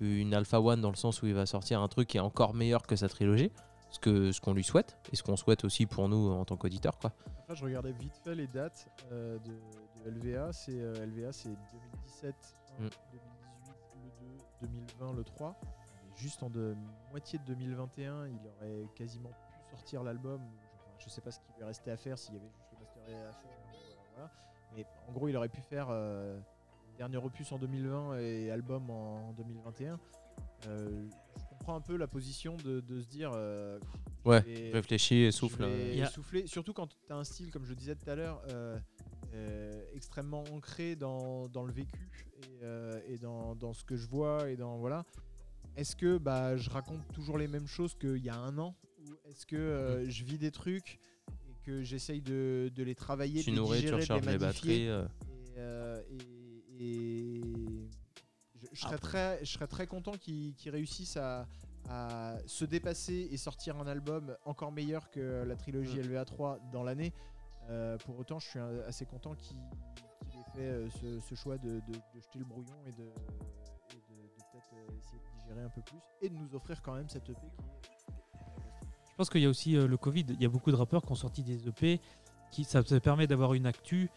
une 0.00 0.34
Alpha 0.34 0.60
One 0.60 0.80
dans 0.80 0.90
le 0.90 0.96
sens 0.96 1.22
où 1.22 1.26
il 1.26 1.34
va 1.34 1.46
sortir 1.46 1.80
un 1.80 1.88
truc 1.88 2.08
qui 2.08 2.16
est 2.16 2.20
encore 2.20 2.54
meilleur 2.54 2.86
que 2.86 2.96
sa 2.96 3.08
trilogie, 3.08 3.52
ce 3.90 3.98
que 3.98 4.32
ce 4.32 4.40
qu'on 4.40 4.54
lui 4.54 4.64
souhaite 4.64 4.96
et 5.12 5.16
ce 5.16 5.22
qu'on 5.22 5.36
souhaite 5.36 5.64
aussi 5.64 5.86
pour 5.86 6.08
nous 6.08 6.30
en 6.30 6.44
tant 6.44 6.56
qu'auditeurs, 6.56 6.98
quoi. 6.98 7.12
Après, 7.40 7.56
je 7.56 7.64
regardais 7.64 7.92
vite 7.92 8.16
fait 8.22 8.34
les 8.34 8.46
dates 8.46 8.88
euh, 9.10 9.36
de, 9.38 10.10
de 10.10 10.16
LVA. 10.16 10.52
C'est 10.52 10.80
euh, 10.80 11.04
LVA, 11.06 11.32
c'est 11.32 11.48
2017, 11.48 12.34
un, 12.78 12.84
Mm. 12.84 12.88
2018 14.60 14.62
le 14.62 14.68
2, 14.68 15.06
2020 15.06 15.12
le 15.16 15.24
3. 15.24 15.60
Et 15.62 16.20
juste 16.20 16.42
en 16.42 16.50
de, 16.50 16.74
moitié 17.10 17.38
de 17.38 17.44
2021, 17.44 18.26
il 18.28 18.38
aurait 18.46 18.88
quasiment 18.94 19.30
pu 19.30 19.70
sortir 19.70 20.02
l'album. 20.02 20.40
Enfin, 20.40 20.90
je 20.98 21.08
sais 21.08 21.20
pas 21.20 21.30
ce 21.30 21.38
qu'il 21.40 21.54
lui 21.56 21.64
restait 21.64 21.90
à 21.90 21.96
faire, 21.96 22.18
s'il 22.18 22.34
y 22.34 22.38
avait 22.38 22.48
juste 22.48 22.66
le 22.72 22.78
master 22.78 23.02
à 23.04 23.06
faire. 23.32 23.50
euh, 23.50 23.94
voilà. 24.14 24.30
Mais 24.76 24.86
en 25.08 25.12
gros, 25.12 25.28
il 25.28 25.36
aurait 25.36 25.48
pu 25.48 25.60
faire 25.60 25.86
euh, 25.90 26.38
dernier 26.98 27.16
opus 27.18 27.50
en 27.52 27.58
2020 27.58 28.18
et 28.18 28.50
album 28.50 28.90
en 28.90 29.32
2021. 29.32 29.98
Euh, 30.66 31.08
je 31.38 31.44
comprends 31.48 31.74
un 31.76 31.80
peu 31.80 31.96
la 31.96 32.06
position 32.06 32.56
de, 32.58 32.80
de 32.80 33.00
se 33.00 33.06
dire. 33.06 33.30
euh, 33.34 33.78
Ouais, 34.26 34.40
réfléchis 34.74 35.22
et 35.22 35.32
souffle. 35.32 35.64
vais 35.64 36.02
euh, 36.02 36.06
souffler, 36.06 36.46
surtout 36.46 36.74
quand 36.74 36.86
tu 36.88 36.96
as 37.08 37.16
un 37.16 37.24
style, 37.24 37.50
comme 37.50 37.64
je 37.64 37.72
disais 37.72 37.94
tout 37.94 38.08
à 38.10 38.14
l'heure, 38.14 38.42
extrêmement 39.94 40.44
ancré 40.52 40.96
dans, 40.96 41.48
dans 41.48 41.64
le 41.64 41.72
vécu 41.72 42.10
et, 42.60 42.64
euh, 42.64 43.00
et 43.06 43.18
dans, 43.18 43.54
dans 43.54 43.72
ce 43.72 43.84
que 43.84 43.96
je 43.96 44.06
vois 44.06 44.50
et 44.50 44.56
dans 44.56 44.78
voilà. 44.78 45.04
Est-ce 45.76 45.94
que 45.96 46.18
bah, 46.18 46.56
je 46.56 46.68
raconte 46.70 47.00
toujours 47.12 47.38
les 47.38 47.48
mêmes 47.48 47.66
choses 47.68 47.94
qu'il 47.94 48.18
y 48.18 48.28
a 48.28 48.36
un 48.36 48.58
an? 48.58 48.74
Ou 48.98 49.12
est-ce 49.30 49.46
que 49.46 49.56
euh, 49.56 50.04
Mm. 50.06 50.10
je 50.10 50.24
vis 50.24 50.38
des 50.38 50.50
trucs 50.50 50.98
et 51.48 51.54
que 51.64 51.82
j'essaye 51.82 52.20
de, 52.20 52.70
de 52.74 52.82
les 52.82 52.94
travailler, 52.94 53.40
tu 53.42 53.50
de 53.50 53.54
les 53.56 53.60
nourris, 53.60 53.78
tu 53.78 53.84
digérer, 53.84 53.96
de 53.98 54.02
recharges 54.02 54.26
les 54.26 54.38
magnifier 54.38 54.88
batteries. 54.88 55.08
euh. 55.58 56.02
et, 56.10 56.84
et- 56.84 57.38
et 57.38 57.88
je, 58.56 58.66
je 58.72 58.80
serais 58.80 58.94
Après. 58.96 59.08
très, 59.36 59.44
je 59.44 59.50
serais 59.52 59.66
très 59.66 59.86
content 59.86 60.12
qu'ils 60.12 60.54
qu'ils 60.54 60.70
réussissent 60.72 61.16
à, 61.16 61.46
à 61.88 62.36
se 62.46 62.64
dépasser 62.64 63.28
et 63.30 63.36
sortir 63.36 63.76
un 63.78 63.86
album 63.86 64.36
encore 64.44 64.72
meilleur 64.72 65.10
que 65.10 65.44
la 65.46 65.56
trilogie 65.56 65.98
Mm. 65.98 66.02
LVA 66.02 66.24
3 66.24 66.58
dans 66.72 66.82
l'année. 66.82 67.12
Euh, 67.68 67.96
pour 67.98 68.18
autant, 68.18 68.38
je 68.40 68.48
suis 68.48 68.58
assez 68.86 69.06
content 69.06 69.34
qu'il 69.34 69.56
qu'il 69.56 69.66
ait 69.66 69.89
euh, 70.58 70.88
ce, 71.28 71.34
choix 71.34 71.58
de, 71.58 71.80
jeter 72.14 72.38
le 72.38 72.44
brouillon 72.44 72.76
et 72.86 72.92
de, 72.92 73.04
peut-être 74.52 74.70
euh, 74.74 74.98
essayer 74.98 75.18
de 75.18 75.38
digérer 75.38 75.62
un 75.62 75.68
peu 75.68 75.80
plus 75.82 75.98
et 76.22 76.28
de 76.28 76.34
nous 76.34 76.54
offrir 76.54 76.82
quand 76.82 76.94
même 76.94 77.08
cette 77.08 77.28
EP 77.28 77.40
Je 79.10 79.14
pense 79.16 79.30
qu'il 79.30 79.40
y 79.42 79.46
a 79.46 79.48
aussi 79.48 79.76
euh, 79.76 79.86
le 79.86 79.96
Covid. 79.96 80.26
Il 80.28 80.42
y 80.42 80.46
a 80.46 80.48
beaucoup 80.48 80.70
de 80.70 80.76
rappeurs 80.76 81.02
qui 81.02 81.12
ont 81.12 81.16
sorti 81.16 81.42
des 81.42 81.68
EP. 81.68 82.00
Qui, 82.50 82.64
ça 82.64 82.82
permet 82.82 83.28
d'avoir 83.28 83.54
une 83.54 83.66
actu. 83.66 84.10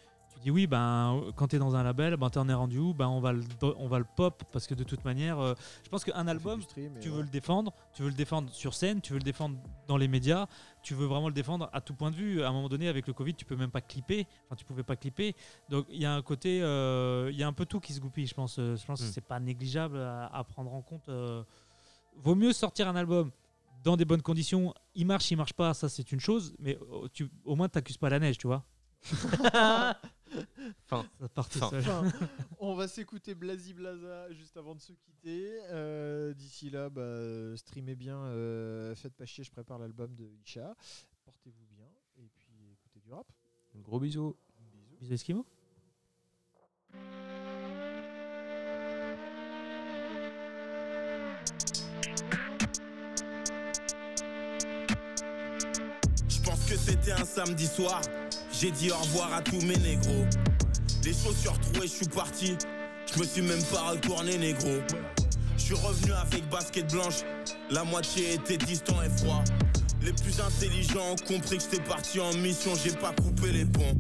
Tu 0.44 0.52
oui, 0.52 0.68
ben, 0.68 1.22
quand 1.38 1.48
tu 1.48 1.56
es 1.56 1.60
dans 1.60 1.76
un 1.76 1.84
label, 1.84 2.18
ben, 2.18 2.30
tu 2.30 2.38
en 2.38 2.50
es 2.50 2.54
rendu 2.54 2.78
où? 2.78 2.94
Ben, 2.94 3.08
on, 3.08 3.22
va 3.22 3.32
le, 3.32 3.44
do- 3.62 3.76
on 3.78 3.88
va 3.88 3.98
le 4.00 4.06
pop 4.18 4.44
parce 4.52 4.68
que 4.68 4.74
de 4.74 4.84
toute 4.84 5.06
manière, 5.06 5.40
euh, 5.40 5.54
je 5.84 5.90
pense 5.90 6.04
qu'un 6.04 6.28
album, 6.28 6.60
tu 7.02 7.10
veux 7.10 7.22
le 7.22 7.30
défendre, 7.30 7.72
tu 7.94 8.02
veux 8.04 8.10
le 8.10 8.14
défendre 8.16 8.52
sur 8.52 8.74
scène, 8.74 9.00
tu 9.00 9.14
veux 9.14 9.20
le 9.20 9.24
défendre 9.24 9.58
dans 9.88 9.96
les 9.96 10.08
médias, 10.10 10.48
tu 10.82 10.96
veux 10.96 11.06
vraiment 11.06 11.30
le 11.30 11.34
défendre 11.34 11.70
à 11.72 11.80
tout 11.80 11.94
point 11.94 12.12
de 12.12 12.16
vue. 12.18 12.44
À 12.44 12.50
un 12.50 12.52
moment 12.52 12.68
donné, 12.68 12.90
avec 12.90 13.08
le 13.08 13.14
Covid, 13.14 13.34
tu 13.36 13.46
peux 13.46 13.56
même 13.56 13.72
pas 13.72 13.80
clipper, 13.82 14.28
enfin 14.46 14.56
tu 14.56 14.66
pouvais 14.66 14.84
pas 14.84 14.96
clipper. 14.98 15.34
Donc 15.70 15.86
il 15.90 16.02
y 16.02 16.06
a 16.06 16.14
un 16.14 16.22
côté, 16.22 16.62
euh, 16.62 17.30
il 17.32 17.38
y 17.38 17.44
a 17.44 17.48
un 17.48 17.54
peu 17.54 17.66
tout 17.66 17.80
qui 17.80 17.94
se 17.94 18.02
goupille. 18.02 18.28
Je 18.28 18.34
pense, 18.36 18.58
euh, 18.60 18.76
je 18.76 18.86
pense 18.86 19.02
Mm. 19.02 19.06
que 19.08 19.12
c'est 19.14 19.22
pas 19.26 19.40
négligeable 19.40 19.98
à, 20.00 20.26
à 20.28 20.44
prendre 20.44 20.74
en 20.74 20.82
compte. 20.82 21.08
euh. 21.10 21.44
Vaut 22.18 22.36
mieux 22.36 22.52
sortir 22.54 22.88
un 22.90 22.96
album 22.96 23.32
dans 23.84 23.96
des 23.98 24.06
bonnes 24.06 24.22
conditions. 24.22 24.74
Il 24.94 25.06
marche, 25.08 25.32
il 25.32 25.38
marche 25.38 25.54
pas, 25.54 25.74
ça 25.74 25.88
c'est 25.90 26.12
une 26.12 26.20
chose, 26.20 26.54
mais 26.60 26.78
tu, 27.14 27.30
au 27.46 27.56
moins 27.56 27.70
t'accuses 27.70 27.98
pas 27.98 28.10
la 28.10 28.20
neige, 28.20 28.38
tu 28.38 28.48
vois. 28.48 28.64
Fin. 30.86 31.06
Ça 31.20 31.30
part 31.30 31.50
tout 31.50 31.60
Fin. 31.60 31.70
seul. 31.70 31.80
Enfin, 31.82 32.12
on 32.60 32.74
va 32.76 32.88
s'écouter 32.88 33.36
Blasi 33.36 33.74
Blaza 33.74 34.32
juste 34.34 34.58
avant 34.58 34.76
de 34.76 34.82
se 34.82 34.94
quitter. 34.94 35.60
Euh, 35.70 36.34
D'ici 36.34 36.70
là, 36.70 36.90
bah, 36.90 37.56
streamez 37.58 37.96
bien, 37.96 38.18
euh, 38.18 38.96
faites 38.96 39.14
pas 39.16 39.26
chier, 39.26 39.44
je 39.44 39.52
prépare 39.52 39.80
l'album 39.80 40.14
de 40.16 40.30
Isha. 40.46 40.76
Portez-vous 41.26 41.66
bien 41.76 41.88
et 42.18 42.30
puis 42.36 42.54
écoutez 42.74 43.00
du 43.00 43.12
rap. 43.12 43.28
Gros 43.76 44.00
bisous. 44.00 44.36
Bisous. 44.60 44.98
Bisous 45.00 45.14
Esquimaux. 45.14 45.46
C'était 56.86 57.12
un 57.14 57.26
samedi 57.26 57.68
soir. 57.68 58.02
J'ai 58.52 58.72
dit 58.72 58.92
au 58.92 58.98
revoir 58.98 59.34
à 59.34 59.42
tous 59.42 59.62
mes 59.62 59.78
négros. 59.78 60.26
Les 61.04 61.14
chaussures 61.14 61.60
trouées, 61.60 61.88
je 61.88 61.94
suis 61.94 62.08
parti. 62.08 62.58
Je 63.14 63.20
me 63.20 63.26
suis 63.26 63.42
même 63.42 63.64
pas 63.64 63.92
retourné, 63.92 64.38
négro. 64.38 64.72
Je 65.58 65.64
suis 65.64 65.76
revenu 65.76 66.12
avec 66.14 66.48
basket 66.50 66.92
blanche. 66.92 67.22
La 67.70 67.84
moitié 67.84 68.34
était 68.34 68.58
distant 68.58 69.02
et 69.02 69.10
froid. 69.10 69.44
Les 70.02 70.14
plus 70.14 70.40
intelligents 70.42 71.12
ont 71.12 71.28
compris 71.28 71.58
que 71.58 71.64
j'étais 71.64 71.84
parti 71.84 72.20
en 72.20 72.34
mission, 72.34 72.72
j'ai 72.84 72.92
pas 72.92 73.14
coupé 73.14 73.52
les 73.52 73.66
ponts. 73.66 73.96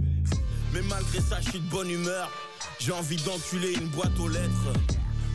Mais 0.73 0.81
malgré 0.81 1.19
ça, 1.21 1.39
je 1.39 1.51
suis 1.51 1.59
de 1.59 1.69
bonne 1.69 1.89
humeur. 1.89 2.29
J'ai 2.79 2.91
envie 2.91 3.15
d'enculer 3.17 3.73
une 3.73 3.87
boîte 3.87 4.19
aux 4.19 4.27
lettres. 4.27 4.73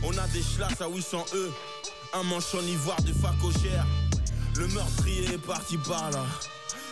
On 0.03 0.15
a 0.17 0.27
des 0.27 0.43
chlasses 0.55 0.81
à 0.81 0.87
800 0.87 1.25
E, 1.33 1.49
un 2.13 2.23
manche 2.23 2.53
en 2.53 2.61
ivoire 2.61 3.01
de 3.01 3.13
facogère. 3.13 3.87
Le 4.55 4.67
meurtrier 4.67 5.33
est 5.33 5.45
parti 5.45 5.77
par 5.77 6.11
là. 6.11 6.25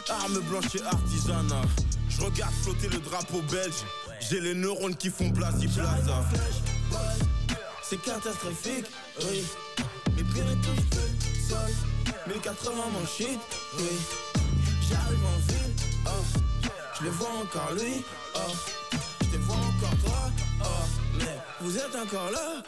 Arme 0.09 0.39
blanche 0.41 0.75
et 0.75 0.83
artisanat. 0.83 1.61
Je 2.09 2.21
regarde 2.21 2.53
flotter 2.63 2.87
le 2.87 2.99
drapeau 2.99 3.41
belge. 3.51 3.83
J'ai 4.21 4.39
les 4.39 4.53
neurones 4.53 4.95
qui 4.95 5.09
font 5.09 5.27
blasi 5.29 5.67
plaza. 5.67 6.23
C'est 7.83 8.01
catastrophique, 8.01 8.85
oui. 9.21 9.43
Ne 10.17 10.23
touchent 10.23 10.89
plus 10.89 11.29
le 11.33 11.49
sol. 11.49 11.71
1080 12.27 12.71
mon 12.93 13.05
shit, 13.05 13.39
oui. 13.77 13.85
J'arrive 14.89 15.25
en 15.25 15.51
ville, 15.51 15.75
oh. 16.05 16.69
Je 16.99 17.03
le 17.03 17.09
vois 17.11 17.29
encore 17.43 17.73
lui, 17.73 18.03
oh. 18.35 18.97
Je 19.21 19.27
te 19.27 19.37
vois 19.37 19.55
encore 19.55 19.97
toi, 20.03 20.31
oh. 20.61 20.65
Mais 21.17 21.37
vous 21.61 21.77
êtes 21.77 21.95
encore 21.95 22.31
là. 22.31 22.63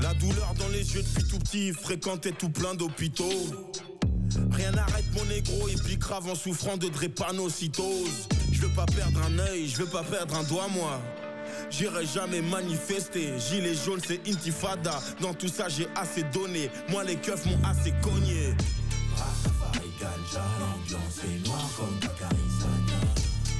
La 0.00 0.14
douleur 0.14 0.54
dans 0.58 0.68
les 0.68 0.94
yeux 0.94 1.02
depuis 1.02 1.24
tout 1.28 1.38
petit, 1.38 1.72
fréquentait 1.72 2.32
tout 2.32 2.50
plein 2.50 2.74
d'hôpitaux. 2.74 3.72
Rien 4.52 4.72
n'arrête 4.72 5.04
mon 5.14 5.24
négro, 5.26 5.68
et 5.68 5.76
puis 5.76 5.96
grave 5.96 6.28
en 6.28 6.34
souffrant 6.34 6.76
de 6.76 6.88
drépanocytose. 6.88 8.28
Je 8.52 8.60
veux 8.60 8.74
pas 8.74 8.86
perdre 8.86 9.20
un 9.22 9.38
œil, 9.38 9.68
je 9.68 9.76
veux 9.76 9.86
pas 9.86 10.02
perdre 10.02 10.36
un 10.36 10.42
doigt, 10.44 10.68
moi. 10.68 11.00
J'irai 11.70 12.06
jamais 12.06 12.40
manifester. 12.40 13.32
Gilet 13.38 13.74
jaune, 13.74 14.00
c'est 14.06 14.20
intifada. 14.28 15.00
Dans 15.20 15.34
tout 15.34 15.48
ça, 15.48 15.68
j'ai 15.68 15.88
assez 15.96 16.22
donné. 16.24 16.70
Moi, 16.88 17.04
les 17.04 17.16
keufs 17.16 17.46
m'ont 17.46 17.58
assez 17.64 17.92
cogné. 18.02 18.54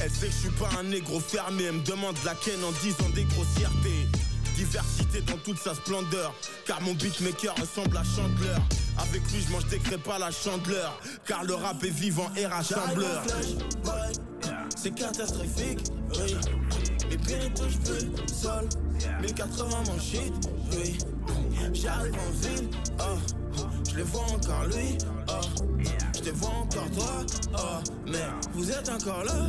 Elle 0.00 0.10
sait 0.10 0.26
que 0.26 0.32
je 0.32 0.38
suis 0.38 0.50
pas 0.50 0.70
un 0.78 0.84
négro 0.84 1.20
fermé. 1.20 1.64
Elle 1.64 1.76
me 1.76 1.84
demande 1.84 2.16
la 2.24 2.34
ken 2.34 2.62
en 2.64 2.72
disant 2.82 3.08
des 3.14 3.24
grossièretés. 3.24 4.08
Diversité 4.56 5.20
dans 5.22 5.38
toute 5.38 5.58
sa 5.58 5.74
splendeur. 5.74 6.34
Car 6.66 6.80
mon 6.82 6.94
beatmaker 6.94 7.54
ressemble 7.56 7.96
à 7.96 8.04
Chandler. 8.04 8.60
Avec 8.98 9.22
lui, 9.32 9.40
je 9.40 9.52
mange 9.52 9.66
des 9.66 9.78
crêpes 9.78 10.08
à 10.08 10.18
la 10.18 10.30
chandeleur. 10.30 11.00
Car 11.26 11.44
le 11.44 11.54
rap 11.54 11.82
est 11.82 11.90
vivant 11.90 12.30
et 12.36 12.46
rassembleur. 12.46 13.22
C'est 14.76 14.94
catastrophique, 14.94 15.80
oui. 16.18 16.36
Ne 17.10 17.48
touchent 17.48 17.78
plus 17.78 18.06
le 18.06 18.28
sol. 18.28 18.68
1080 19.22 19.66
mon 19.86 19.98
shit, 19.98 20.32
oui. 20.72 20.98
J'arrive 21.72 22.14
en 22.14 22.30
ville, 22.46 22.68
oh. 23.00 23.62
Je 23.90 23.96
le 23.96 24.02
vois 24.04 24.22
encore 24.22 24.64
lui, 24.66 24.98
oh. 25.28 25.32
Je 26.14 26.20
te 26.20 26.30
vois 26.30 26.50
encore 26.50 26.90
toi, 26.90 27.26
oh. 27.56 27.90
Mais 28.06 28.24
vous 28.52 28.70
êtes 28.70 28.88
encore 28.88 29.24
là, 29.24 29.48